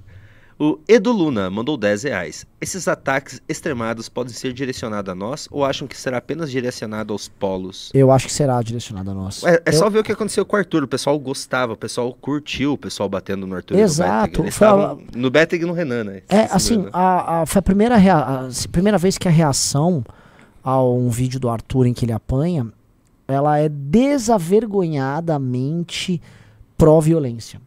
[0.63, 2.45] O Edu Luna mandou 10 reais.
[2.61, 7.27] Esses ataques extremados podem ser direcionados a nós ou acham que será apenas direcionado aos
[7.27, 7.89] polos?
[7.95, 9.43] Eu acho que será direcionado a nós.
[9.43, 10.83] É, é Eu- só ver o que aconteceu com o Arthur.
[10.83, 13.73] O pessoal gostava, o pessoal curtiu o pessoal batendo no Arthur.
[13.75, 14.41] no Exato, Bettig.
[14.43, 16.21] Eles foi a- no e no Renan, né?
[16.29, 20.03] É, assim, a, a- foi a primeira, rea- a primeira vez que a reação
[20.63, 22.67] a um vídeo do Arthur em que ele apanha,
[23.27, 26.21] ela é desavergonhadamente
[26.77, 27.59] pró-violência.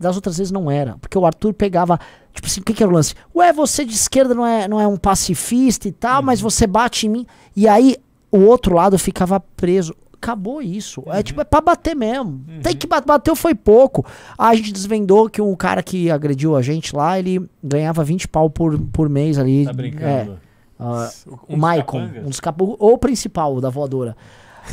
[0.00, 2.00] Das outras vezes não era, porque o Arthur pegava,
[2.32, 3.14] tipo assim, o que, que era o lance?
[3.36, 7.06] Ué, você de esquerda não é, não é um pacifista e tal, mas você bate
[7.06, 7.26] em mim.
[7.54, 7.96] E aí
[8.32, 9.94] o outro lado ficava preso.
[10.14, 11.02] Acabou isso.
[11.08, 12.42] É tipo, é pra bater mesmo.
[12.62, 14.04] Tem que bater, bateu foi pouco.
[14.38, 18.48] A gente desvendou que um cara que agrediu a gente lá, ele ganhava 20 pau
[18.50, 19.64] por, por mês ali.
[19.64, 20.38] Tá É, brincando.
[20.78, 21.10] ah,
[21.48, 22.24] Um o Maicon, capangas?
[22.26, 24.14] um dos capangas, ou o principal, da voadora.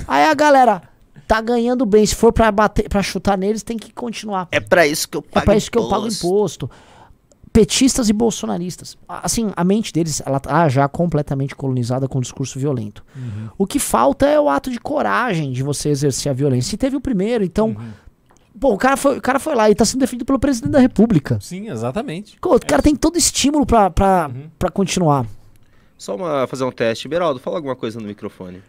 [0.08, 0.82] Aí a galera
[1.28, 2.06] tá ganhando bem.
[2.06, 4.48] Se for pra, bater, pra chutar neles, tem que continuar.
[4.52, 6.70] É pra isso que eu É pago pra isso que eu pago imposto.
[7.52, 8.96] Petistas e bolsonaristas.
[9.08, 13.04] Assim, a mente deles, ela tá já completamente colonizada com um discurso violento.
[13.16, 13.50] Uhum.
[13.58, 16.70] O que falta é o ato de coragem de você exercer a violência.
[16.70, 17.70] Se teve o primeiro, então.
[17.70, 17.90] Uhum.
[18.60, 20.80] Pô, o cara, foi, o cara foi lá e tá sendo defendido pelo presidente da
[20.80, 21.40] república.
[21.42, 22.38] Sim, exatamente.
[22.44, 24.50] O cara tem todo estímulo pra, pra, Uhum.
[24.58, 25.26] pra continuar.
[25.98, 27.08] Só uma, fazer um teste.
[27.08, 28.62] Beraldo, fala alguma coisa no microfone.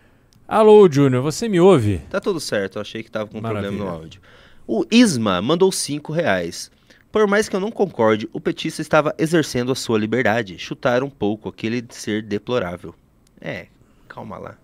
[0.50, 1.98] Alô, Júnior, você me ouve?
[2.08, 4.02] Tá tudo certo, eu achei que tava com um problema no Maravilha.
[4.02, 4.20] áudio.
[4.66, 6.70] O Isma mandou 5 reais.
[7.12, 10.58] Por mais que eu não concorde, o petista estava exercendo a sua liberdade.
[10.58, 12.94] Chutar um pouco aquele ser deplorável.
[13.38, 13.66] É,
[14.08, 14.56] calma lá.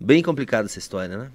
[0.00, 1.30] Bem complicada essa história, né?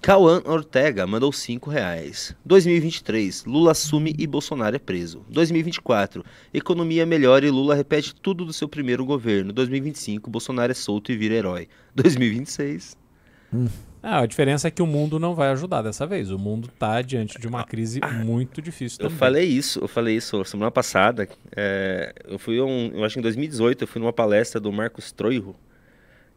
[0.00, 2.34] Cauã Ortega mandou 5 reais.
[2.44, 5.22] 2023, Lula assume e Bolsonaro é preso.
[5.28, 6.24] 2024,
[6.54, 9.52] economia melhora e Lula repete tudo do seu primeiro governo.
[9.52, 11.68] 2025, Bolsonaro é solto e vira herói.
[11.94, 12.96] 2026,
[14.02, 16.30] Ah, a diferença é que o mundo não vai ajudar dessa vez.
[16.30, 19.18] O mundo tá diante de uma crise muito difícil Eu também.
[19.18, 21.28] falei isso, eu falei isso semana passada.
[21.54, 25.12] é, eu fui um, eu acho que em 2018, eu fui numa palestra do Marcos
[25.12, 25.54] Troiro.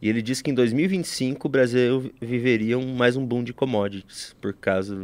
[0.04, 4.36] E ele disse que em 2025 o Brasil viveria um- mais um boom de commodities
[4.38, 4.94] por causa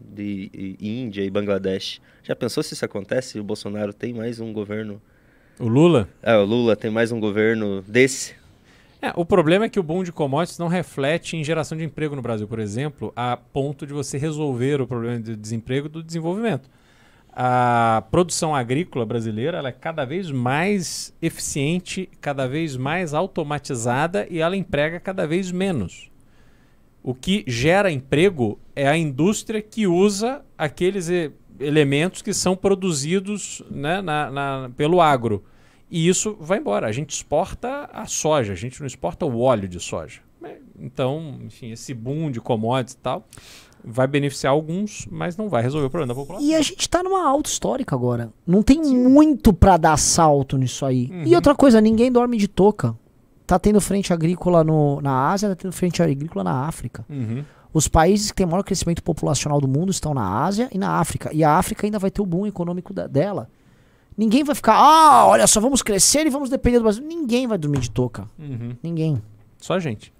[0.00, 2.00] de Índia e Bangladesh.
[2.22, 3.38] Já pensou se isso acontece?
[3.38, 5.02] O Bolsonaro tem mais um governo.
[5.60, 6.08] O Lula?
[6.22, 8.36] Ah, o Lula tem mais um governo desse.
[9.02, 12.16] É, o problema é que o boom de commodities não reflete em geração de emprego
[12.16, 16.70] no Brasil, por exemplo, a ponto de você resolver o problema de desemprego do desenvolvimento.
[17.40, 24.56] A produção agrícola brasileira é cada vez mais eficiente, cada vez mais automatizada e ela
[24.56, 26.10] emprega cada vez menos.
[27.00, 33.62] O que gera emprego é a indústria que usa aqueles e- elementos que são produzidos
[33.70, 35.44] né, na- na- pelo agro.
[35.88, 36.88] E isso vai embora.
[36.88, 40.22] A gente exporta a soja, a gente não exporta o óleo de soja.
[40.80, 43.24] Então, enfim, esse boom de commodities e tal
[43.84, 46.46] vai beneficiar alguns, mas não vai resolver o problema da população.
[46.46, 48.30] E a gente tá numa alta histórica agora.
[48.46, 51.10] Não tem muito pra dar salto nisso aí.
[51.26, 52.94] E outra coisa, ninguém dorme de touca.
[53.46, 57.04] Tá tendo frente agrícola no, na Ásia, tá tendo frente agrícola na África.
[57.08, 57.42] Uhum.
[57.72, 61.30] Os países que têm maior crescimento populacional do mundo estão na Ásia e na África.
[61.32, 63.48] E a África ainda vai ter o boom econômico da- dela.
[64.16, 67.04] Ninguém vai ficar, ah, olha só, vamos crescer e vamos depender do Brasil.
[67.04, 68.28] Ninguém vai dormir de touca.
[68.38, 68.76] Uhum.
[68.82, 69.22] Ninguém.
[69.58, 70.12] Só a gente.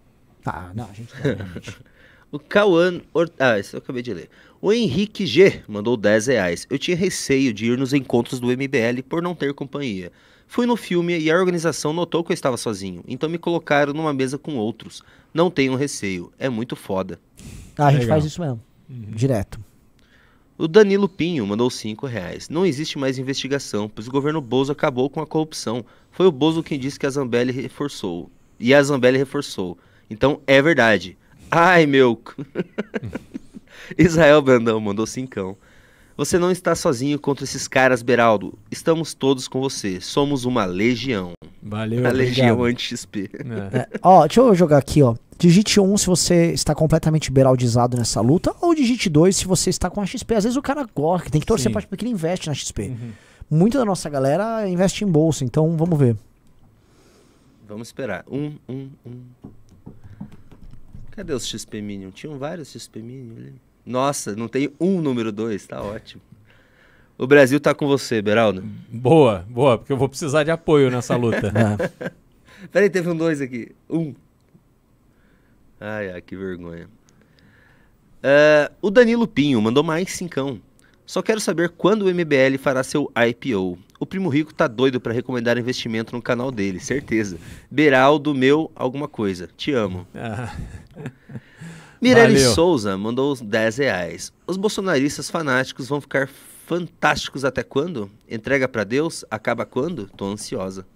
[0.47, 1.79] Ah, não, a gente não, realmente.
[2.31, 3.01] O Cauã.
[3.13, 3.31] Or...
[3.39, 4.29] Ah, isso eu acabei de ler.
[4.61, 6.67] O Henrique G mandou 10 reais.
[6.69, 10.11] Eu tinha receio de ir nos encontros do MBL por não ter companhia.
[10.49, 14.15] Fui no filme e a organização notou que eu estava sozinho, então me colocaram numa
[14.15, 15.03] mesa com outros.
[15.33, 17.21] Não tenham receio, é muito foda.
[17.77, 18.17] Ah, a gente Legal.
[18.17, 18.61] faz isso mesmo.
[18.89, 19.61] Direto.
[20.57, 22.49] O Danilo Pinho mandou 5 reais.
[22.49, 25.85] Não existe mais investigação, pois o governo Bozo acabou com a corrupção.
[26.11, 28.31] Foi o Bozo quem disse que a Zambelli reforçou.
[28.59, 29.79] E a Zambelli reforçou.
[30.11, 31.17] Então é verdade.
[31.51, 32.21] Ai, meu.
[33.97, 35.57] Israel Brandão mandou cincão.
[36.17, 38.59] Você não está sozinho contra esses caras, Beraldo.
[38.71, 40.01] Estamos todos com você.
[40.01, 41.33] Somos uma legião.
[41.63, 43.31] Valeu, a legião anti-XP.
[43.73, 43.79] É.
[43.79, 45.15] É, ó, deixa eu jogar aqui, ó.
[45.39, 49.89] Digite 1 se você está completamente beraldizado nessa luta, ou digite 2 se você está
[49.89, 50.35] com a XP.
[50.35, 52.89] Às vezes o cara gosta, tem que torcer pra porque ele investe na XP.
[52.89, 53.13] Uhum.
[53.49, 56.17] Muito da nossa galera investe em bolsa, então vamos ver.
[57.69, 58.25] Vamos esperar.
[58.29, 59.15] Um, um, um.
[61.19, 62.13] Cadê os XP Minion?
[62.13, 63.55] Tinham vários XP Minion ali.
[63.85, 66.23] Nossa, não tem um número 2, tá ótimo.
[67.19, 68.63] O Brasil tá com você, Beraldo.
[68.89, 71.53] Boa, boa, porque eu vou precisar de apoio nessa luta.
[72.01, 72.11] É.
[72.71, 73.75] Peraí, teve um 2 aqui.
[73.91, 74.15] Um.
[75.81, 76.89] Ai, ai, que vergonha.
[78.23, 80.61] É, o Danilo Pinho mandou mais cincão.
[81.05, 83.77] Só quero saber quando o MBL fará seu IPO.
[83.99, 87.39] O Primo Rico tá doido pra recomendar investimento no canal dele, certeza.
[87.69, 89.49] Beraldo, meu, alguma coisa.
[89.57, 90.07] Te amo.
[90.15, 90.55] Ah,
[92.01, 92.39] Mirelle.
[92.39, 94.33] Souza mandou os 10 reais.
[94.47, 96.29] Os bolsonaristas fanáticos vão ficar
[96.67, 98.11] fantásticos até quando?
[98.29, 99.25] Entrega pra Deus?
[99.31, 100.09] Acaba quando?
[100.17, 100.87] Tô ansiosa.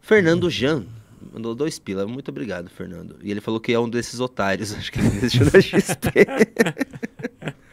[0.00, 0.84] Fernando Jan
[1.32, 2.06] mandou dois pila.
[2.06, 3.16] Muito obrigado, Fernando.
[3.22, 4.72] E ele falou que é um desses otários.
[4.76, 6.10] Acho que ele investiu na XP.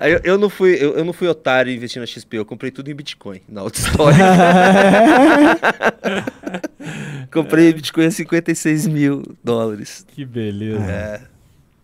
[0.00, 2.70] Aí eu, eu não fui, eu, eu não fui otário investindo na XP, eu comprei
[2.70, 4.18] tudo em Bitcoin, na outra história.
[7.30, 10.06] comprei Bitcoin a 56 mil dólares.
[10.08, 10.90] que beleza.
[10.90, 11.20] É,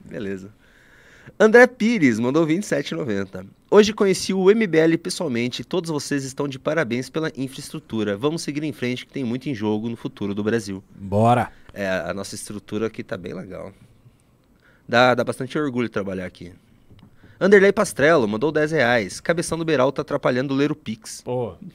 [0.02, 0.48] beleza.
[1.38, 3.44] André Pires mandou 27,90.
[3.70, 8.16] Hoje conheci o MBL pessoalmente todos vocês estão de parabéns pela infraestrutura.
[8.16, 10.82] Vamos seguir em frente que tem muito em jogo no futuro do Brasil.
[10.94, 11.50] Bora.
[11.74, 13.74] É, a nossa estrutura aqui tá bem legal.
[14.88, 16.54] Dá, dá bastante orgulho trabalhar aqui.
[17.40, 19.20] Anderley Pastrello mandou 10 reais.
[19.20, 21.20] Cabeção do Beral tá atrapalhando ler o Pix.
[21.22, 21.54] Pô,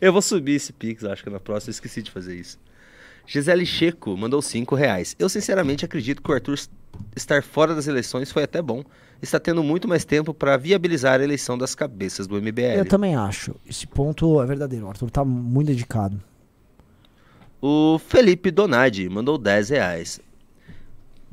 [0.00, 1.70] Eu vou subir esse Pix, acho que na próxima.
[1.70, 2.58] Eu esqueci de fazer isso.
[3.26, 5.14] Gisele Checo mandou 5 reais.
[5.18, 6.58] Eu sinceramente acredito que o Arthur
[7.14, 8.82] estar fora das eleições foi até bom.
[9.22, 12.78] Está tendo muito mais tempo para viabilizar a eleição das cabeças do MBL.
[12.78, 13.54] Eu também acho.
[13.68, 14.86] Esse ponto é verdadeiro.
[14.86, 16.20] O Arthur tá muito dedicado.
[17.60, 20.20] O Felipe Donadi mandou 10 reais.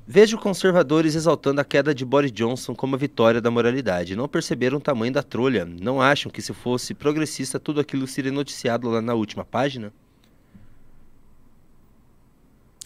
[0.10, 4.16] Vejo conservadores exaltando a queda de Boris Johnson como a vitória da moralidade.
[4.16, 5.66] Não perceberam o tamanho da trolha.
[5.66, 9.92] Não acham que se fosse progressista tudo aquilo seria noticiado lá na última página?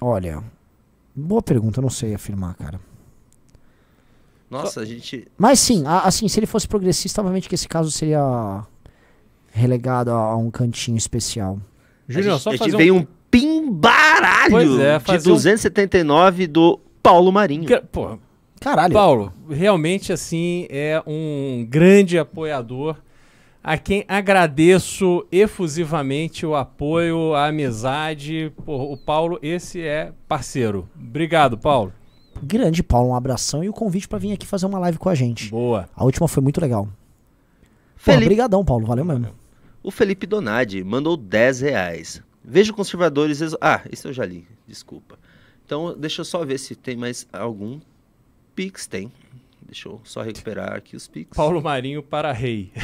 [0.01, 0.43] Olha,
[1.15, 2.79] boa pergunta, não sei afirmar, cara.
[4.49, 5.27] Nossa, a gente.
[5.37, 8.65] Mas sim, assim, se ele fosse progressista, obviamente que esse caso seria
[9.51, 11.59] relegado a, um cantinho especial.
[12.09, 12.77] Júnior, a gente, só a gente fazer um...
[12.77, 17.65] veio um pimbaralho é, de fazer um- 279 do Paulo Marinho.
[17.65, 18.17] Que- Pô,
[18.59, 18.93] Caralho.
[18.93, 22.95] Paulo, realmente assim é um grande apoiador
[23.63, 28.51] a quem agradeço efusivamente o apoio, a amizade.
[28.65, 30.87] Pô, o Paulo, esse é parceiro.
[30.95, 31.93] Obrigado, Paulo.
[32.43, 35.15] Grande Paulo, um abração e o convite pra vir aqui fazer uma live com a
[35.15, 35.49] gente.
[35.51, 35.87] Boa.
[35.95, 36.87] A última foi muito legal.
[37.95, 38.85] Felipe- Obrigadão, Paulo.
[38.87, 39.27] Valeu mesmo.
[39.83, 42.21] O Felipe Donadi mandou 10 reais.
[42.43, 43.41] Vejo conservadores.
[43.41, 45.19] ex- Ah, isso eu já li, desculpa.
[45.71, 47.79] Então, deixa eu só ver se tem mais algum.
[48.53, 49.09] Pix tem.
[49.61, 51.33] Deixa eu só recuperar aqui os Pix.
[51.33, 52.73] Paulo Marinho para rei.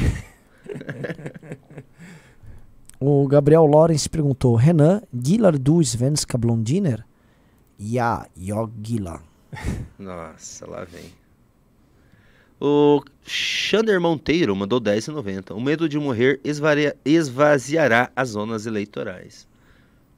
[2.99, 7.05] O Gabriel Lawrence perguntou: Renan, gillar du svenska blondiner?
[7.79, 9.21] Ja, jag gillar.
[9.99, 11.11] Nossa, lá vem.
[12.59, 15.53] O Xander Monteiro mandou 10,90.
[15.55, 19.47] O medo de morrer esvaria- esvaziará as zonas eleitorais.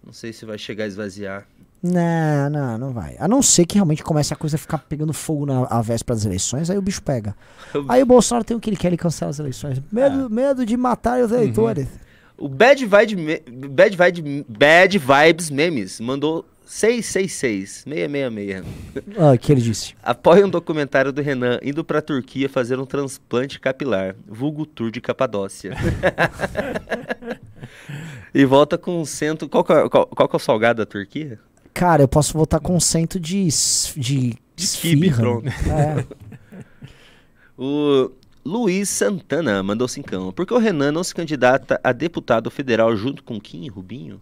[0.01, 1.45] Não sei se vai chegar a esvaziar.
[1.81, 3.15] Não, não, não vai.
[3.19, 6.15] A não ser que realmente comece a coisa a ficar pegando fogo na a véspera
[6.15, 7.33] das eleições, aí o bicho pega.
[7.87, 9.81] Aí o Bolsonaro tem o que ele quer, ele cancela as eleições.
[9.91, 11.87] Medo, medo de matar os eleitores.
[12.37, 18.63] O Bad, Vibe, Bad, Vibe, Bad Vibes Memes mandou 666, 666.
[19.17, 19.93] Ah, que ele disse.
[20.03, 25.01] Apoia um documentário do Renan indo pra Turquia fazer um transplante capilar, vulgo tour de
[25.01, 25.75] Capadócia.
[28.33, 29.49] e volta com um cento.
[29.49, 31.39] Qual, é- qual, qual que é o salgado da Turquia?
[31.73, 33.47] Cara, eu posso voltar com cento de.
[33.95, 34.37] de.
[34.55, 35.47] De pronto.
[35.47, 36.05] É.
[37.57, 38.11] O
[38.45, 40.31] Luiz Santana mandou cincão.
[40.31, 44.21] Por que o Renan não se candidata a deputado federal junto com Kim e Rubinho?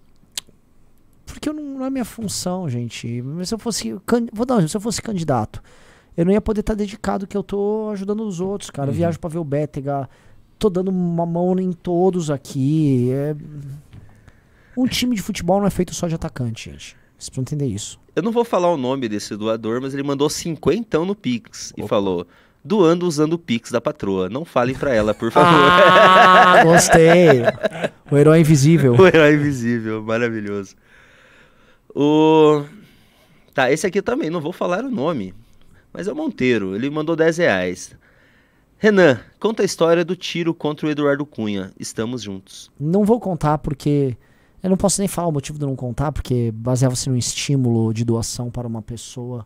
[1.25, 3.21] Porque eu não, não é minha função, gente.
[3.21, 3.93] Mas se eu fosse.
[4.33, 5.61] Vou dar um exemplo, se eu fosse candidato,
[6.15, 8.87] eu não ia poder estar dedicado que eu tô ajudando os outros, cara.
[8.89, 8.97] Eu Uhum.
[8.97, 10.09] viajo pra ver o Bétega,
[10.57, 13.11] tô dando uma mão em todos aqui.
[13.11, 13.35] é-
[14.75, 16.95] Um time de futebol não é feito só de atacante, gente.
[17.18, 17.99] Vocês precisam entender isso.
[18.15, 21.81] Eu não vou falar o nome desse doador, mas ele mandou cinquentão no Pix e
[21.81, 21.89] Opa.
[21.89, 22.27] falou:
[22.64, 24.30] doando usando o Pix da patroa.
[24.30, 25.49] Não falem pra ela, por favor.
[25.72, 27.41] Ah, gostei.
[28.11, 28.95] o herói invisível.
[28.95, 30.76] o herói invisível, maravilhoso.
[31.95, 32.64] O.
[33.53, 35.34] Tá, esse aqui também, não vou falar o nome.
[35.91, 37.91] Mas é o Monteiro, ele mandou 10 reais.
[38.77, 41.72] Renan, conta a história do tiro contra o Eduardo Cunha.
[41.80, 42.69] Estamos juntos.
[42.80, 44.15] Não vou contar porque.
[44.61, 47.93] Eu não posso nem falar o motivo de eu não contar, porque baseava-se num estímulo
[47.93, 49.45] de doação para uma pessoa.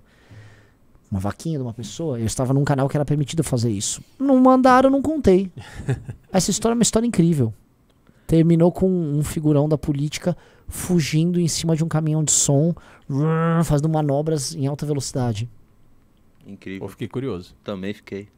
[1.11, 2.17] Uma vaquinha de uma pessoa.
[2.17, 4.01] Eu estava num canal que era permitido fazer isso.
[4.17, 5.51] Não mandaram, eu não contei.
[6.31, 7.53] Essa história é uma história incrível.
[8.25, 10.38] Terminou com um figurão da política
[10.69, 12.73] fugindo em cima de um caminhão de som,
[13.65, 15.49] fazendo manobras em alta velocidade.
[16.47, 16.79] Incrível.
[16.79, 17.53] Pô, fiquei curioso.
[17.61, 18.29] Também fiquei.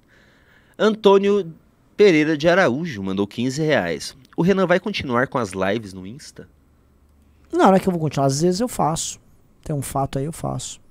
[0.78, 1.54] Antônio
[1.96, 4.18] Pereira de Araújo mandou 15 reais.
[4.36, 6.50] O Renan vai continuar com as lives no Insta?
[7.54, 8.26] Não, não é que eu vou continuar.
[8.26, 9.20] Às vezes eu faço.
[9.64, 10.82] Tem um fato aí, eu faço.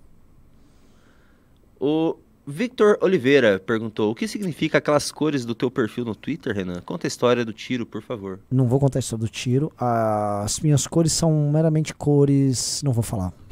[1.78, 2.16] O
[2.47, 6.80] Victor Oliveira perguntou: o que significa aquelas cores do teu perfil no Twitter, Renan?
[6.80, 8.39] Conta a história do tiro, por favor.
[8.51, 9.72] Não vou contar a história do tiro.
[9.76, 12.80] As minhas cores são meramente cores.
[12.84, 13.32] Não vou falar.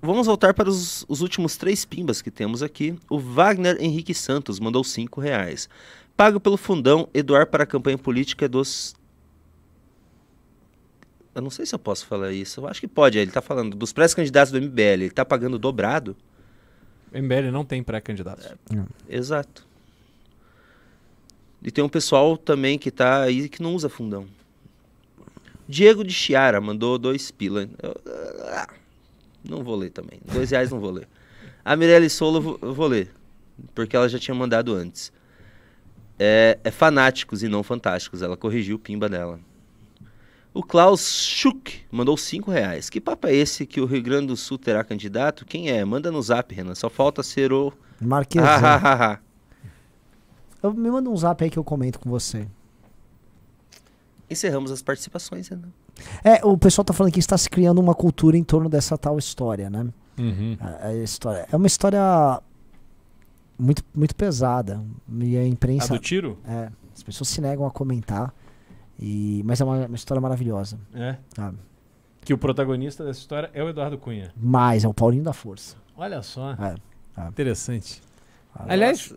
[0.00, 2.96] Vamos voltar para os, os últimos três pimbas que temos aqui.
[3.10, 5.68] O Wagner Henrique Santos mandou 5 reais.
[6.16, 8.94] Pago pelo fundão Eduar para a campanha política dos.
[11.38, 12.60] Eu não sei se eu posso falar isso.
[12.60, 13.16] Eu acho que pode.
[13.16, 14.80] Ele está falando dos pré-candidatos do MBL.
[14.80, 16.16] Ele está pagando dobrado.
[17.12, 18.44] O MBL não tem pré-candidatos.
[19.08, 19.66] Exato.
[21.62, 24.26] E tem um pessoal também que tá aí que não usa fundão.
[25.68, 27.68] Diego de Chiara mandou dois pila.
[27.82, 28.00] Eu-
[28.52, 28.68] ah,
[29.48, 30.20] não vou ler também.
[30.32, 31.08] Dois reais não vou ler.
[31.64, 33.12] A Mirelle Solo eu vou- eu vou ler.
[33.74, 35.12] Porque ela já tinha mandado antes.
[36.18, 38.22] É, é fanáticos e não fantásticos.
[38.22, 39.38] Ela corrigiu o pimba dela.
[40.58, 42.90] O Klaus Schuck mandou cinco reais.
[42.90, 45.46] Que papo é esse que o Rio Grande do Sul terá candidato?
[45.46, 45.84] Quem é?
[45.84, 46.74] Manda no zap, Renan.
[46.74, 47.72] Só falta ser o.
[48.00, 48.44] Marquesão.
[48.48, 49.18] Ah, ah, ah, ah.
[50.60, 52.44] Eu- me manda um zap aí que eu comento com você.
[54.28, 55.68] Encerramos as participações, Renan.
[56.24, 59.16] É, o pessoal tá falando que está se criando uma cultura em torno dessa tal
[59.16, 59.86] história, né?
[60.18, 60.56] Uhum.
[60.60, 62.00] A, a história, é uma história
[63.56, 64.82] muito, muito pesada.
[65.20, 65.94] E a A imprensa.
[65.94, 66.36] do tiro?
[66.44, 68.34] É, as pessoas se negam a comentar.
[68.98, 70.78] E, mas é uma, uma história maravilhosa.
[70.94, 71.16] É.
[71.34, 71.58] Sabe?
[72.24, 74.32] Que o protagonista dessa história é o Eduardo Cunha.
[74.36, 75.76] Mas é o Paulinho da Força.
[75.96, 76.52] Olha só.
[76.52, 76.74] É,
[77.16, 77.28] é.
[77.28, 78.02] Interessante.
[78.54, 79.14] Aliás,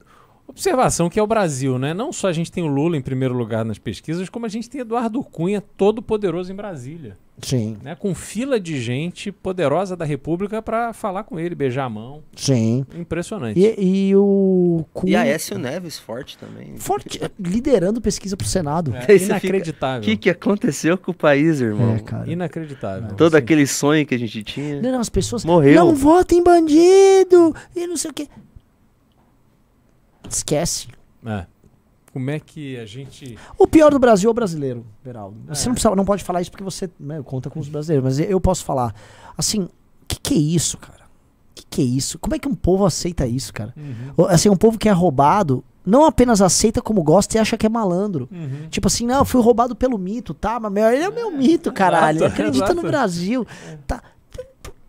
[0.51, 1.93] observação que é o Brasil, né?
[1.93, 4.69] Não só a gente tem o Lula em primeiro lugar nas pesquisas, como a gente
[4.69, 7.95] tem Eduardo Cunha todo poderoso em Brasília, Sim, né?
[7.95, 12.21] Com fila de gente poderosa da República pra falar com ele, beijar a mão.
[12.35, 12.85] sim.
[12.95, 13.59] Impressionante.
[13.59, 15.21] E, e o E Cunha.
[15.21, 16.77] a Écio Neves forte também.
[16.77, 18.93] Forte, liderando pesquisa pro Senado.
[18.95, 20.01] É, inacreditável.
[20.01, 21.95] O que, que aconteceu com o país, irmão?
[21.95, 22.29] É, cara.
[22.31, 23.15] Inacreditável.
[23.15, 23.37] Todo Sim.
[23.37, 24.79] aquele sonho que a gente tinha.
[24.79, 25.43] Não, não, as pessoas.
[25.43, 25.73] Morreu.
[25.73, 27.55] Não votem bandido!
[27.75, 28.27] E não sei o quê.
[30.35, 30.87] Esquece.
[31.25, 31.45] É.
[32.13, 33.37] Como é que a gente.
[33.57, 35.37] O pior do Brasil é o brasileiro, Beraldo.
[35.47, 35.67] Você É.
[35.67, 38.39] não, precisa- não pode falar isso porque você né, conta com os brasileiros, mas eu
[38.41, 38.93] posso falar.
[39.37, 39.69] Assim, o
[40.07, 41.05] que, que é isso, cara?
[41.05, 42.19] O que, que é isso?
[42.19, 43.73] Como é que um povo aceita isso, cara?
[44.17, 47.65] O- Assim, um povo que é roubado não apenas aceita como gosta e acha que
[47.65, 48.27] é malandro.
[48.31, 48.67] Uhum.
[48.69, 50.59] Tipo assim, não, eu fui roubado pelo mito, tá?
[50.59, 52.17] Mas meu, ele é meu mito, caralho.
[52.17, 52.81] exato, Acredita no.
[52.83, 53.47] Brasil.
[53.87, 54.03] Tá.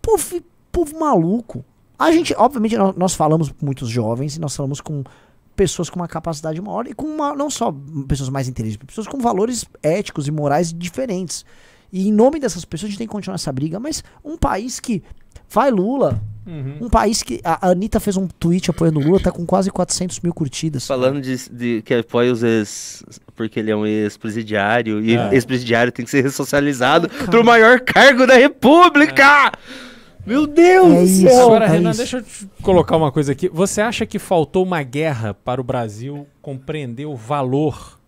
[0.01, 0.41] Povo,
[0.73, 1.65] povo maluco.
[1.99, 5.05] A gente, obviamente, nó- nós falamos com muitos jovens e nós falamos com
[5.57, 7.75] pessoas com uma capacidade maior e com uma, não só
[8.09, 11.45] pessoas mais inteligentes, pessoas com valores éticos e morais diferentes.
[11.93, 14.81] E em nome dessas pessoas a gente tem que continuar essa briga, mas um país
[14.81, 15.03] que
[15.49, 16.79] vai Lula, Uhum.
[16.87, 20.19] um país que a Anitta fez um tweet apoiando o Lula, tá com quase 400
[20.21, 20.85] mil curtidas.
[20.85, 23.05] Falando de, de que apoia os ex.
[23.37, 25.01] Porque ele é um ex-presidiário.
[25.01, 25.33] E É.
[25.35, 29.53] ex-presidiário tem que ser ressocializado pro maior cargo da República!
[30.25, 30.93] Meu Deus!
[30.93, 31.29] É do isso.
[31.29, 31.47] céu!
[31.47, 31.99] Agora, é Renan, isso.
[31.99, 33.49] deixa eu te colocar uma coisa aqui.
[33.49, 37.99] Você acha que faltou uma guerra para o Brasil compreender o valor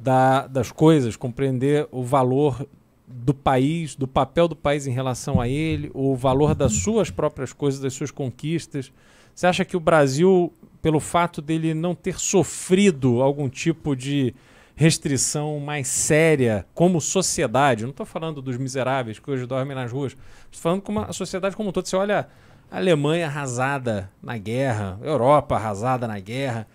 [0.00, 2.66] da- das coisas, compreender o valor
[3.06, 7.52] do país, do papel do país em relação a ele, o valor das suas próprias
[7.52, 8.92] coisas, das suas conquistas?
[9.34, 14.32] Você acha que o Brasil, pelo fato dele não ter sofrido algum tipo de
[14.80, 19.92] restrição mais séria como sociedade, eu não estou falando dos miseráveis que hoje dormem nas
[19.92, 20.12] ruas,
[20.50, 21.86] estou falando como a sociedade como um todo.
[21.86, 22.28] Você olha
[22.70, 26.66] a Alemanha arrasada na guerra, a Europa arrasada na guerra.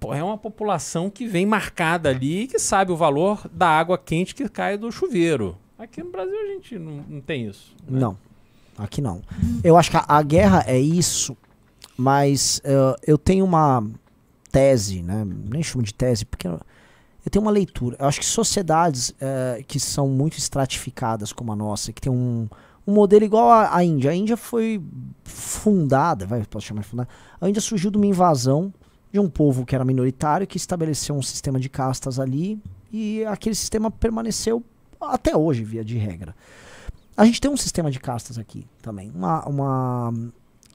[0.00, 3.96] Pô, é uma população que vem marcada ali e que sabe o valor da água
[3.96, 5.56] quente que cai do chuveiro.
[5.78, 7.76] Aqui no Brasil a gente não, não tem isso.
[7.88, 8.00] né?
[8.00, 8.18] Não,
[8.76, 9.22] aqui não.
[9.62, 11.36] Eu acho que a, a guerra é isso,
[11.96, 13.86] mas eh, eu tenho uma
[14.50, 15.24] tese, né?
[15.24, 16.48] Nem chamo de tese, porque
[17.24, 17.96] eu, tenho uma leitura.
[17.98, 22.48] Eu acho que sociedades eh, que são muito estratificadas como a nossa, que tem um,
[22.86, 24.10] um modelo igual à, à Índia.
[24.10, 24.82] A Índia foi
[25.24, 27.08] fundada, vai, posso chamar de fundada.
[27.40, 28.72] A Índia surgiu de uma invasão
[29.12, 32.60] de um povo que era minoritário, que estabeleceu um sistema de castas ali,
[32.92, 34.62] e aquele sistema permaneceu
[35.00, 36.34] até hoje, via de regra.
[37.16, 39.12] A gente tem um sistema de castas aqui também.
[39.14, 40.14] Uma, uma-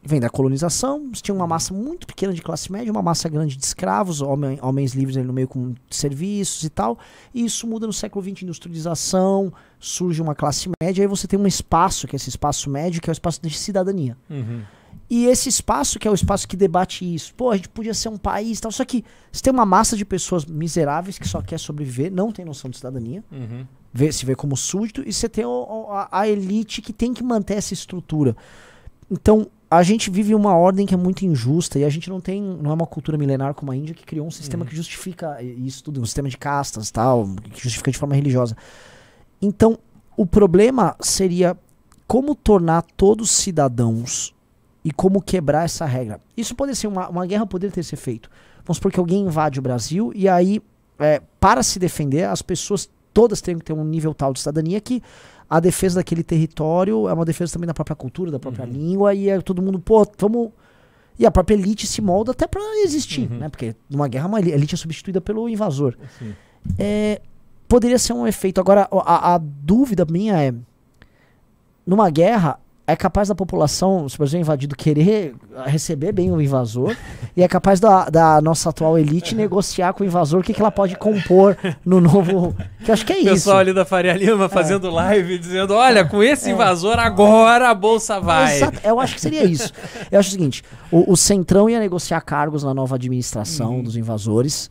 [0.02, 3.58] Vem da colonização, você tinha uma massa muito pequena de classe média, uma massa grande
[3.58, 6.98] de escravos, homem- homens livres ali no meio com serviços e tal.
[7.34, 11.46] E isso muda no século XX, industrialização, surge uma classe média, aí você tem um
[11.46, 14.18] espaço, que é esse espaço médio, que é o espaço de cidadania.
[14.30, 14.62] Uhum.
[15.10, 18.10] E esse espaço, que é o espaço que debate isso, pô, a gente podia ser
[18.10, 18.72] um país e tal.
[18.72, 22.46] Só que você tem uma massa de pessoas miseráveis que só quer sobreviver, não tem
[22.46, 23.66] noção de cidadania Uhum.
[23.94, 27.24] vê, se vê como súdito, e você tem o- a, a elite que tem que
[27.24, 28.36] manter essa estrutura.
[29.12, 32.42] Então, a gente vive uma ordem que é muito injusta e a gente não tem,
[32.42, 35.84] não é uma cultura milenar como a Índia que criou um sistema que justifica isso
[35.84, 38.58] tudo, um sistema de castas tal, que justifica de forma religiosa.
[39.40, 39.78] Então,
[40.18, 41.56] o problema seria
[42.08, 44.34] como tornar todos cidadãos
[44.84, 46.20] e como quebrar essa regra.
[46.36, 48.30] Isso pode ser uma, uma guerra, poderia ter sido feito.
[48.66, 50.62] Vamos supor que alguém invade o Brasil e aí,
[50.98, 54.82] é, para se defender, as pessoas todas têm que ter um nível tal de cidadania
[54.82, 55.04] que
[55.50, 59.30] a defesa daquele território é uma defesa também da própria cultura, da própria língua, e
[59.30, 60.52] é todo mundo, pô, vamos.
[61.18, 63.50] E a própria elite se molda até pra existir, né?
[63.50, 65.98] Porque numa guerra uma eli- elite é substituída pelo invasor.
[66.18, 66.34] Sim.
[66.78, 67.22] É,
[67.68, 68.62] poderia ser um efeito.
[68.62, 70.54] Agora, a, a dúvida minha é:
[71.86, 72.58] numa guerra,
[72.92, 75.36] é capaz da população, se o Brasil é invadido, querer
[75.66, 76.96] receber bem o invasor,
[77.36, 80.62] e é capaz da, da nossa atual elite negociar com o invasor o que, que
[80.62, 81.56] ela pode compor
[81.86, 82.56] no novo.
[82.84, 83.30] Que eu acho que é O isso.
[83.30, 88.20] pessoal ali da Faria Lima fazendo live dizendo: olha, com esse invasor agora a bolsa
[88.20, 88.56] vai.
[88.56, 89.72] Exato, eu acho que seria isso.
[90.12, 94.70] Eu acho o seguinte: o, o Centrão ia negociar cargos na nova administração dos invasores.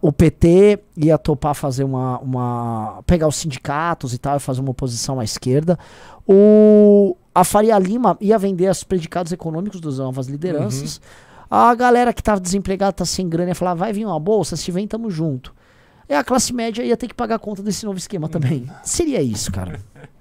[0.00, 3.02] o PT ia topar fazer uma, uma.
[3.06, 5.78] pegar os sindicatos e tal e fazer uma oposição à esquerda.
[6.26, 11.00] O, a Faria Lima ia vender os predicados econômicos das novas lideranças.
[11.50, 14.70] A galera que tava desempregada, tá sem grana, ia falar: vai vir uma bolsa, se
[14.70, 15.54] vem, tamo junto.
[16.08, 18.68] E a classe média ia ter que pagar a conta desse novo esquema também.
[18.82, 19.80] Seria isso, cara.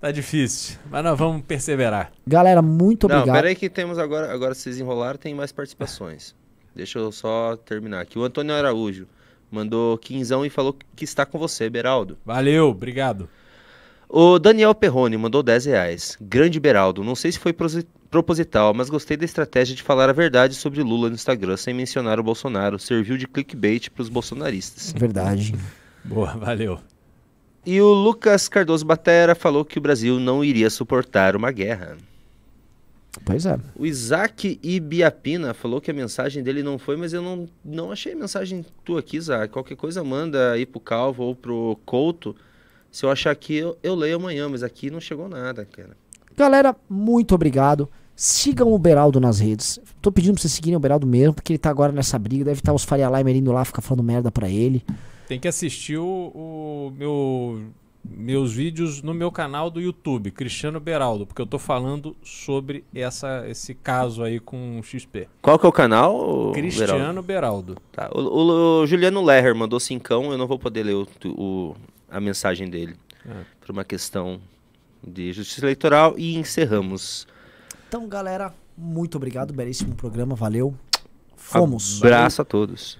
[0.00, 2.12] Tá difícil, mas nós vamos perseverar.
[2.24, 3.34] Galera, muito Não, obrigado.
[3.34, 6.36] pera aí que temos agora, agora vocês enrolaram, tem mais participações.
[6.72, 8.16] Deixa eu só terminar aqui.
[8.16, 9.08] O Antônio Araújo
[9.50, 12.16] mandou quinzão e falou que está com você, Beraldo.
[12.24, 13.28] Valeu, obrigado.
[14.08, 16.16] O Daniel Perrone mandou 10 reais.
[16.20, 17.54] Grande Beraldo, não sei se foi
[18.10, 22.18] proposital, mas gostei da estratégia de falar a verdade sobre Lula no Instagram sem mencionar
[22.18, 22.78] o Bolsonaro.
[22.78, 24.94] Serviu de clickbait para os bolsonaristas.
[24.96, 25.54] Verdade.
[26.02, 26.80] Boa, valeu.
[27.66, 31.98] E o Lucas Cardoso Batera falou que o Brasil não iria suportar uma guerra.
[33.26, 33.58] Pois é.
[33.76, 38.14] O Isaac Ibiapina falou que a mensagem dele não foi, mas eu não, não achei
[38.14, 39.52] a mensagem tua aqui, Isaac.
[39.52, 42.34] Qualquer coisa manda aí pro Calvo ou pro Couto.
[42.90, 45.96] Se eu achar aqui, eu, eu leio amanhã, mas aqui não chegou nada, cara.
[46.36, 47.88] Galera, muito obrigado.
[48.16, 49.78] Sigam o Beraldo nas redes.
[50.02, 52.44] Tô pedindo pra vocês seguirem o Beraldo mesmo, porque ele tá agora nessa briga.
[52.44, 54.84] Deve estar os Faria Limer indo lá ficar falando merda pra ele.
[55.28, 56.04] Tem que assistir o,
[56.34, 57.60] o meu,
[58.04, 63.44] meus vídeos no meu canal do YouTube, Cristiano Beraldo, porque eu tô falando sobre essa,
[63.48, 65.28] esse caso aí com o XP.
[65.42, 66.16] Qual que é o canal?
[66.18, 66.52] Beraldo?
[66.54, 67.76] Cristiano Beraldo.
[67.92, 71.74] Tá, O, o- o Juliano Lerrer mandou cincão, eu não vou poder ler o, o-
[72.10, 72.96] a mensagem dele.
[73.28, 73.42] Ah.
[73.60, 74.40] Por uma questão
[75.06, 76.14] de justiça eleitoral.
[76.18, 77.26] E encerramos.
[77.88, 79.52] Então, galera, muito obrigado.
[79.52, 80.34] Belíssimo programa.
[80.34, 80.74] Valeu.
[81.36, 82.02] Fomos.
[82.02, 82.98] Abraço a todos.